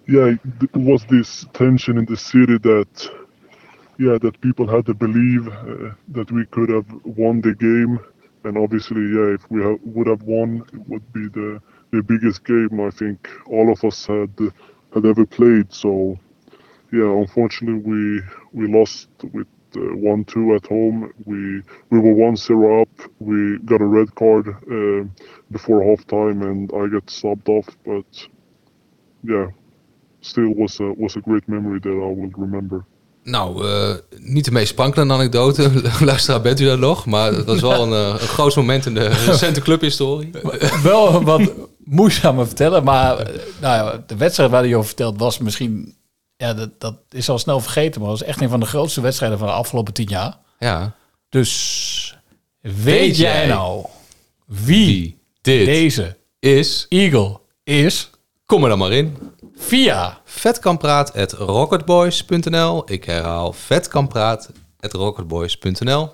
yeah, 0.07 0.35
it 0.63 0.77
was 0.77 1.05
this 1.07 1.47
tension 1.53 1.99
in 1.99 2.05
the 2.07 2.17
city 2.17 2.59
that 2.59 3.11
yeah, 3.99 4.19
that 4.19 4.41
people 4.41 4.67
had 4.67 4.87
to 4.87 4.95
believe 4.95 5.47
uh, 5.49 5.93
that 6.09 6.31
we 6.33 6.45
could 6.47 6.69
have 6.71 6.87
won 7.05 7.41
the 7.41 7.55
game. 7.55 8.01
And 8.45 8.59
obviously, 8.59 9.03
yeah, 9.03 9.35
if 9.35 9.51
we 9.51 9.63
ha- 9.63 9.79
would 9.85 10.07
have 10.09 10.23
won, 10.23 10.65
it 10.73 10.89
would 10.89 11.13
be 11.13 11.29
the, 11.29 11.61
the 11.93 12.03
biggest 12.03 12.45
game 12.45 12.81
I 12.81 12.91
think 12.91 13.29
all 13.47 13.73
of 13.73 13.85
us 13.85 14.07
had 14.07 14.31
had 14.95 15.07
ever 15.07 15.25
played. 15.27 15.73
So, 15.73 16.19
yeah, 16.93 17.11
unfortunately, 17.23 17.81
we 17.81 18.21
we 18.53 18.73
lost 18.73 19.09
with 19.33 19.49
uh, 19.77 19.81
one 19.97 20.25
two 20.25 20.55
at 20.55 20.67
home. 20.67 21.13
We 21.27 21.63
we 21.91 22.01
were 22.01 22.15
one 22.15 22.37
zero 22.37 22.83
up. 22.83 22.89
We 23.21 23.59
got 23.65 23.81
a 23.81 23.87
red 23.87 24.15
card 24.15 24.49
uh, 24.49 25.05
before 25.51 25.81
halftime, 25.83 26.43
and 26.43 26.71
I 26.73 26.89
got 26.93 27.07
subbed 27.07 27.49
off. 27.49 27.69
But 27.85 28.29
yeah, 29.23 29.49
still 30.25 30.55
was 30.57 30.81
a 30.81 30.95
was 30.97 31.17
a 31.17 31.21
great 31.21 31.47
memory 31.47 31.81
that 31.81 31.93
I 31.93 32.15
will 32.15 32.33
remember. 32.39 32.85
Nou, 33.23 33.67
eh, 33.67 33.95
niet 34.19 34.45
de 34.45 34.51
meest 34.51 34.69
sprankelende 34.69 35.15
anekdote. 35.15 35.71
Luisteraar, 36.01 36.41
bent 36.41 36.61
u 36.61 36.65
dat 36.65 36.79
nog? 36.79 37.07
Maar 37.07 37.33
dat 37.33 37.45
was 37.45 37.61
wel 37.61 37.83
een, 37.87 37.93
eh, 37.93 38.21
een 38.21 38.29
groot 38.29 38.57
moment 38.57 38.87
in 38.87 38.95
de 38.95 39.09
recente 39.09 39.61
clubhistorie. 39.61 40.31
Wel 40.83 41.23
wat 41.23 41.53
moeizaam 41.85 42.39
te 42.39 42.47
vertellen, 42.47 42.85
maar 42.85 43.19
eh, 43.19 43.41
nou 43.61 43.87
ja, 43.87 44.03
de 44.07 44.17
wedstrijd 44.17 44.51
waar 44.51 44.63
hij 44.63 44.75
over 44.75 44.87
vertelt 44.87 45.19
was 45.19 45.39
misschien, 45.39 45.95
ja, 46.37 46.55
dat, 46.55 46.81
dat 46.81 46.97
is 47.11 47.29
al 47.29 47.39
snel 47.39 47.61
vergeten, 47.61 48.01
maar 48.01 48.11
was 48.11 48.23
echt 48.23 48.41
een 48.41 48.49
van 48.49 48.61
de 48.61 48.67
grootste 48.67 49.01
wedstrijden 49.01 49.39
van 49.39 49.47
de 49.47 49.55
afgelopen 49.55 49.95
tien 49.95 50.09
jaar. 50.09 50.39
Ja. 50.59 50.95
Dus 51.29 52.19
weet, 52.61 52.73
Weet 52.85 53.17
jij 53.17 53.37
jij 53.37 53.47
nou 53.47 53.87
wie, 54.47 55.19
dit 55.41 55.67
deze 55.67 56.17
is 56.39 56.87
Eagle 56.89 57.41
is? 57.65 58.11
Kom 58.47 58.63
er 58.63 58.69
dan 58.69 58.79
maar 58.79 58.93
in. 58.93 59.17
Via 59.57 60.19
vetkampraat.rocketboys.nl 60.25 62.83
Ik 62.87 63.05
herhaal 63.05 63.53
vetkampraat.rocketboys.nl 63.53 66.11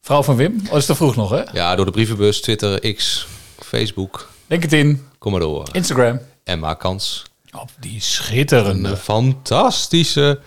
Vrouw 0.00 0.22
van 0.22 0.36
Wim, 0.36 0.62
oh, 0.70 0.76
is 0.76 0.86
te 0.86 0.94
vroeg 0.94 1.16
nog 1.16 1.30
hè? 1.30 1.42
Ja, 1.52 1.74
door 1.74 1.84
de 1.84 1.90
brievenbus, 1.90 2.40
Twitter, 2.40 2.94
X, 2.94 3.26
Facebook. 3.58 4.28
Denk 4.46 4.62
het 4.62 4.72
in. 4.72 5.06
Kom 5.18 5.32
maar 5.32 5.40
door. 5.40 5.68
Instagram. 5.72 6.20
En 6.44 6.58
maak 6.58 6.80
kans. 6.80 7.22
Op 7.60 7.70
die 7.78 8.00
schitterende. 8.00 8.96
Fantastische 8.96 10.40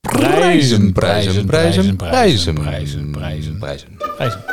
Prijzen, 0.00 0.92
prijzen, 0.92 0.92
prijzen, 0.92 1.46
prijzen, 1.46 1.96
prijzen, 1.96 2.54
prijzen, 2.54 3.10
prijzen, 3.10 3.58
prijzen. 3.58 3.96
Prijzen. 4.16 4.44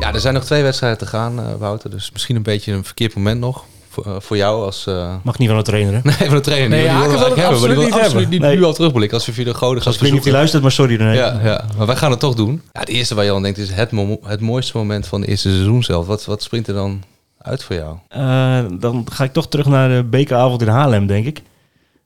Ja, 0.00 0.12
er 0.12 0.20
zijn 0.20 0.34
nog 0.34 0.44
twee 0.44 0.62
wedstrijden 0.62 0.98
te 0.98 1.06
gaan, 1.06 1.38
eh, 1.38 1.54
Wouter. 1.54 1.90
Dus 1.90 2.10
misschien 2.12 2.36
een 2.36 2.42
beetje 2.42 2.72
een 2.72 2.84
verkeerd 2.84 3.14
moment 3.14 3.40
nog. 3.40 3.64
Voor, 3.94 4.04
eh, 4.06 4.12
voor 4.18 4.36
jou 4.36 4.64
als... 4.64 4.86
eh, 4.86 5.14
Mag 5.22 5.38
niet 5.38 5.48
van 5.48 5.56
de 5.58 5.64
trainer, 5.64 5.92
hè? 5.94 6.00
Nee, 6.10 6.14
van 6.28 6.34
de 6.36 6.40
trainer. 6.40 6.68
Nee, 6.68 6.80
die 6.80 6.88
Haken 6.90 7.10
wil 7.10 7.18
wil 7.18 7.28
ik 7.28 7.34
het 7.36 7.44
hebben, 7.44 7.60
maar 7.60 7.68
die 7.68 7.76
wil 7.76 7.84
absoluut 7.84 7.94
niet 7.94 8.04
absoluut 8.04 8.28
niet 8.30 8.40
hebben. 8.40 8.58
nu 8.58 8.64
al 8.64 8.72
terugblikken. 8.72 9.16
Als 9.16 9.26
we 9.26 9.32
via 9.32 9.44
de 9.44 9.54
goden 9.54 9.82
gaan 9.82 9.92
Ik 9.92 9.98
weet 10.00 10.10
niet 10.10 10.18
of 10.18 10.24
hij 10.26 10.34
luistert, 10.34 10.62
maar 10.62 10.72
sorry 10.72 10.96
René. 10.96 11.12
Ja, 11.12 11.40
ja, 11.42 11.64
maar 11.76 11.86
wij 11.86 11.96
gaan 11.96 12.10
het 12.10 12.20
toch 12.20 12.34
doen. 12.34 12.62
Ja, 12.72 12.80
het 12.80 12.88
eerste 12.88 13.14
waar 13.14 13.24
je 13.24 13.32
aan 13.34 13.42
denkt 13.42 13.58
is 13.58 13.70
het, 13.72 13.90
mo- 13.90 14.18
het 14.24 14.40
mooiste 14.40 14.76
moment 14.76 15.06
van 15.06 15.20
de 15.20 15.26
eerste 15.26 15.48
seizoen 15.48 15.82
zelf. 15.82 16.06
Wat, 16.06 16.24
wat 16.24 16.42
springt 16.42 16.68
er 16.68 16.74
dan 16.74 17.02
uit 17.38 17.64
voor 17.64 17.76
jou? 17.76 17.96
Eh, 18.08 18.64
dan 18.80 19.06
ga 19.12 19.24
ik 19.24 19.32
toch 19.32 19.48
terug 19.48 19.66
naar 19.66 19.88
de 19.88 20.04
bekeravond 20.04 20.62
in 20.62 20.68
Haarlem, 20.68 21.06
denk 21.06 21.26
ik. 21.26 21.42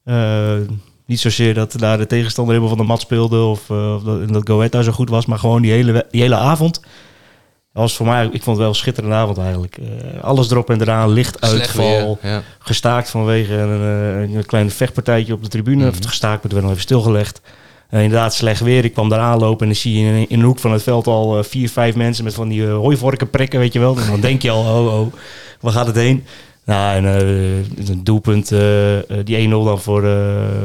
Eh, 0.04 0.52
niet 1.06 1.20
zozeer 1.20 1.54
dat 1.54 1.74
daar 1.78 1.98
de 1.98 2.06
tegenstander 2.06 2.54
helemaal 2.54 2.76
van 2.76 2.84
de 2.86 2.92
mat 2.92 3.00
speelde 3.00 3.40
of, 3.42 3.70
of 3.70 4.02
dat, 4.02 4.72
dat 4.72 4.84
zo 4.84 4.92
goed 4.92 5.10
was, 5.10 5.26
maar 5.26 5.38
gewoon 5.38 5.62
die 5.62 5.72
hele, 5.72 6.06
die 6.10 6.20
hele 6.20 6.36
avond. 6.36 6.80
Dat 7.72 7.82
was 7.82 7.96
voor 7.96 8.06
mij, 8.06 8.24
ik 8.24 8.30
vond 8.30 8.46
het 8.46 8.56
wel 8.56 8.68
een 8.68 8.74
schitterende 8.74 9.16
avond 9.16 9.38
eigenlijk. 9.38 9.78
Eh, 9.78 10.22
alles 10.22 10.50
erop 10.50 10.70
en 10.70 10.80
eraan, 10.80 11.10
lichtuitval, 11.10 12.18
ja. 12.22 12.42
gestaakt 12.58 13.10
vanwege 13.10 13.54
een, 13.54 14.28
eh, 14.30 14.36
een 14.36 14.46
klein 14.46 14.70
vechtpartijtje 14.70 15.32
op 15.32 15.42
de 15.42 15.48
tribune. 15.48 15.76
Mhm. 15.76 15.88
Of 15.88 16.06
gestaakt, 16.06 16.34
maar 16.34 16.42
het 16.42 16.52
werd 16.52 16.62
nog 16.62 16.70
even 16.70 16.82
stilgelegd. 16.82 17.40
Eh, 17.90 18.02
inderdaad, 18.02 18.34
slecht 18.34 18.60
weer. 18.60 18.84
Ik 18.84 18.92
kwam 18.92 19.08
daar 19.08 19.20
aanlopen 19.20 19.60
en 19.60 19.66
dan 19.66 19.74
zie 19.74 20.00
je 20.00 20.06
in, 20.06 20.28
in 20.28 20.38
een 20.38 20.44
hoek 20.44 20.58
van 20.58 20.72
het 20.72 20.82
veld 20.82 21.06
al 21.06 21.44
vier, 21.44 21.68
vijf 21.68 21.94
mensen 21.94 22.24
met 22.24 22.34
van 22.34 22.48
die 22.48 22.66
hooivorken 22.66 23.30
prikken, 23.30 23.58
weet 23.58 23.72
je 23.72 23.78
wel. 23.78 23.98
En 23.98 24.10
dan 24.10 24.20
denk 24.20 24.42
je 24.42 24.50
al, 24.50 24.60
oh, 24.62 25.00
oh, 25.00 25.12
waar 25.60 25.72
gaat 25.72 25.86
het 25.86 25.96
heen? 25.96 26.24
Nou, 26.64 26.96
en 26.96 27.04
een 27.04 28.04
doelpunt, 28.04 28.48
die 29.24 29.48
1-0 29.48 29.64
dan 29.64 29.80
voor, 29.80 30.08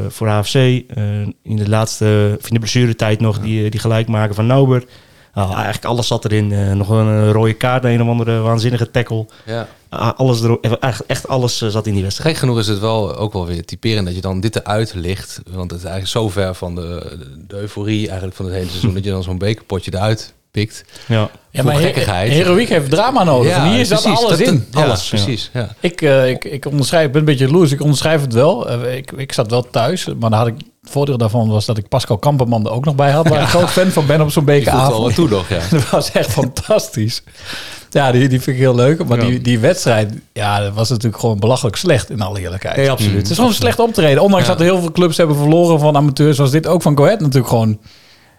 voor 0.10 0.30
AFC. 0.30 0.54
In 0.54 1.56
de 1.56 1.70
laatste, 1.70 2.38
in 2.48 2.54
de 2.54 2.60
blessuretijd 2.60 3.20
nog, 3.20 3.39
die, 3.39 3.70
die 3.70 3.80
gelijk 3.80 4.08
maken 4.08 4.36
van 4.36 4.46
Nauber. 4.46 4.84
Nou, 5.34 5.54
eigenlijk 5.54 5.86
alles 5.86 6.08
zat 6.08 6.26
erin. 6.26 6.52
Eh, 6.52 6.72
nog 6.72 6.89
een 6.89 7.08
eh, 7.08 7.32
rode 7.32 7.54
kaart, 7.54 7.84
een 7.84 8.02
of 8.02 8.08
andere 8.08 8.39
waanzinnige 8.39 8.91
tackle. 8.91 9.26
Ja. 9.46 9.67
Ah, 9.89 10.12
alles 10.15 10.41
erop, 10.43 10.65
eigenlijk 10.65 11.12
echt 11.12 11.28
alles 11.28 11.62
eh, 11.62 11.69
zat 11.69 11.88
in 11.88 11.93
die 11.93 12.04
wedstrijd. 12.04 12.30
Gek 12.30 12.39
genoeg 12.39 12.60
is 12.60 12.67
het 12.67 12.80
wel 12.80 13.15
ook 13.15 13.34
wel 13.34 13.46
weer 13.46 13.65
typerend 13.65 14.06
dat 14.06 14.15
je 14.15 14.22
dan 14.22 14.39
dit 14.39 14.56
eruit 14.56 14.93
ligt. 14.93 15.41
Want 15.52 15.72
het 15.72 15.80
is 15.80 15.86
eigenlijk 15.86 16.17
zo 16.17 16.30
ver 16.30 16.56
van 16.56 16.76
de, 16.76 17.17
de 17.48 17.56
euforie 17.58 18.06
eigenlijk 18.08 18.36
van 18.36 18.46
het 18.46 18.54
hele 18.54 18.69
seizoen... 18.69 18.93
dat 18.98 19.04
je 19.04 19.10
dan 19.10 19.24
zo'n 19.24 19.38
bekerpotje 19.38 19.91
eruit 19.93 20.34
pikt. 20.52 20.84
Ja, 21.08 21.30
Ja, 21.50 21.63
maar 21.63 21.76
gekkigheid. 21.76 22.32
Heroïek 22.32 22.69
heeft 22.69 22.89
drama 22.89 23.24
nodig. 23.24 23.52
Ja, 23.52 23.65
en 23.65 23.72
hier 23.72 23.86
zat 23.86 24.06
alles 24.06 24.30
dat- 24.30 24.39
in. 24.48 24.67
ja, 24.72 24.84
alles. 24.84 25.10
precies, 25.10 25.50
ja. 25.54 25.69
Ik, 25.80 26.02
eh, 26.02 26.30
ik, 26.30 26.43
ik 26.46 26.65
onderschrijf, 26.65 27.10
ben 27.12 27.19
een 27.19 27.26
beetje 27.26 27.46
jaloers. 27.46 27.72
Ik 27.72 27.82
onderschrijf 27.82 28.22
het 28.22 28.34
wel. 28.34 28.69
Eh, 28.69 28.96
ik, 28.96 29.12
ik 29.12 29.32
zat 29.34 29.50
wel 29.50 29.69
thuis. 29.69 30.06
Maar 30.06 30.30
dan 30.30 30.34
had 30.34 30.48
ik, 30.48 30.56
het 30.84 30.91
voordeel 30.91 31.17
daarvan 31.17 31.50
was 31.50 31.65
dat 31.65 31.78
ik 31.78 31.88
Pascal 31.88 32.17
Kamperman 32.17 32.65
er 32.65 32.72
ook 32.72 32.86
nog 32.86 32.96
bij 32.96 33.12
had. 33.12 33.28
Waar 33.28 33.41
ik 33.41 33.48
groot 33.48 33.69
fan 33.72 33.88
van 33.89 34.06
ben 34.06 34.22
op 34.22 34.32
zo'n 34.32 34.46
wel 34.46 35.02
wat 35.02 35.15
toe 35.15 35.30
nog, 35.30 35.50
ja. 35.50 35.60
dat 35.72 35.89
was 35.89 36.12
echt 36.12 36.32
fantastisch. 36.32 37.24
Ja, 37.89 38.12
die, 38.12 38.28
die 38.30 38.41
vind 38.41 38.56
ik 38.56 38.62
heel 38.62 38.76
leuk. 38.76 39.08
Maar 39.08 39.17
Ja. 39.22 39.26
die, 39.26 39.41
die 39.41 39.60
wedstrijd, 39.60 40.13
ja, 40.34 40.60
dat 40.60 40.74
was 40.74 40.89
natuurlijk 40.89 41.22
gewoon 41.22 41.39
belachelijk 41.39 41.76
slecht 41.76 42.10
in 42.10 42.22
alle 42.22 42.39
eerlijkheid. 42.39 42.78
Nee, 42.78 42.91
absoluut. 42.91 43.17
Het 43.17 43.30
is 43.30 43.36
gewoon 43.36 43.50
een 43.50 43.56
slecht 43.56 43.80
optreden. 43.80 44.24
Ondanks 44.24 44.46
Ja. 44.46 44.52
dat 44.52 44.60
er 44.62 44.65
heel 44.67 44.80
veel 44.80 44.91
clubs 44.91 45.17
hebben 45.17 45.36
verloren 45.36 45.80
van 45.80 45.96
amateurs. 45.96 46.36
Zoals 46.36 46.52
dit 46.52 46.67
ook 46.67 46.82
van 46.82 46.98
Go 46.98 47.04
Ahead 47.04 47.19
natuurlijk 47.19 47.48
gewoon 47.48 47.80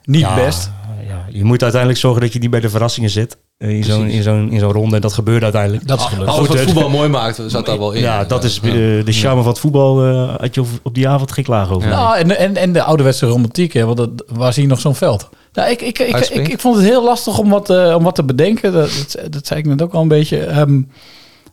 niet 0.04 0.20
Ja, 0.20 0.34
best. 0.34 0.70
Ja, 1.08 1.24
je 1.30 1.44
moet 1.44 1.62
uiteindelijk 1.62 2.00
zorgen 2.00 2.20
dat 2.20 2.32
je 2.32 2.38
niet 2.38 2.50
bij 2.50 2.60
de 2.60 2.70
verrassingen 2.70 3.10
zit. 3.10 3.36
Eh, 3.64 3.76
In 3.76 3.84
zo'n, 3.84 4.06
in, 4.06 4.22
zo'n, 4.22 4.50
in 4.50 4.58
zo'n 4.60 4.72
ronde. 4.72 4.94
En 4.96 5.00
dat 5.02 5.12
gebeurt 5.12 5.42
uiteindelijk. 5.42 5.86
Dat 5.86 5.98
is 5.98 6.04
gelukt. 6.04 6.30
Alles 6.30 6.48
wat 6.48 6.58
het- 6.58 6.70
voetbal 6.70 6.88
mooi 6.90 7.08
maakt, 7.08 7.42
zat 7.46 7.66
daar 7.66 7.78
wel 7.78 7.92
in. 7.92 8.00
Ja, 8.00 8.24
dat 8.24 8.44
is 8.44 8.60
eh, 8.60 8.72
de 8.72 9.04
charme 9.06 9.42
van 9.42 9.50
het 9.50 9.60
voetbal. 9.60 10.04
eh 10.04 10.34
had 10.40 10.54
je 10.54 10.60
op, 10.60 10.66
op 10.82 10.94
die 10.94 11.08
avond 11.08 11.32
geen 11.32 11.44
klagen 11.44 11.74
over. 11.74 11.88
Nou, 11.88 12.16
en, 12.18 12.38
en, 12.38 12.56
en 12.56 12.72
de 12.72 12.82
ouderwetse 12.82 13.26
romantiek, 13.26 13.72
hè, 13.72 13.84
want 13.84 13.96
dat, 13.96 14.10
was 14.26 14.56
hier 14.56 14.66
nog 14.66 14.80
zo'n 14.80 14.94
veld. 14.94 15.28
Nou, 15.52 15.70
ik, 15.70 15.82
ik, 15.82 15.98
ik, 15.98 16.16
ik, 16.16 16.48
ik, 16.48 16.60
vond 16.60 16.76
het 16.76 16.84
heel 16.84 17.04
lastig 17.04 17.38
om 17.38 17.50
wat, 17.50 17.70
eh, 17.70 17.94
om 17.96 18.02
wat 18.04 18.14
te 18.14 18.24
bedenken. 18.24 18.72
Dat, 18.72 18.90
dat, 19.12 19.32
dat 19.32 19.46
zei 19.46 19.60
ik 19.60 19.66
net 19.66 19.82
ook 19.82 19.92
al 19.94 20.02
een 20.02 20.08
beetje. 20.08 20.38
Ehm, 20.38 20.80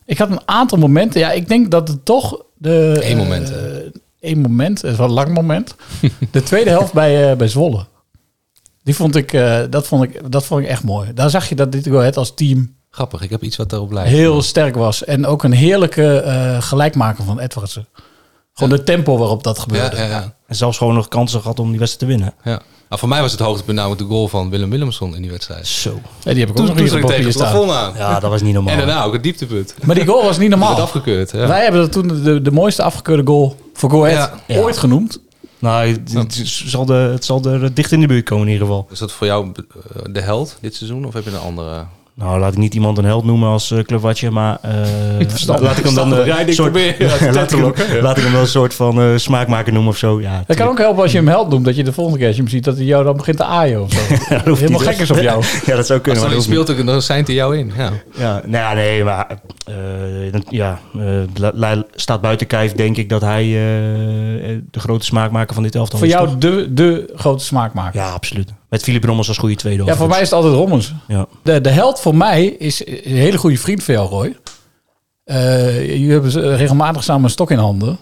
ik 0.06 0.18
had 0.18 0.30
een 0.30 0.40
aantal 0.48 0.78
momenten. 0.78 1.20
Ja, 1.20 1.30
ik 1.32 1.48
denk 1.48 1.70
dat 1.70 1.88
het 1.88 2.04
toch... 2.04 2.42
De, 2.58 2.98
Eén 3.00 3.16
moment, 3.16 3.52
één 4.20 4.38
moment, 4.40 4.82
het 4.82 4.90
is 4.90 4.96
wel 4.98 5.06
een 5.06 5.12
lang 5.12 5.34
moment. 5.34 5.74
de 6.30 6.42
tweede 6.42 6.70
helft 6.70 6.92
bij, 6.92 7.36
bij 7.36 7.48
Zwolle. 7.48 7.84
Die 8.84 8.94
vond 8.96 9.16
ik, 9.16 9.32
eh, 9.32 9.58
dat, 9.70 9.86
vond 9.86 10.02
ik, 10.02 10.32
dat 10.32 10.44
vond 10.44 10.62
ik 10.62 10.68
echt 10.68 10.82
mooi. 10.84 11.12
Daar 11.14 11.30
zag 11.30 11.48
je 11.48 11.54
dat 11.54 11.72
dit 11.72 11.86
Go 11.88 11.98
Ahead 11.98 12.16
als 12.16 12.34
team 12.34 12.74
Grappig, 12.90 13.22
ik 13.22 13.30
heb 13.30 13.42
iets 13.42 13.56
wat 13.56 13.70
daarop 13.70 13.92
lijkt. 13.92 14.10
heel 14.10 14.42
sterk 14.42 14.74
was. 14.74 15.04
En 15.04 15.26
ook 15.26 15.42
een 15.44 15.52
heerlijke 15.52 16.16
eh, 16.18 16.62
gelijkmaker 16.62 17.24
van 17.24 17.38
Edwardsen. 17.38 17.86
Gewoon 18.54 18.76
de 18.76 18.82
tempo 18.84 19.18
waarop 19.18 19.42
dat 19.42 19.58
gebeurde. 19.58 19.96
Ja, 19.96 20.02
ja, 20.02 20.08
ja. 20.08 20.34
En 20.46 20.54
zelfs 20.56 20.78
gewoon 20.78 20.94
nog 20.94 21.08
kansen 21.08 21.40
gehad 21.40 21.58
om 21.58 21.70
die 21.70 21.78
wedstrijd 21.78 22.10
te 22.12 22.18
winnen. 22.18 22.34
Ja. 22.44 22.60
Maar 22.88 22.98
voor 22.98 23.08
mij 23.08 23.20
was 23.20 23.30
het 23.32 23.40
hoogtepunt 23.40 23.76
namelijk 23.76 24.00
de 24.02 24.06
goal 24.08 24.28
van 24.28 24.50
Willem 24.50 24.70
Willemson 24.70 25.14
in 25.16 25.22
die 25.22 25.30
wedstrijd. 25.30 25.66
Zo. 25.66 26.00
Ja, 26.22 26.30
die 26.30 26.40
heb 26.40 26.48
ik 26.48 26.48
ook 26.60 26.66
Toen, 26.66 26.76
nog 26.76 26.88
toen 26.88 27.00
tegen 27.06 27.24
het 27.24 27.32
staan. 27.32 27.50
plafond 27.50 27.70
aan. 27.70 27.92
Ja, 27.96 28.20
dat 28.20 28.30
was 28.30 28.42
niet 28.42 28.54
normaal. 28.54 28.72
En 28.72 28.78
daarna 28.78 29.04
ook 29.04 29.12
het 29.12 29.22
dieptepunt. 29.22 29.74
Maar 29.82 29.94
die 29.94 30.06
goal 30.06 30.22
was 30.24 30.38
niet 30.38 30.50
normaal. 30.50 30.80
afgekeurd. 30.80 31.30
Ja. 31.30 31.46
Wij 31.46 31.62
hebben 31.62 31.80
dat 31.80 31.92
toen 31.92 32.22
de, 32.22 32.42
de 32.42 32.50
mooiste 32.50 32.82
afgekeurde 32.82 33.22
goal 33.26 33.56
voor 33.74 33.90
Go 33.90 34.04
Ahead 34.04 34.30
Ja. 34.46 34.58
ooit 34.60 34.76
genoemd. 34.78 35.20
Nou, 35.62 35.86
het, 35.86 36.34
zal 36.44 36.86
de, 36.86 36.92
het 36.92 37.24
zal 37.24 37.44
er 37.44 37.74
dicht 37.74 37.92
in 37.92 38.00
de 38.00 38.06
buurt 38.06 38.24
komen 38.24 38.46
in 38.46 38.52
ieder 38.52 38.66
geval. 38.66 38.86
Is 38.90 38.98
dat 38.98 39.12
voor 39.12 39.26
jou 39.26 39.52
eh, 39.56 40.02
de 40.12 40.20
held 40.20 40.58
dit 40.60 40.74
seizoen 40.74 41.04
of 41.04 41.14
heb 41.14 41.24
je 41.24 41.30
een 41.30 41.38
andere 41.38 41.84
Nou, 42.14 42.40
laat 42.40 42.52
ik 42.52 42.58
niet 42.58 42.74
iemand 42.74 42.98
een 42.98 43.04
held 43.04 43.24
noemen 43.24 43.48
als 43.48 43.70
uh, 43.70 44.30
maar 44.30 44.58
uh, 45.20 45.28
Verstandig. 45.28 45.64
laat 45.64 45.78
ik 45.78 45.84
hem 45.84 45.94
dan 45.94 46.18
uh, 46.18 46.26
Ja, 46.26 46.38
ik 46.38 46.52
soort, 46.52 46.76
ja, 46.98 47.08
laat, 47.32 47.52
ik 47.52 47.58
hem, 47.58 47.72
ja. 47.94 48.02
laat 48.02 48.16
ik 48.16 48.22
hem 48.22 48.32
wel 48.32 48.40
een 48.40 48.46
soort 48.46 48.74
van 48.74 49.00
uh, 49.00 49.16
smaakmaker 49.16 49.72
noemen 49.72 49.90
of 49.90 49.96
zo. 49.96 50.20
Ja, 50.20 50.42
Dat 50.46 50.56
kan 50.56 50.68
ook 50.68 50.78
helpen 50.78 51.02
als 51.02 51.12
je 51.12 51.18
hem 51.18 51.28
held 51.28 51.48
noemt, 51.50 51.64
dat 51.64 51.76
je 51.76 51.84
de 51.84 51.92
volgende 51.92 52.18
keer 52.18 52.26
als 52.26 52.36
je 52.36 52.42
hem 52.42 52.50
ziet, 52.50 52.64
dat 52.64 52.76
hij 52.76 52.84
jou 52.84 53.04
dan 53.04 53.16
begint 53.16 53.36
te 53.36 53.44
aaien 53.44 53.82
of 53.82 53.92
zo. 53.92 53.98
dat 54.34 54.44
hoeft 54.44 54.60
Helemaal 54.60 54.80
gek 54.80 54.98
is 54.98 55.10
op 55.10 55.20
jou. 55.20 55.44
ja, 55.64 55.76
dat 55.76 55.86
zou 55.86 56.00
kunnen. 56.00 56.22
Als 56.22 56.32
hoeft 56.32 56.44
speelt, 56.46 56.86
dan 56.86 57.02
zijn 57.02 57.24
hij 57.24 57.34
jou 57.34 57.58
in. 57.58 57.72
Ja. 57.76 57.90
Ja, 58.18 58.42
nou 58.46 58.64
ja, 58.64 58.72
nee, 58.74 59.04
maar 59.04 59.26
eh, 59.64 60.40
ja, 60.48 60.78
eh, 61.60 61.78
staat 61.94 62.20
buiten 62.20 62.46
kijf, 62.46 62.72
denk 62.72 62.96
ik 62.96 63.08
dat 63.08 63.20
hij 63.20 63.42
eh, 63.42 64.58
de 64.70 64.80
grote 64.80 65.04
smaakmaker 65.04 65.54
van 65.54 65.62
dit 65.62 65.74
elftal 65.74 65.98
Voor 65.98 66.08
is. 66.08 66.12
jou 66.12 66.28
toch? 66.28 66.38
de, 66.38 66.72
de 66.72 67.12
grote 67.14 67.44
smaakmaker. 67.44 68.00
Ja, 68.00 68.10
absoluut. 68.10 68.52
Met 68.72 68.82
Philip 68.82 69.04
Rommels 69.04 69.28
als 69.28 69.38
goede 69.38 69.54
tweede. 69.54 69.84
Ja, 69.84 69.96
voor 69.96 70.08
mij 70.08 70.20
is 70.20 70.24
het 70.30 70.32
altijd 70.32 70.54
Rommens. 70.54 70.92
Ja. 71.08 71.26
De, 71.42 71.60
de 71.60 71.68
held 71.70 72.00
voor 72.00 72.14
mij 72.16 72.44
is 72.46 72.86
een 72.86 73.00
hele 73.16 73.38
goede 73.38 73.56
vriend 73.58 73.82
van 73.82 73.94
jou, 73.94 74.08
Roy. 74.08 74.36
Eh 75.24 75.86
jullie 75.88 76.10
hebben 76.10 76.56
regelmatig 76.56 77.04
samen 77.04 77.24
een 77.24 77.30
stok 77.30 77.50
in 77.50 77.58
handen. 77.58 77.98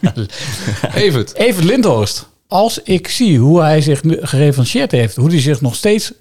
Evert. 0.94 1.34
Evert 1.34 1.64
Lindhorst. 1.64 2.28
Als 2.48 2.78
ik 2.82 3.08
zie 3.08 3.38
hoe 3.38 3.60
hij 3.60 3.80
zich 3.80 4.02
nu 4.02 4.18
gerevancheerd 4.20 4.90
heeft, 4.90 5.16
hoe 5.16 5.28
hij 5.30 5.40
zich 5.40 5.60
nog 5.60 5.74
steeds 5.74 6.12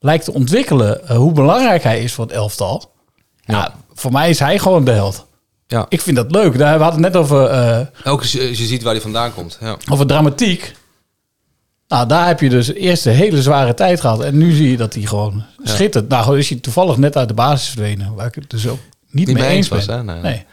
lijkt 0.00 0.24
te 0.24 0.32
ontwikkelen, 0.32 1.08
eh, 1.08 1.16
hoe 1.16 1.32
belangrijk 1.32 1.82
hij 1.82 2.02
is 2.02 2.12
voor 2.12 2.24
het 2.24 2.34
elftal. 2.34 2.92
Ja, 3.44 3.74
voor 3.94 4.12
mij 4.12 4.30
is 4.30 4.38
hij 4.38 4.58
gewoon 4.58 4.84
de 4.84 4.90
held. 4.90 5.26
Ja. 5.66 5.86
Ik 5.88 6.00
vind 6.00 6.16
dat 6.16 6.30
leuk. 6.30 6.58
Daar- 6.58 6.76
We 6.78 6.82
hadden 6.84 7.02
het 7.02 7.12
net 7.12 7.22
over, 7.22 7.44
eh, 7.46 7.80
Ook 8.04 8.20
als 8.20 8.32
je, 8.32 8.48
als 8.48 8.58
je 8.58 8.64
ziet 8.64 8.82
waar 8.82 8.92
hij 8.92 9.02
vandaan 9.02 9.34
komt. 9.34 9.58
Ja. 9.60 9.76
over 9.90 10.06
dramatiek. 10.06 10.74
Nou, 11.88 12.08
daar 12.08 12.26
heb 12.26 12.40
je 12.40 12.48
dus 12.48 12.72
eerst 12.72 13.06
een 13.06 13.12
hele 13.12 13.42
zware 13.42 13.74
tijd 13.74 14.00
gehad. 14.00 14.22
En 14.22 14.38
nu 14.38 14.52
zie 14.52 14.70
je 14.70 14.76
dat 14.76 14.94
hij 14.94 15.02
gewoon 15.02 15.44
Ja. 15.62 15.70
schittert. 15.74 16.08
Nou, 16.08 16.38
is 16.38 16.48
hij 16.48 16.58
toevallig 16.58 16.96
net 16.96 17.16
uit 17.16 17.28
de 17.28 17.34
basis 17.34 17.66
verdwenen. 17.68 18.14
Waar 18.14 18.26
ik 18.26 18.34
het 18.34 18.50
dus 18.50 18.68
ook 18.68 18.78
niet, 19.10 19.32
mee 19.32 19.46
eens 19.46 19.68
ben. 19.68 19.78
was. 19.78 19.86
Hè? 19.86 20.02
Nee. 20.04 20.20
Nee. 20.20 20.44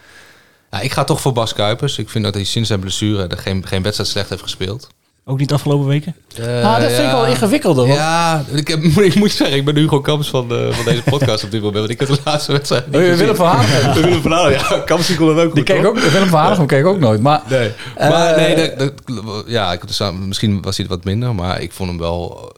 Ja, 0.72 0.80
ik 0.80 0.92
ga 0.92 1.04
toch 1.04 1.22
voor 1.22 1.34
Bas 1.34 1.54
Kuipers. 1.54 1.98
Ik 1.98 2.10
vind 2.10 2.24
dat 2.24 2.34
hij 2.34 2.44
sinds 2.44 2.68
zijn 2.68 2.80
blessure 2.80 3.28
er 3.28 3.38
geen, 3.38 3.68
geen 3.68 3.82
wedstrijd 3.84 4.10
slecht 4.10 4.30
heeft 4.30 4.42
gespeeld. 4.42 4.90
Ook 5.26 5.40
niet 5.40 5.50
de 5.50 5.54
afgelopen 5.56 5.88
weken? 5.88 6.16
Ah, 6.42 6.80
dat 6.80 6.92
vind 6.92 7.06
ik 7.06 7.12
wel 7.12 7.26
ingewikkelder. 7.26 7.88
want- 7.88 8.00
Ja, 8.00 8.44
ik, 8.54 8.68
heb, 8.68 8.84
ik 9.10 9.16
moet 9.16 9.32
zeggen, 9.32 9.58
ik 9.58 9.66
ben 9.66 9.76
Hugo 9.76 10.02
Kamps 10.02 10.30
van, 10.30 10.48
de, 10.50 10.70
van 10.74 10.86
deze 10.86 11.04
podcast 11.04 11.44
op 11.44 11.52
dit 11.52 11.60
moment. 11.62 11.80
Want 11.80 11.90
ik 11.90 12.00
heb 12.00 12.08
de 12.08 12.18
laatste 12.26 12.52
wedstrijd 12.52 12.86
niet 12.88 12.96
Oh, 12.96 13.02
je. 13.08 13.16
Willem 13.16 13.36
van. 13.36 13.56
Willem 14.02 14.22
van 14.22 14.52
ja. 14.52 14.80
Kamps 14.86 15.08
die 15.08 15.18
kon 15.18 15.28
dat 15.36 15.46
ook 15.46 15.56
Die 15.56 15.66
goed, 15.68 15.76
keek 15.76 15.86
ook, 15.86 16.00
Willem 16.00 16.28
van 16.28 16.40
Hanegem 16.40 16.66
keek 16.66 16.86
ook 16.86 17.00
nooit. 17.00 17.22
Maar, 17.22 17.42
Nee. 17.50 17.72
Maar 17.98 18.36
Eh, 18.36 18.38
nee, 18.56 18.76
dat, 18.78 18.80
dat- 19.06 19.44
ja, 19.48 19.72
ik, 19.74 19.88
dus, 19.88 20.02
misschien 20.26 20.62
was 20.62 20.78
hij 20.78 20.86
wat 20.88 21.04
minder, 21.04 21.36
maar 21.36 21.62
ik 21.62 21.72
vond 21.72 21.90
hem 21.90 22.00
wel... 22.00 22.52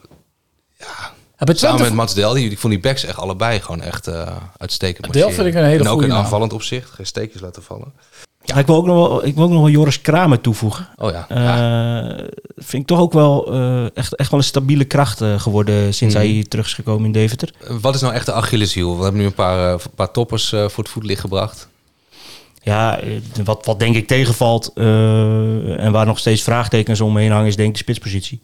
bij 0.77 0.87
Samen 1.37 1.55
Twente- 1.55 1.83
met 1.83 1.93
Mats 1.93 2.13
Del, 2.13 2.33
die, 2.33 2.49
ik 2.51 2.59
vond 2.59 2.73
die 2.73 2.81
backs 2.81 3.03
echt 3.05 3.17
allebei 3.17 3.59
gewoon 3.59 3.81
echt 3.81 4.07
eh, 4.07 4.35
uitstekend. 4.57 5.13
Del 5.13 5.31
vind 5.31 5.47
ik 5.47 5.53
een 5.53 5.63
hele 5.63 5.79
En 5.83 5.87
ook 5.87 5.91
goede 5.91 6.07
in 6.07 6.13
aanvallend 6.13 6.53
opzicht, 6.53 6.89
geen 6.89 7.05
steekjes 7.05 7.41
laten 7.41 7.63
vallen. 7.63 7.93
Ja, 8.45 8.55
ik 8.55 8.65
wil 8.65 8.75
ook 8.75 8.85
nog 8.85 8.95
wel, 9.07 9.25
ik 9.25 9.35
wil 9.35 9.43
ook 9.43 9.49
nog 9.49 9.59
wel 9.61 9.69
Joris 9.69 10.01
Kramer 10.01 10.41
toevoegen. 10.41 10.87
Oh 10.97 11.11
ja. 11.11 11.25
Eh, 11.29 12.25
vind 12.55 12.81
ik 12.81 12.87
toch 12.87 12.99
ook 12.99 13.13
wel 13.13 13.53
eh, 13.53 13.97
echt, 13.97 14.15
echt 14.15 14.29
wel 14.31 14.39
een 14.39 14.45
stabiele 14.45 14.85
kracht 14.85 15.21
eh, 15.21 15.39
geworden 15.39 15.93
sinds 15.93 16.15
Mhm. 16.15 16.23
hij 16.23 16.45
terug 16.47 16.65
is 16.65 16.73
gekomen 16.73 17.05
in 17.05 17.11
Deventer. 17.11 17.53
Wat 17.81 17.95
is 17.95 18.01
nou 18.01 18.13
echt 18.13 18.25
de 18.25 18.33
Achilleshiel? 18.33 18.97
We 18.97 19.03
hebben 19.03 19.21
nu 19.21 19.27
een 19.27 19.33
paar, 19.33 19.79
paar 19.95 20.11
toppers 20.11 20.49
voor 20.49 20.83
het 20.83 20.89
voetlicht 20.89 21.21
gebracht. 21.21 21.67
Ja, 22.63 22.99
wat, 23.43 23.65
wat 23.65 23.79
denk 23.79 23.95
ik 23.95 24.07
tegenvalt 24.07 24.71
en 24.75 25.91
waar 25.91 26.05
nog 26.05 26.19
steeds 26.19 26.41
vraagtekens 26.43 27.01
omheen 27.01 27.31
hangen, 27.31 27.47
is 27.47 27.55
denk 27.55 27.67
ik 27.69 27.73
de 27.75 27.79
spitspositie. 27.79 28.41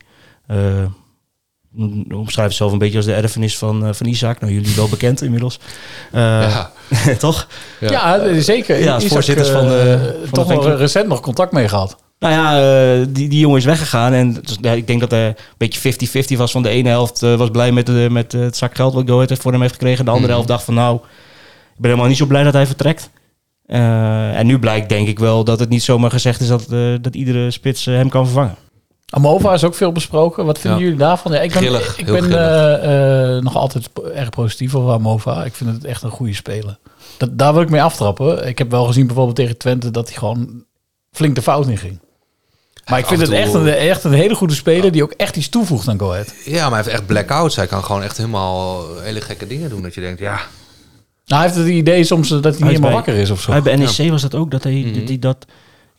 Eh 1.77 2.15
omschrijf 2.17 2.47
het 2.47 2.57
zelf 2.57 2.71
een 2.71 2.77
beetje 2.77 2.97
als 2.97 3.05
de 3.05 3.13
erfenis 3.13 3.57
van, 3.57 3.85
eh, 3.85 3.93
van 3.93 4.05
Isaac. 4.05 4.39
Nou, 4.39 4.53
jullie 4.53 4.75
wel 4.75 4.89
bekend 4.89 5.21
inmiddels. 5.21 5.59
Eh, 6.11 6.21
Ja. 6.21 6.71
toch? 7.19 7.47
Ja, 7.79 8.21
zeker. 8.41 8.79
Ja, 8.83 8.93
als 8.93 9.03
Isaac, 9.03 9.13
voorzitters 9.13 9.49
van 9.49 9.67
de... 9.67 9.75
eh, 9.77 10.01
van 10.01 10.21
de 10.21 10.29
toch 10.31 10.47
wel 10.65 10.75
recent 10.77 11.07
nog 11.07 11.19
contact 11.19 11.51
mee 11.51 11.67
gehad. 11.67 11.97
Nou 12.19 12.33
ja, 12.33 12.59
eh, 12.99 13.05
die, 13.09 13.29
die 13.29 13.39
jongen 13.39 13.57
is 13.57 13.65
weggegaan. 13.65 14.13
En 14.13 14.33
dus, 14.33 14.57
ja, 14.61 14.71
ik 14.71 14.87
denk 14.87 14.99
dat 14.99 15.11
er 15.11 15.25
een 15.27 15.35
beetje 15.57 15.79
50-50 16.33 16.37
was. 16.37 16.51
Van 16.51 16.63
de 16.63 16.69
ene 16.69 16.89
helft 16.89 17.23
eh, 17.23 17.35
was 17.35 17.49
blij 17.49 17.71
met, 17.71 17.85
de, 17.85 18.07
met 18.11 18.33
eh, 18.33 18.41
het 18.41 18.57
zak 18.57 18.75
geld 18.75 18.93
wat 18.93 19.07
Go 19.09 19.21
Ahead 19.21 19.37
voor 19.39 19.51
hem 19.51 19.61
heeft 19.61 19.73
gekregen. 19.73 20.05
De 20.05 20.11
andere 20.11 20.27
Mhm. 20.27 20.33
helft 20.35 20.47
dacht 20.51 20.63
van 20.63 20.73
nou, 20.73 20.95
ik 20.95 21.01
ben 21.77 21.89
helemaal 21.89 22.07
niet 22.09 22.17
zo 22.17 22.25
blij 22.25 22.43
dat 22.43 22.53
hij 22.53 22.65
vertrekt. 22.65 23.09
Eh, 23.65 24.37
en 24.39 24.45
nu 24.45 24.59
blijkt 24.59 24.89
denk 24.89 25.07
ik 25.07 25.19
wel 25.19 25.43
dat 25.43 25.59
het 25.59 25.69
niet 25.69 25.83
zomaar 25.83 26.11
gezegd 26.11 26.41
is 26.41 26.47
dat, 26.47 26.71
eh, 26.71 26.79
dat 27.01 27.15
iedere 27.15 27.51
spits 27.51 27.87
eh, 27.87 27.93
hem 27.95 28.09
kan 28.09 28.25
vervangen. 28.25 28.55
Amova 29.13 29.53
is 29.53 29.63
ook 29.63 29.75
veel 29.75 29.91
besproken. 29.91 30.45
Wat 30.45 30.59
vinden 30.59 30.79
Ja. 30.79 30.85
jullie 30.85 30.99
daarvan? 30.99 31.31
Ja, 31.31 31.39
ik 31.41 31.51
ben, 31.51 31.61
Grillig, 31.61 31.97
ik 31.97 32.05
ben 32.05 32.31
eh, 32.31 33.35
eh, 33.37 33.43
nog 33.43 33.55
altijd 33.55 33.89
erg 34.15 34.29
positief 34.29 34.75
over 34.75 34.93
Amova. 34.93 35.43
Ik 35.43 35.53
vind 35.53 35.71
het 35.71 35.85
echt 35.85 36.03
een 36.03 36.09
goede 36.09 36.33
speler. 36.33 36.77
Dat, 37.17 37.37
daar 37.37 37.53
wil 37.53 37.61
ik 37.61 37.69
mee 37.69 37.81
aftrappen. 37.83 38.47
Ik 38.47 38.57
heb 38.57 38.71
wel 38.71 38.85
gezien 38.85 39.05
bijvoorbeeld 39.05 39.35
tegen 39.35 39.57
Twente 39.57 39.91
dat 39.91 40.07
hij 40.09 40.17
gewoon 40.17 40.63
flink 41.11 41.35
de 41.35 41.41
fout 41.41 41.67
in 41.67 41.77
ging. 41.77 41.99
Maar 42.89 42.99
ik 42.99 43.05
vind 43.05 43.21
het 43.21 43.29
echt 43.31 43.53
een, 43.53 43.67
echt 43.67 44.03
een 44.03 44.13
hele 44.13 44.35
goede 44.35 44.53
speler 44.53 44.91
die 44.91 45.03
ook 45.03 45.11
echt 45.11 45.35
iets 45.35 45.49
toevoegt 45.49 45.87
aan 45.87 45.99
Go 45.99 46.11
Ahead. 46.11 46.33
Ja, 46.45 46.61
maar 46.61 46.69
hij 46.69 46.77
heeft 46.83 46.95
echt 46.97 47.05
blackouts. 47.05 47.55
Hij 47.55 47.67
kan 47.67 47.83
gewoon 47.83 48.03
echt 48.03 48.17
helemaal 48.17 48.83
hele 48.99 49.21
gekke 49.21 49.47
dingen 49.47 49.69
doen. 49.69 49.81
Dat 49.81 49.93
je 49.93 50.01
denkt, 50.01 50.19
ja... 50.19 50.39
Nou, 51.25 51.41
hij 51.43 51.51
heeft 51.51 51.55
het 51.55 51.67
idee 51.75 52.03
soms 52.03 52.29
dat 52.29 52.43
hij 52.43 52.51
niet 52.53 52.63
helemaal 52.63 52.91
wakker 52.91 53.13
is 53.15 53.29
of 53.29 53.41
zo. 53.41 53.61
Bij 53.61 53.75
NEC 53.75 53.89
Ja. 53.89 54.09
was 54.09 54.21
dat 54.21 54.35
ook, 54.35 54.51
dat 54.51 54.63
hij 54.63 54.73
Mhm. 54.73 54.93
dat, 54.99 55.07
hij 55.07 55.19
dat... 55.19 55.45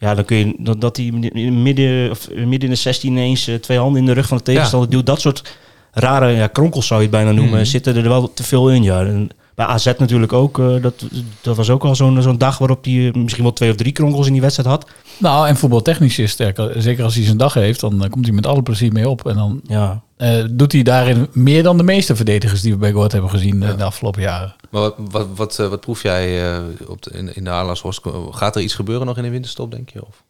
Ja, 0.02 0.14
dan 0.14 0.24
kun 0.24 0.36
je 0.36 0.54
dat, 0.58 0.80
dat 0.80 0.96
hij 0.96 1.10
midden, 1.50 2.10
of 2.10 2.28
midden 2.30 2.60
in 2.60 2.70
de 2.70 2.74
16 2.74 3.10
ineens 3.10 3.48
eh, 3.48 3.54
twee 3.54 3.78
handen 3.78 4.00
in 4.00 4.06
de 4.06 4.12
rug 4.12 4.26
van 4.26 4.36
de 4.36 4.42
tegenstander 4.42 4.90
duwt. 4.90 5.06
Dat 5.06 5.20
soort 5.20 5.56
rare 5.92 6.30
ja, 6.30 6.46
kronkels 6.46 6.86
zou 6.86 7.00
je 7.00 7.06
het 7.06 7.16
bijna 7.16 7.32
noemen. 7.32 7.54
Mhm. 7.54 7.64
Zitten 7.64 7.96
er 7.96 8.08
wel 8.08 8.32
te 8.32 8.42
veel 8.42 8.70
in, 8.70 8.82
ja. 8.82 9.00
En 9.00 9.30
bij 9.54 9.66
AZ 9.66 9.84
natuurlijk 9.98 10.32
ook. 10.32 10.58
eh, 10.58 10.82
dat, 10.82 11.04
dat 11.40 11.56
was 11.56 11.70
ook 11.70 11.84
al 11.84 11.94
zo'n 11.96 12.22
zo'n 12.22 12.38
dag 12.38 12.58
waarop 12.58 12.84
hij 12.84 13.08
eh, 13.08 13.14
misschien 13.14 13.42
wel 13.44 13.52
twee 13.52 13.70
of 13.70 13.76
drie 13.76 13.92
kronkels 13.92 14.26
in 14.26 14.32
die 14.32 14.40
wedstrijd 14.40 14.68
had. 14.68 14.86
Nou, 15.18 15.48
en 15.48 15.56
voetbaltechnisch 15.56 16.18
is 16.18 16.30
sterker. 16.30 16.82
Zeker 16.82 17.04
als 17.04 17.14
hij 17.14 17.24
zijn 17.24 17.36
dag 17.36 17.54
heeft, 17.54 17.80
dan 17.80 18.04
eh, 18.04 18.10
komt 18.10 18.24
hij 18.26 18.34
met 18.34 18.46
alle 18.46 18.62
plezier 18.62 18.92
mee 18.92 19.08
op. 19.08 19.26
En 19.26 19.34
dan 19.36 19.60
Ja. 19.66 20.02
eh, 20.16 20.44
doet 20.50 20.72
hij 20.72 20.82
daarin 20.82 21.28
meer 21.32 21.62
dan 21.62 21.76
de 21.76 21.82
meeste 21.82 22.16
verdedigers 22.16 22.60
die 22.60 22.72
we 22.72 22.78
bij 22.78 22.90
Go 22.90 22.96
Ahead 22.96 23.12
hebben 23.12 23.30
gezien 23.30 23.60
de 23.60 23.84
afgelopen 23.84 24.22
jaren. 24.22 24.54
Maar 24.70 24.80
wat, 24.80 24.94
wat, 25.10 25.26
wat, 25.34 25.56
wat 25.56 25.80
proef 25.80 26.02
jij 26.02 26.52
eh, 26.54 26.62
op 26.86 27.02
de, 27.02 27.10
in, 27.10 27.34
in 27.34 27.44
de? 27.44 28.30
Gaat 28.30 28.56
er 28.56 28.62
iets 28.62 28.74
gebeuren 28.74 29.06
nog 29.06 29.16
in 29.16 29.22
de 29.22 29.30
winterstop, 29.30 29.70
denk 29.70 29.90
je? 29.90 30.06
Of? 30.06 30.22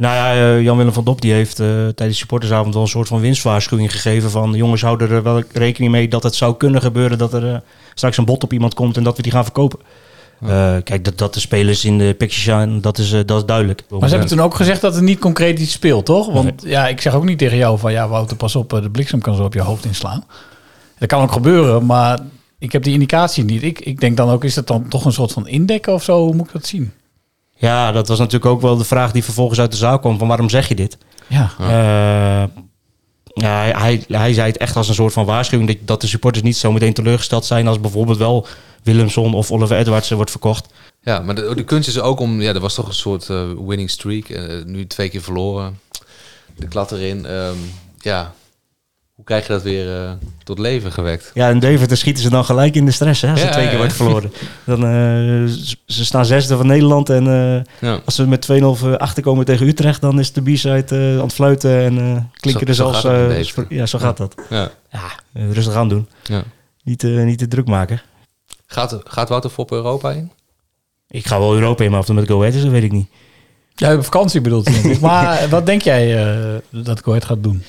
Nou 0.00 0.14
ja, 0.14 0.34
eh, 0.34 0.62
Jan-Willem 0.62 0.92
van 0.92 1.04
Dop 1.04 1.20
die 1.20 1.32
heeft 1.32 1.60
eh, 1.60 1.66
tijdens 1.66 1.94
de 1.94 2.12
supportersavond 2.12 2.74
wel 2.74 2.82
een 2.82 2.88
soort 2.88 3.08
van 3.08 3.20
winstwaarschuwing 3.20 3.92
gegeven 3.92 4.30
van 4.30 4.52
jongens 4.52 4.82
houden 4.82 5.10
er 5.10 5.22
wel 5.22 5.42
rekening 5.52 5.92
mee 5.92 6.08
dat 6.08 6.22
het 6.22 6.34
zou 6.34 6.56
kunnen 6.56 6.82
gebeuren 6.82 7.18
dat 7.18 7.34
er 7.34 7.54
eh, 7.54 7.60
straks 7.94 8.16
een 8.16 8.24
bot 8.24 8.42
op 8.42 8.52
iemand 8.52 8.74
komt 8.74 8.96
en 8.96 9.02
dat 9.02 9.16
we 9.16 9.22
die 9.22 9.32
gaan 9.32 9.44
verkopen. 9.44 9.78
Eh, 10.40 10.76
kijk, 10.84 11.04
dat, 11.04 11.18
dat 11.18 11.34
de 11.34 11.40
spelers 11.40 11.84
in 11.84 11.98
de 11.98 12.14
picture 12.18 12.42
zijn, 12.42 12.80
dat 12.80 12.98
is, 12.98 13.10
dat 13.10 13.38
is 13.38 13.44
duidelijk. 13.44 13.82
Maar 13.88 14.08
ze 14.08 14.14
hebben 14.14 14.36
toen 14.36 14.44
ook 14.44 14.54
gezegd 14.54 14.80
dat 14.80 14.96
er 14.96 15.02
niet 15.02 15.18
concreet 15.18 15.58
iets 15.58 15.72
speelt, 15.72 16.04
toch? 16.04 16.32
Want 16.32 16.62
ja, 16.64 16.88
ik 16.88 17.00
zeg 17.00 17.14
ook 17.14 17.24
niet 17.24 17.38
tegen 17.38 17.56
jou 17.56 17.78
van 17.78 17.92
ja, 17.92 18.08
Wouter, 18.08 18.36
pas 18.36 18.56
op, 18.56 18.70
de 18.70 18.90
bliksem 18.90 19.20
kan 19.20 19.34
zo 19.34 19.42
op 19.42 19.54
je 19.54 19.60
hoofd 19.60 19.84
inslaan. 19.84 20.24
Dat 20.98 21.08
kan 21.08 21.22
ook 21.22 21.32
gebeuren, 21.32 21.86
maar 21.86 22.18
ik 22.58 22.72
heb 22.72 22.82
die 22.82 22.92
indicatie 22.92 23.44
niet. 23.44 23.62
Ik, 23.62 23.80
ik 23.80 24.00
denk 24.00 24.16
dan 24.16 24.30
ook, 24.30 24.44
is 24.44 24.54
dat 24.54 24.66
dan 24.66 24.88
toch 24.88 25.04
een 25.04 25.12
soort 25.12 25.32
van 25.32 25.48
indekken 25.48 25.92
of 25.92 26.02
zo? 26.02 26.24
Hoe 26.24 26.34
moet 26.34 26.46
ik 26.46 26.52
dat 26.52 26.66
zien? 26.66 26.92
Ja, 27.60 27.92
dat 27.92 28.08
was 28.08 28.18
natuurlijk 28.18 28.50
ook 28.50 28.60
wel 28.60 28.76
de 28.76 28.84
vraag 28.84 29.12
die 29.12 29.24
vervolgens 29.24 29.60
uit 29.60 29.70
de 29.70 29.76
zaal 29.76 29.98
kwam 29.98 30.18
van 30.18 30.28
waarom 30.28 30.48
zeg 30.48 30.68
je 30.68 30.74
dit? 30.74 30.98
Ja. 31.26 31.50
Eh, 31.58 32.44
ja, 33.34 33.60
hij, 33.60 33.72
hij, 33.72 34.04
hij 34.08 34.32
zei 34.32 34.46
het 34.46 34.56
echt 34.56 34.76
als 34.76 34.88
een 34.88 34.94
soort 34.94 35.12
van 35.12 35.24
waarschuwing 35.24 35.68
dat, 35.70 35.78
dat 35.84 36.00
de 36.00 36.06
supporters 36.06 36.44
niet 36.44 36.56
zo 36.56 36.72
meteen 36.72 36.92
teleurgesteld 36.92 37.44
zijn 37.44 37.66
als 37.66 37.80
bijvoorbeeld 37.80 38.18
wel 38.18 38.46
Willemson 38.82 39.34
of 39.34 39.50
Oliver 39.50 39.76
Edwards 39.76 40.10
eh, 40.10 40.16
wordt 40.16 40.30
verkocht. 40.30 40.66
Ja, 41.02 41.18
maar 41.20 41.34
de, 41.34 41.52
de 41.54 41.64
kunst 41.64 41.88
is 41.88 42.00
ook 42.00 42.20
om... 42.20 42.40
Ja, 42.40 42.54
er 42.54 42.60
was 42.60 42.74
toch 42.74 42.88
een 42.88 42.94
soort 42.94 43.28
eh, 43.30 43.42
winning 43.66 43.90
streak. 43.90 44.28
eh, 44.28 44.64
nu 44.64 44.86
twee 44.86 45.08
keer 45.08 45.22
verloren. 45.22 45.78
De 46.56 46.68
klad 46.68 46.92
erin. 46.92 47.26
Ehm, 47.26 47.56
ja, 47.98 48.34
hoe 49.20 49.28
krijg 49.28 49.46
je 49.46 49.52
dat 49.52 49.62
weer 49.62 50.02
eh, 50.04 50.10
tot 50.44 50.58
leven 50.58 50.92
gewekt? 50.92 51.30
Ja, 51.34 51.48
en 51.48 51.58
Deventer 51.58 51.96
schieten 51.96 52.22
ze 52.22 52.30
dan 52.30 52.44
gelijk 52.44 52.74
in 52.74 52.84
de 52.84 52.90
stress, 52.90 53.20
hè, 53.22 53.30
als 53.30 53.40
Ja, 53.40 53.46
er 53.46 53.52
twee 53.52 53.64
keer 53.64 53.72
ja. 53.72 53.78
wordt 53.78 53.92
verloren. 53.92 54.32
Dan, 54.64 54.76
eh, 54.84 55.54
ze 55.86 56.04
staan 56.04 56.24
zesde 56.26 56.56
van 56.56 56.66
Nederland 56.66 57.10
en 57.10 57.26
eh, 57.26 57.88
Ja. 57.90 58.00
als 58.04 58.14
ze 58.14 58.26
met 58.26 58.40
2-0 58.40 58.96
achterkomen 58.98 59.44
tegen 59.44 59.66
Utrecht, 59.66 60.00
dan 60.00 60.18
is 60.18 60.32
de 60.32 60.42
B-side 60.42 60.84
eh, 60.88 61.12
aan 61.18 61.24
het 61.24 61.32
fluiten 61.32 61.70
en 61.82 61.98
eh, 61.98 62.22
klinken 62.40 62.74
Zo- 62.74 62.88
er 62.88 62.92
zo 62.94 63.00
zelfs... 63.00 63.54
in 63.56 63.64
eh, 63.68 63.76
ja, 63.78 63.86
zo 63.86 63.98
gaat 63.98 64.16
dat. 64.16 64.34
Ja. 64.50 64.70
rustig 65.32 65.74
aan 65.74 65.88
doen. 65.88 66.08
Ja. 66.22 66.42
Niet, 66.82 67.04
eh, 67.04 67.10
niet 67.24 67.38
te 67.38 67.48
druk 67.48 67.66
maken. 67.66 68.02
Gaat, 68.66 68.98
gaat 69.04 69.28
Wouter 69.28 69.50
Fop 69.50 69.70
Europa 69.72 70.10
in? 70.10 70.30
Ik 71.08 71.26
ga 71.26 71.38
wel 71.38 71.54
Europa 71.54 71.84
in, 71.84 71.90
maar 71.90 72.00
of 72.00 72.06
het 72.06 72.16
met 72.16 72.28
Go 72.28 72.38
Ahead 72.40 72.54
is, 72.54 72.62
dat 72.62 72.70
weet 72.70 72.82
ik 72.82 72.92
niet. 72.92 73.08
Ja, 73.74 73.94
op 73.94 74.04
vakantie 74.04 74.40
bedoelt 74.40 74.68
hij. 74.68 74.96
Maar 75.00 75.48
wat 75.48 75.66
denk 75.66 75.82
jij 75.82 76.24
eh, 76.26 76.58
dat 76.84 77.00
Go 77.02 77.10
Ahead 77.10 77.24
gaat 77.24 77.42
doen? 77.42 77.62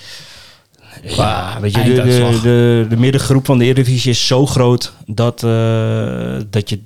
Ja, 1.03 1.57
weet 1.61 1.75
je, 1.75 1.83
de, 1.83 1.93
de, 1.93 2.39
de, 2.41 2.85
de 2.89 2.97
middengroep 2.97 3.45
van 3.45 3.57
de 3.57 3.63
Eredivisie 3.63 4.11
is 4.11 4.27
zo 4.27 4.45
groot 4.45 4.93
dat, 5.05 5.43
eh, 5.43 6.37
dat 6.49 6.69
je 6.69 6.79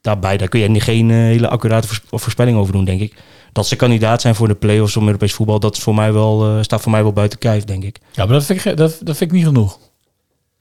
daarbij, 0.00 0.36
daar 0.36 0.48
kun 0.48 0.60
je 0.74 0.80
geen 0.80 1.10
eh, 1.10 1.16
hele 1.16 1.48
accurate 1.48 1.86
voors- 1.86 2.02
voorspelling 2.22 2.58
over 2.58 2.72
doen, 2.72 2.84
denk 2.84 3.00
ik. 3.00 3.14
Dat 3.52 3.66
ze 3.66 3.76
kandidaat 3.76 4.20
zijn 4.20 4.34
voor 4.34 4.48
de 4.48 4.54
play-offs 4.54 4.96
om 4.96 5.06
Europees 5.06 5.32
voetbal, 5.32 5.60
dat 5.60 5.76
is 5.76 5.82
voor 5.82 5.94
mij 5.94 6.12
wel, 6.12 6.56
eh, 6.56 6.62
staat 6.62 6.80
voor 6.80 6.90
mij 6.92 7.02
wel 7.02 7.12
buiten 7.12 7.38
kijf, 7.38 7.64
denk 7.64 7.84
ik. 7.84 7.98
Ja, 8.12 8.24
maar 8.24 8.34
dat 8.34 8.44
vind 8.44 8.64
ik, 8.64 8.76
dat, 8.76 8.98
dat 9.02 9.16
vind 9.16 9.30
ik 9.30 9.36
niet 9.36 9.46
genoeg. 9.46 9.78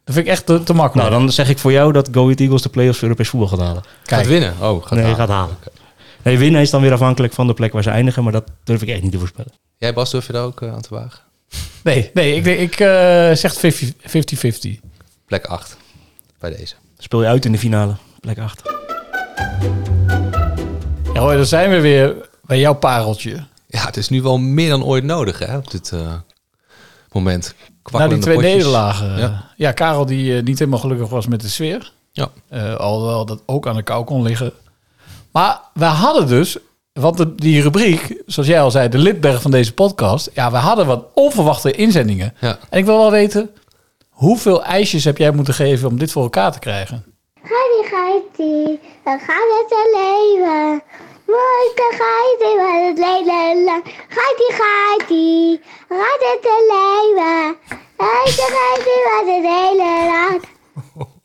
Dat 0.03 0.15
vind 0.15 0.27
ik 0.27 0.31
echt 0.31 0.45
te, 0.45 0.63
te 0.63 0.73
makkelijk. 0.73 1.09
Nou, 1.09 1.21
dan 1.21 1.31
zeg 1.31 1.49
ik 1.49 1.57
voor 1.57 1.71
jou 1.71 1.91
dat 1.91 2.09
Go 2.11 2.23
Ahead 2.23 2.39
Eagles 2.39 2.61
de 2.61 2.69
play-offs 2.69 2.97
voor 2.97 3.07
Europees 3.07 3.29
voetbal 3.29 3.49
gaat 3.49 3.59
halen. 3.59 3.83
Gaat 4.03 4.27
winnen? 4.27 4.53
Oh, 4.61 4.81
gaat 4.81 4.91
nee, 4.91 5.01
halen. 5.01 5.17
gaat 5.17 5.29
halen. 5.29 5.57
Nee, 6.23 6.37
winnen 6.37 6.61
is 6.61 6.69
dan 6.69 6.81
weer 6.81 6.93
afhankelijk 6.93 7.33
van 7.33 7.47
de 7.47 7.53
plek 7.53 7.73
waar 7.73 7.83
ze 7.83 7.89
eindigen, 7.89 8.23
maar 8.23 8.31
dat 8.31 8.51
durf 8.63 8.81
ik 8.81 8.87
echt 8.89 9.01
niet 9.01 9.11
te 9.11 9.19
voorspellen. 9.19 9.51
Jij 9.77 9.93
Bas, 9.93 10.11
durf 10.11 10.27
je 10.27 10.33
daar 10.33 10.43
ook 10.43 10.63
aan 10.63 10.81
te 10.81 10.93
wagen? 10.93 11.19
Nee, 11.83 12.09
nee 12.13 12.35
ik, 12.35 12.45
ik 12.45 12.79
eh, 12.79 13.31
zeg 13.33 13.55
50-50. 13.55 14.79
Plek 15.25 15.45
8. 15.45 15.77
Bij 16.39 16.57
deze. 16.57 16.75
Speel 16.97 17.21
je 17.21 17.27
uit 17.27 17.45
in 17.45 17.51
de 17.51 17.57
finale, 17.57 17.95
plek 18.19 18.39
8. 18.39 18.61
Ja, 21.13 21.19
hoor, 21.19 21.33
dan 21.33 21.45
zijn 21.45 21.69
we 21.69 21.79
weer 21.79 22.15
bij 22.41 22.59
jouw 22.59 22.73
pareltje. 22.73 23.47
Ja, 23.67 23.85
het 23.85 23.97
is 23.97 24.09
nu 24.09 24.21
wel 24.21 24.37
meer 24.37 24.69
dan 24.69 24.83
ooit 24.83 25.03
nodig 25.03 25.39
hè, 25.39 25.57
op 25.57 25.71
dit 25.71 25.91
eh, 25.91 26.13
moment. 27.11 27.53
Na 27.91 28.07
die 28.07 28.17
twee 28.17 28.35
potjes. 28.35 28.53
nederlagen. 28.53 29.17
Ja. 29.17 29.51
Ja. 29.55 29.71
Karel 29.71 30.05
die 30.05 30.37
eh, 30.37 30.43
niet 30.43 30.59
helemaal 30.59 30.79
gelukkig 30.79 31.09
was 31.09 31.27
met 31.27 31.41
de 31.41 31.49
sfeer. 31.49 31.91
Ja. 32.11 32.29
Eh, 32.47 32.75
alhoewel 32.75 33.25
dat 33.25 33.41
ook 33.45 33.67
aan 33.67 33.75
de 33.75 33.83
kou 33.83 34.05
kon 34.05 34.21
liggen. 34.21 34.53
Maar 35.31 35.59
we 35.73 35.85
hadden 35.85 36.27
dus, 36.27 36.57
want 36.99 37.17
de, 37.17 37.35
die 37.35 37.61
rubriek, 37.61 38.21
zoals 38.25 38.49
jij 38.49 38.61
al 38.61 38.71
zei, 38.71 38.89
de 38.89 38.97
Lidberg 38.97 39.41
van 39.41 39.51
deze 39.51 39.73
podcast. 39.73 40.29
Ja, 40.33 40.51
we 40.51 40.57
hadden 40.57 40.85
wat 40.85 41.05
onverwachte 41.13 41.71
inzendingen. 41.71 42.33
Ja. 42.39 42.57
En 42.69 42.79
ik 42.79 42.85
wil 42.85 42.97
wel 42.97 43.11
weten, 43.11 43.49
hoeveel 44.09 44.63
ijsjes 44.63 45.03
heb 45.03 45.17
jij 45.17 45.31
moeten 45.31 45.53
geven 45.53 45.87
om 45.87 45.99
dit 45.99 46.11
voor 46.11 46.23
elkaar 46.23 46.51
te 46.51 46.59
krijgen? 46.59 47.05
Geitie, 47.43 47.95
geitie, 47.95 48.79
dan 49.03 49.19
gaat 49.19 49.49
het 49.59 49.71
een 49.71 49.91
leven. 50.01 50.81
Mooiste 51.25 51.87
geitie 52.01 52.55
van 52.59 52.85
het 52.85 52.97
leven. 52.97 53.81
Geitie, 54.07 54.53
geitie, 54.61 55.61
gaat 55.89 56.21
het 56.31 56.45
een 56.45 56.65
leven. 56.75 57.57
Geitie, 57.97 58.55
geitie 58.55 59.01
van 59.09 59.33
het 59.33 59.45
hele 59.45 60.07
land. 60.11 60.43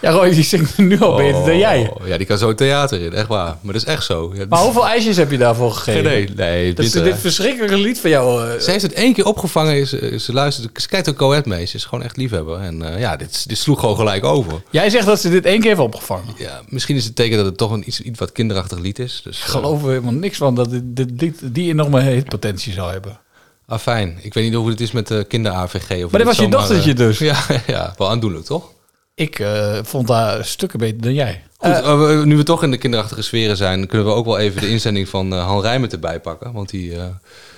Ja, 0.00 0.10
Roy, 0.10 0.30
die 0.30 0.42
zingt 0.44 0.78
nu 0.78 1.00
al 1.00 1.16
beter 1.16 1.44
dan 1.44 1.58
jij. 1.58 1.90
Oh, 1.94 2.06
Ja, 2.06 2.16
die 2.16 2.26
kan 2.26 2.38
zo 2.38 2.54
theater 2.54 3.00
in, 3.00 3.12
echt 3.12 3.26
waar. 3.28 3.56
Maar 3.60 3.72
dat 3.72 3.82
is 3.82 3.84
echt 3.84 4.04
zo. 4.04 4.32
Ja, 4.36 4.44
Maar 4.48 4.58
hoeveel 4.62 4.86
ijsjes 4.86 5.16
heb 5.16 5.30
je 5.30 5.38
daarvoor 5.38 5.72
gegeven? 5.72 6.00
Idee. 6.00 6.28
Nee, 6.36 6.72
Dat 6.72 6.84
is 6.84 6.90
dit, 6.92 7.04
dit 7.04 7.12
eh, 7.12 7.18
verschrikkelijke 7.18 7.76
lied 7.76 8.00
van 8.00 8.10
jou. 8.10 8.50
eh, 8.50 8.60
Ze 8.60 8.70
heeft 8.70 8.82
het 8.82 8.92
één 8.92 9.12
keer 9.12 9.24
opgevangen. 9.26 9.86
Ze, 9.86 10.16
ze 10.20 10.32
luistert, 10.32 10.80
ze 10.82 10.88
kijkt 10.88 11.08
ook 11.08 11.16
Coët 11.16 11.46
mee. 11.46 11.66
Ze 11.66 11.76
is 11.76 11.84
gewoon 11.84 12.04
echt 12.04 12.16
liefhebber. 12.16 12.58
En 12.60 12.92
eh, 12.94 13.00
ja, 13.00 13.16
dit, 13.16 13.48
dit 13.48 13.58
sloeg 13.58 13.80
gewoon 13.80 13.96
gelijk 13.96 14.24
over. 14.24 14.62
Jij 14.70 14.90
zegt 14.90 15.06
dat 15.06 15.20
ze 15.20 15.30
dit 15.30 15.44
één 15.44 15.60
keer 15.60 15.68
heeft 15.68 15.80
opgevangen. 15.80 16.34
Ja, 16.36 16.60
misschien 16.68 16.96
is 16.96 17.04
het 17.04 17.16
teken 17.16 17.36
dat 17.36 17.46
het 17.46 17.56
toch 17.56 17.70
een 17.70 17.88
iets, 17.88 18.00
iets 18.00 18.18
wat 18.18 18.32
kinderachtig 18.32 18.78
lied 18.78 18.98
is. 18.98 19.20
Dus, 19.24 19.38
Ik 19.38 19.44
geloof 19.44 19.82
er 19.82 19.88
helemaal 19.88 20.12
niks 20.12 20.36
van 20.38 20.54
dat 20.54 20.70
dit, 20.70 20.82
dit, 20.84 21.18
dit- 21.18 21.40
die 21.54 21.68
enorme 21.70 22.00
hitpotentie 22.00 22.72
zou 22.72 22.92
hebben. 22.92 23.18
Ah, 23.66 23.78
fijn. 23.78 24.18
Ik 24.22 24.34
weet 24.34 24.44
niet 24.44 24.54
hoe 24.54 24.68
het 24.70 24.80
is 24.80 24.92
met 24.92 25.06
de 25.08 25.24
kinder-AVG. 25.28 25.88
Maar 25.88 26.08
dit 26.10 26.24
was 26.24 26.36
je 26.38 26.48
dochtertje 26.48 26.94
dus? 26.94 27.18
Ja, 27.30 27.36
ja, 27.66 27.94
wel 27.98 28.10
aandoenlijk, 28.10 28.44
toch? 28.44 28.72
Ik 29.14 29.38
eh, 29.38 29.78
vond 29.82 30.08
haar 30.08 30.44
stukken 30.44 30.78
beter 30.78 31.00
dan 31.02 31.14
jij. 31.14 31.42
Goed, 31.56 31.70
Eh, 31.70 31.78
eh, 32.18 32.22
nu 32.22 32.36
we 32.36 32.42
toch 32.42 32.62
in 32.62 32.70
de 32.70 32.76
kinderachtige 32.76 33.22
sferen 33.22 33.56
zijn... 33.56 33.86
kunnen 33.86 34.06
we 34.06 34.12
ook 34.12 34.24
wel 34.24 34.38
even 34.38 34.60
de 34.60 34.68
inzending 34.70 35.08
van 35.08 35.32
eh, 35.32 35.46
Han 35.46 35.60
Rijmen 35.60 35.90
erbij 35.90 36.20
pakken. 36.20 36.52
Want 36.52 36.70
die... 36.70 36.96
eh, 36.96 37.04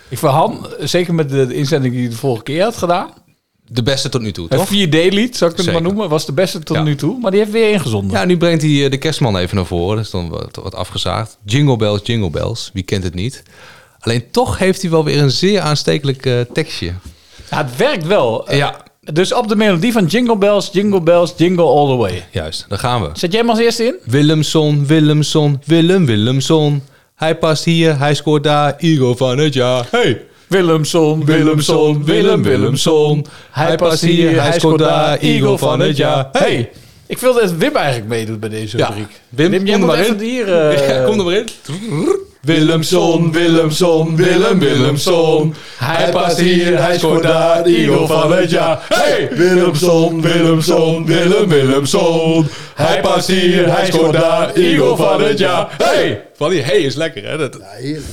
ik 0.08 0.18
vond 0.18 0.32
Han, 0.32 0.66
zeker 0.80 1.14
met 1.14 1.28
de, 1.30 1.46
de 1.46 1.54
inzending 1.54 1.92
die 1.94 2.02
hij 2.02 2.10
de 2.12 2.16
vorige 2.16 2.42
keer 2.42 2.62
had 2.62 2.76
gedaan. 2.76 3.10
de 3.68 3.82
beste 3.82 4.08
tot 4.08 4.20
nu 4.20 4.32
toe, 4.32 4.48
toch? 4.48 4.70
Een 4.70 4.88
4D-lied, 4.88 5.36
zou 5.36 5.50
ik 5.50 5.56
het 5.56 5.72
maar 5.72 5.82
noemen. 5.82 6.08
Was 6.08 6.26
de 6.26 6.32
beste 6.32 6.58
tot 6.58 6.76
Ja. 6.76 6.82
nu 6.82 6.94
toe. 6.96 7.18
Maar 7.20 7.30
die 7.30 7.40
heeft 7.40 7.52
weer 7.52 7.72
ingezonden. 7.72 8.18
Ja, 8.18 8.24
nu 8.24 8.36
brengt 8.36 8.62
hij 8.62 8.88
de 8.88 8.98
kerstman 8.98 9.36
even 9.36 9.56
naar 9.56 9.66
voren. 9.66 9.96
Dat 9.96 10.04
is 10.04 10.10
dan 10.10 10.28
wat, 10.28 10.58
wat 10.62 10.74
afgezaagd. 10.74 11.38
Jingle 11.44 11.76
bells, 11.76 12.00
jingle 12.04 12.30
bells. 12.30 12.70
Wie 12.72 12.82
kent 12.82 13.04
het 13.04 13.14
niet? 13.14 13.42
Alleen 13.98 14.30
toch 14.30 14.58
heeft 14.58 14.82
hij 14.82 14.90
wel 14.90 15.04
weer 15.04 15.18
een 15.18 15.30
zeer 15.30 15.60
aanstekelijk 15.60 16.26
eh, 16.26 16.40
tekstje. 16.52 16.92
Ja, 17.50 17.56
het 17.64 17.76
werkt 17.76 18.06
wel. 18.06 18.54
Ja. 18.54 18.84
Dus 19.12 19.32
op 19.34 19.48
de 19.48 19.56
melodie 19.56 19.92
van 19.92 20.04
Jingle 20.06 20.36
Bells, 20.38 20.68
Jingle 20.72 21.00
Bells, 21.00 21.34
Jingle 21.36 21.64
All 21.64 21.86
The 21.86 21.96
Way. 21.96 22.24
Juist, 22.30 22.64
daar 22.68 22.78
gaan 22.78 23.02
we. 23.02 23.08
Zet 23.12 23.32
jij 23.32 23.40
hem 23.40 23.50
als 23.50 23.58
eerste 23.58 23.84
in? 23.84 23.94
Willemson, 24.04 24.86
Willemson, 24.86 25.60
Willem, 25.64 26.06
Willemson. 26.06 26.82
Hij 27.14 27.36
past 27.36 27.64
hier, 27.64 27.98
hij 27.98 28.14
scoort 28.14 28.42
daar. 28.44 28.74
Igor 28.78 29.16
van 29.16 29.38
het 29.38 29.54
jaar. 29.54 29.86
Hey! 29.90 30.22
Willemson, 30.48 31.24
Willemson, 31.24 32.04
Willem, 32.04 32.42
Willemson. 32.42 33.26
Hij 33.50 33.76
past 33.76 34.00
hier, 34.00 34.42
hij 34.42 34.52
scoort 34.58 34.78
daar. 34.78 35.22
Igor 35.22 35.58
van 35.58 35.80
het 35.80 35.96
jaar. 35.96 36.28
Hey! 36.32 36.70
Ik 37.06 37.18
wil 37.18 37.34
dat 37.34 37.52
Wim 37.52 37.76
eigenlijk 37.76 38.08
meedoet 38.08 38.40
bij 38.40 38.48
deze 38.48 38.78
Ja. 38.78 38.86
rubriek. 38.86 39.20
Wim, 39.28 39.50
Wim 39.50 39.64
jij 39.64 39.72
er 39.74 39.78
moet 39.78 39.88
maar 39.88 39.98
even 39.98 40.20
in. 40.20 40.28
hier... 40.28 40.52
eh, 40.68 40.88
Ja, 40.88 41.04
kom 41.04 41.18
er 41.18 41.24
maar 41.24 41.34
in. 41.34 41.46
Willemson, 42.46 43.32
Willemson, 43.32 44.16
Willem, 44.16 44.58
Willemson. 44.58 45.54
Hij 45.78 46.10
past 46.10 46.38
hier, 46.40 46.82
hij 46.82 46.98
scoort 46.98 47.22
daar. 47.22 47.66
Igor 47.66 48.06
van 48.06 48.32
het 48.32 48.50
jaar. 48.50 48.86
Hey! 48.88 49.28
Willemson, 49.30 50.20
Willemson, 50.22 51.06
Willem, 51.06 51.48
Willemson. 51.48 52.48
Hij 52.74 53.00
past 53.00 53.26
hier, 53.26 53.76
hij 53.76 53.86
scoort 53.86 54.12
daar. 54.12 54.56
Igor 54.56 54.96
van 54.96 55.20
het 55.22 55.38
jaar. 55.38 55.74
Hey! 55.82 56.24
Van 56.34 56.50
die 56.50 56.62
hey 56.62 56.80
is 56.80 56.94
lekker, 56.94 57.24
hè? 57.24 57.36
Dat... 57.36 57.58
heerlijk. 57.62 58.04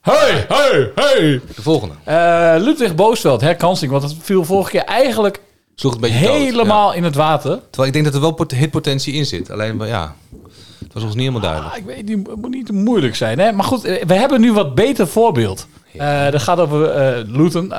Hey, 0.00 0.44
hey, 0.48 0.90
hey! 0.94 1.40
De 1.54 1.62
volgende. 1.62 1.94
Eh, 2.04 2.54
Ludwig 2.58 2.94
Boosveld, 2.94 3.40
herkansing. 3.40 3.90
Want 3.90 4.02
dat 4.02 4.14
viel 4.22 4.44
vorige 4.44 4.70
keer 4.70 4.84
eigenlijk 4.84 5.40
Sloeg 5.74 5.92
het 5.92 6.02
een 6.02 6.10
beetje 6.10 6.26
dood, 6.26 6.36
helemaal 6.36 6.92
in 6.92 7.04
het 7.04 7.14
water. 7.14 7.60
Terwijl 7.70 7.86
ik 7.86 7.92
denk 7.92 8.04
dat 8.04 8.14
er 8.14 8.20
wel 8.20 8.32
pot- 8.32 8.52
hitpotentie 8.52 9.14
in 9.14 9.26
zit. 9.26 9.50
Alleen, 9.50 9.76
maar 9.76 9.88
ja, 9.88 10.14
het 10.92 11.02
was 11.02 11.10
ons 11.10 11.20
niet 11.20 11.28
helemaal 11.28 11.50
duidelijk. 11.50 11.72
Ah, 11.72 11.78
ik 11.80 11.86
weet 11.86 12.16
niet, 12.16 12.26
het 12.26 12.36
moet 12.36 12.50
niet 12.50 12.66
te 12.66 12.72
moeilijk 12.72 13.16
zijn. 13.16 13.38
Hè? 13.38 13.52
Maar 13.52 13.64
goed, 13.64 13.84
eh, 13.84 14.04
we 14.04 14.14
hebben 14.14 14.40
nu 14.40 14.52
wat 14.52 14.74
beter 14.74 15.08
voorbeeld. 15.08 15.66
Eh 15.96 16.30
dat 16.30 16.42
gaat 16.42 16.58
over 16.58 16.90
eh, 16.90 17.24
Luton. 17.26 17.72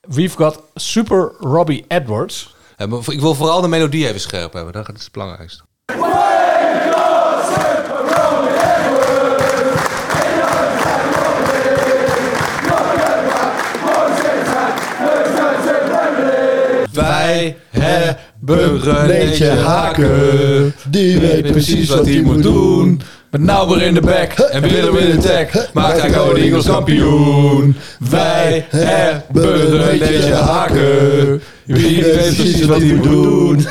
We've 0.00 0.36
got 0.36 0.62
Super 0.74 1.32
Robbie 1.38 1.84
Edwards. 1.88 2.54
Ja, 2.76 2.86
maar 2.86 3.00
ik 3.06 3.20
wil 3.20 3.34
vooral 3.34 3.60
de 3.60 3.68
melodie 3.68 4.08
even 4.08 4.20
scherp 4.20 4.52
hebben. 4.52 4.72
Dat 4.72 4.88
is 4.94 5.02
het 5.02 5.12
belangrijkste. 5.12 5.62
Wij 16.92 17.56
hebben 17.70 18.18
Renéetje 18.56 19.48
Haken. 19.48 20.74
Die 20.88 21.18
weet 21.18 21.50
precies 21.50 21.88
wat 21.88 22.06
hij 22.06 22.20
moet 22.20 22.42
doen. 22.42 23.00
Met 23.30 23.40
Nauber 23.40 23.82
in 23.82 23.94
de 23.94 24.00
back 24.00 24.32
En 24.32 24.62
Willem 24.62 24.96
in 24.96 25.20
de 25.20 25.46
tag. 25.48 25.72
Maakt 25.72 26.00
hij 26.00 26.12
Go 26.12 26.34
Eagles 26.34 26.66
kampioen. 26.66 27.76
Wij 28.10 28.66
hebben 28.68 29.78
Renéetje 29.82 30.34
Haken. 30.34 31.42
Wie 31.64 32.02
weet 32.02 32.34
precies 32.34 32.64
wat 32.64 32.78
hij 32.78 32.94
moet 32.94 33.02
doen. 33.02 33.66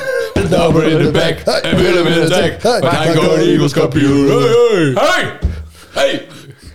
Nauber 0.49 0.83
in 0.83 1.03
de 1.03 1.11
back. 1.11 1.63
En 1.63 1.77
Willem 1.77 2.07
in 2.07 2.21
de 2.21 2.57
tag. 2.61 2.81
Maakt 2.81 2.97
hij 2.97 3.13
Go 3.13 3.35
Eagles 3.35 3.73
kampioen. 3.73 4.27
Hey, 4.27 4.93
hey. 4.93 5.31
Hey. 5.89 6.27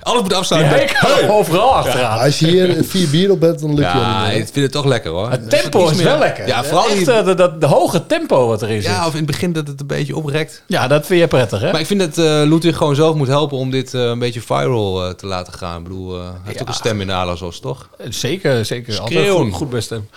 Alles 0.05 0.23
moet 0.23 0.33
afsluiten. 0.33 0.79
Die 0.79 0.87
hek 0.89 1.31
overal 1.31 1.75
achteraan. 1.75 2.19
Als 2.19 2.39
je 2.39 2.47
hier 2.47 2.85
vier 2.85 3.09
bier 3.11 3.31
op 3.31 3.41
hebt, 3.41 3.61
dan 3.61 3.75
lukt 3.75 3.93
je 3.93 3.99
Ja, 3.99 4.27
niet 4.29 4.37
ik 4.37 4.43
vind 4.45 4.55
het 4.57 4.73
toch 4.73 4.85
lekker 4.85 5.11
hoor. 5.11 5.31
Het 5.31 5.51
tempo 5.51 5.89
is 5.89 6.03
wel 6.03 6.19
lekker. 6.19 6.47
Ja, 6.47 6.65
vooral 6.65 6.89
Echt, 6.89 7.09
in, 7.09 7.15
eh, 7.15 7.25
de, 7.25 7.35
de, 7.35 7.57
de 7.59 7.67
hoge 7.67 8.07
tempo 8.07 8.47
wat 8.47 8.63
erin 8.63 8.83
zit. 8.83 8.91
ja, 8.91 8.97
Ja, 8.97 9.07
of 9.07 9.11
in 9.13 9.17
het 9.17 9.27
begin 9.27 9.53
dat 9.53 9.67
het 9.69 9.81
een 9.81 9.87
beetje 9.87 10.17
oprekt. 10.17 10.63
dat 10.67 11.07
vind 11.07 11.21
je 11.21 11.29
prettig, 11.29 11.61
hè? 11.61 11.71
Maar 11.73 11.81
ik 11.81 11.87
vind 11.87 12.01
dat 12.01 12.19
eh 12.19 12.25
Ludwig 12.25 12.77
gewoon 12.77 12.95
zelf 12.95 13.15
moet 13.15 13.29
helpen 13.29 13.59
om 13.59 13.71
dit 13.71 13.95
eh, 13.95 14.03
een 14.03 14.19
beetje 14.19 14.41
viral 14.41 15.15
te 15.15 15.27
laten 15.27 15.53
gaan. 15.53 15.77
Ik 15.79 15.83
bedoel, 15.83 16.19
eh, 16.19 16.25
hij 16.25 16.33
heeft 16.45 16.61
ook 16.61 16.69
een 16.69 16.75
stem 16.75 17.01
in 17.01 17.07
de 17.07 17.13
Alazos, 17.13 17.61
toch? 17.61 17.89
Zeker, 18.09 18.65
zeker. 18.65 19.01
Altijd 19.01 19.31
goed, 19.31 19.53
goed 19.53 19.71
bij 19.71 19.81
stem. 19.81 20.09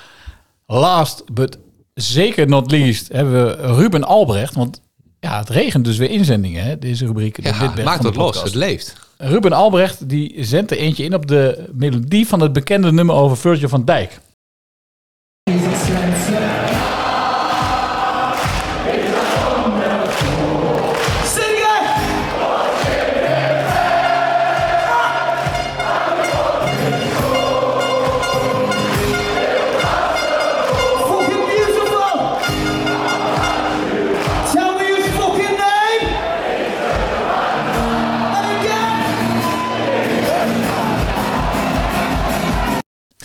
Last, 0.66 1.24
but 1.34 1.58
zeker 1.94 2.48
not 2.48 2.72
least, 2.72 3.08
hebben 3.12 3.34
we 3.46 3.74
Ruben 3.76 4.04
Albrecht. 4.04 4.54
Want 4.56 4.82
ja, 5.20 5.38
het 5.40 5.50
regent 5.50 5.86
dus 5.86 5.98
weer 5.98 6.10
inzendingen, 6.10 6.64
hè, 6.64 6.78
deze 6.80 7.06
rubriek. 7.06 7.36
de 7.36 7.50
Ja, 7.50 7.56
maakt 7.60 7.76
van 7.76 7.98
de 8.02 8.08
het 8.08 8.16
los. 8.16 8.26
podcast. 8.26 8.44
Het 8.46 8.56
leeft. 8.56 8.94
Ruben 9.18 9.54
Albrecht 9.54 10.10
die 10.10 10.44
zendt 10.44 10.72
er 10.72 10.78
eentje 10.78 11.04
in 11.04 11.14
op 11.14 11.28
de 11.28 11.70
melodie 11.72 12.28
van 12.28 12.42
het 12.42 12.54
bekende 12.54 12.92
nummer 12.92 13.16
over 13.16 13.38
Virgil 13.38 13.70
van 13.70 13.86
Dijk. 13.86 14.20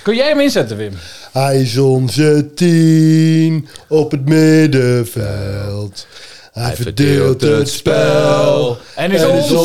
Kun 0.02 0.14
jij 0.14 0.28
hem 0.28 0.40
inzetten, 0.40 0.76
Wim? 0.76 0.92
Hij 1.32 1.60
is 1.60 1.76
onze 1.76 2.50
tien 2.54 3.68
op 3.88 4.10
het 4.10 4.28
middenveld. 4.28 6.06
Hij 6.52 6.74
verdeelt 6.76 7.40
het 7.40 7.68
spel. 7.68 8.78
En 8.94 9.10
is 9.10 9.24
onze 9.24 9.56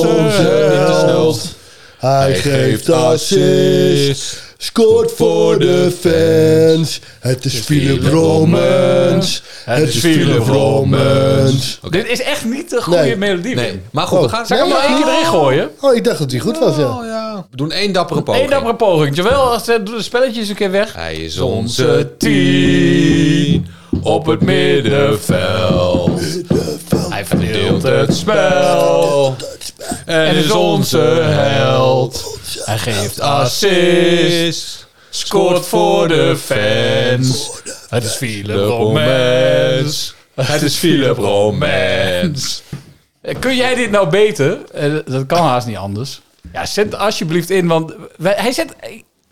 held. 1.06 1.56
Hij 1.98 2.36
geeft 2.36 2.90
assist. 2.90 4.47
Scoort 4.58 5.12
voor 5.16 5.60
de 5.60 5.92
fans. 6.00 7.00
Het 7.20 7.46
is 7.46 7.54
Philip 7.56 8.04
Romans. 8.04 9.42
Het 9.66 9.88
is 9.90 9.98
Philip 9.98 10.44
Romans. 10.48 11.80
Dit 11.90 12.08
is 12.08 12.22
echt 12.22 12.46
niet 12.46 12.70
de 12.70 12.82
goede 12.82 13.00
Nee. 13.00 13.16
melodie. 13.16 13.56
Nee, 13.56 13.72
Wim. 13.72 13.82
maar 13.92 14.08
goed, 14.08 14.22
we 14.22 14.30
gaan- 14.30 14.46
Zal 14.46 14.58
ik 14.58 14.64
hem 14.64 14.72
nog 14.74 14.84
één 14.84 14.96
keer 15.04 15.14
erin 15.14 15.26
gooien? 15.26 15.70
Oh, 15.82 15.96
ik 15.96 16.04
dacht 16.04 16.20
dat 16.20 16.32
hij 16.32 16.40
goed 16.40 16.60
was, 16.60 16.76
ja. 16.78 16.98
Oh 16.98 17.06
ja. 17.06 17.46
We 17.52 17.58
doen 17.58 17.72
één 17.72 17.92
dappere 17.92 18.22
poging. 18.24 18.44
Eén 18.44 18.50
dappere 18.52 18.76
poging. 18.76 19.16
Jawel, 19.16 19.42
als 19.52 19.66
de 19.66 19.84
de 19.84 20.02
spelletjes 20.02 20.50
een 20.50 20.56
keer 20.56 20.72
weg. 20.72 20.94
Hij 20.94 21.16
is 21.16 21.40
onze 21.40 22.10
tien 22.18 23.68
op 24.02 24.26
het 24.26 24.42
middenveld. 24.42 26.22
Hij 27.10 27.26
verdeelt 27.26 27.84
het 27.84 28.16
spel. 28.16 29.36
En 30.06 30.36
is 30.36 30.52
onze 30.52 30.98
held. 31.22 32.37
Hij 32.56 32.78
geeft 32.78 33.20
assist. 33.20 34.88
Scoort 35.10 35.66
voor 35.66 36.08
de 36.08 36.38
fans. 36.38 37.50
Het 37.90 38.04
is 38.04 38.14
Philip 38.16 38.56
Romans. 38.58 40.16
Het 40.36 40.62
is 40.62 40.76
Philip 40.76 41.18
Romans. 41.18 42.62
Eh, 43.22 43.36
Kun 43.40 43.56
jij 43.56 43.76
dit 43.76 43.92
nou 43.92 44.10
beter? 44.10 44.58
Eh, 44.74 44.94
Dat 45.06 45.26
kan 45.26 45.44
haast 45.44 45.68
niet 45.68 45.78
anders. 45.78 46.22
Ja, 46.54 46.66
zet 46.66 46.96
alsjeblieft 46.96 47.50
in, 47.50 47.68
want 47.68 47.94
wij- 48.18 48.36
hij 48.38 48.52
zet... 48.52 48.76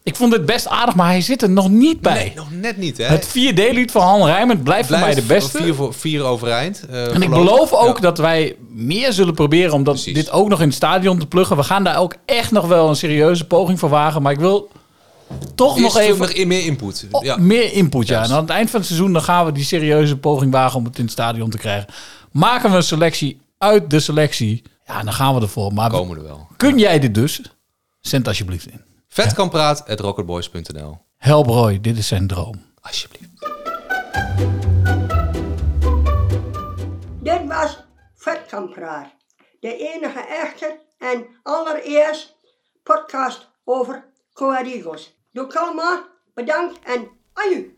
Ik 0.05 0.15
vond 0.15 0.31
dit 0.31 0.45
best 0.45 0.67
aardig, 0.67 0.95
maar 0.95 1.07
hij 1.07 1.21
zit 1.21 1.41
er 1.41 1.49
nog 1.49 1.69
niet 1.69 2.01
bij. 2.01 2.13
Nee, 2.13 2.31
nog 2.35 2.51
net 2.51 2.77
niet, 2.77 2.97
hè? 2.97 3.03
Het 3.03 3.27
4D-lied 3.27 3.91
van 3.91 4.01
Han 4.01 4.25
Rijmen 4.25 4.63
blijft, 4.63 4.89
voor 4.89 4.99
mij 4.99 5.15
de 5.15 5.21
beste. 5.21 5.57
Vier, 5.63 5.73
voor, 5.75 5.93
vier 5.93 6.23
overeind. 6.23 6.85
eh, 6.89 7.13
En 7.15 7.21
ik 7.21 7.29
beloof 7.29 7.73
ook 7.73 7.95
Ja. 7.95 8.01
dat 8.01 8.17
wij 8.17 8.55
meer 8.69 9.13
zullen 9.13 9.33
proberen 9.33 9.73
om 9.73 9.83
dat, 9.83 10.03
dit 10.03 10.31
ook 10.31 10.47
nog 10.49 10.59
in 10.61 10.65
het 10.67 10.75
stadion 10.75 11.19
te 11.19 11.25
pluggen. 11.27 11.57
We 11.57 11.63
gaan 11.63 11.83
daar 11.83 11.97
ook 11.97 12.15
echt 12.25 12.51
nog 12.51 12.67
wel 12.67 12.89
een 12.89 12.95
serieuze 12.95 13.45
poging 13.47 13.79
voor 13.79 13.89
wagen. 13.89 14.21
Maar 14.21 14.31
ik 14.31 14.39
wil 14.39 14.71
toch 15.55 15.77
Eerst 15.77 15.93
nog 15.93 15.97
even 16.03 16.19
nog 16.19 16.45
meer 16.45 16.65
input. 16.65 17.07
Oh, 17.11 17.23
ja. 17.23 17.37
meer 17.37 17.73
input. 17.73 18.07
Ja. 18.07 18.23
En 18.23 18.31
aan 18.31 18.41
het 18.41 18.49
eind 18.49 18.69
van 18.69 18.79
het 18.79 18.87
seizoen 18.89 19.13
dan 19.13 19.21
gaan 19.21 19.45
we 19.45 19.51
die 19.51 19.63
serieuze 19.65 20.17
poging 20.17 20.51
wagen 20.51 20.77
om 20.79 20.85
het 20.85 20.97
in 20.97 21.03
het 21.03 21.13
stadion 21.13 21.49
te 21.49 21.57
krijgen. 21.57 21.87
Maken 22.31 22.69
we 22.71 22.75
een 22.77 22.83
selectie 22.83 23.39
uit 23.57 23.89
de 23.89 23.99
selectie. 23.99 24.61
Ja, 24.87 25.03
dan 25.03 25.13
gaan 25.13 25.35
we 25.35 25.41
ervoor. 25.41 25.73
Maar 25.73 25.89
Komen 25.89 26.17
er 26.17 26.23
wel. 26.23 26.47
kun 26.57 26.77
jij 26.79 26.99
dit 26.99 27.13
dus? 27.13 27.41
Zend 28.01 28.27
alsjeblieft 28.27 28.67
in. 28.67 28.81
Vet 29.15 29.33
kan 29.33 29.49
praat 29.49 29.87
at 29.87 29.99
rocketboys.nl. 29.99 30.97
Help 31.17 31.45
Roy, 31.45 31.81
dit 31.81 31.97
is 31.97 32.07
zijn 32.07 32.27
droom. 32.27 32.65
Alsjeblieft. 32.81 33.31
Dit 37.21 37.47
was 37.47 37.83
Vetkampraat. 38.15 39.07
De 39.59 39.77
enige 39.77 40.19
echte 40.19 40.79
en 40.97 41.27
allereerst 41.43 42.37
podcast 42.83 43.49
over 43.63 44.05
Coarigos. 44.33 45.17
Doe 45.31 45.47
kalma, 45.47 46.07
bedankt 46.33 46.79
en 46.83 47.09
aju. 47.33 47.77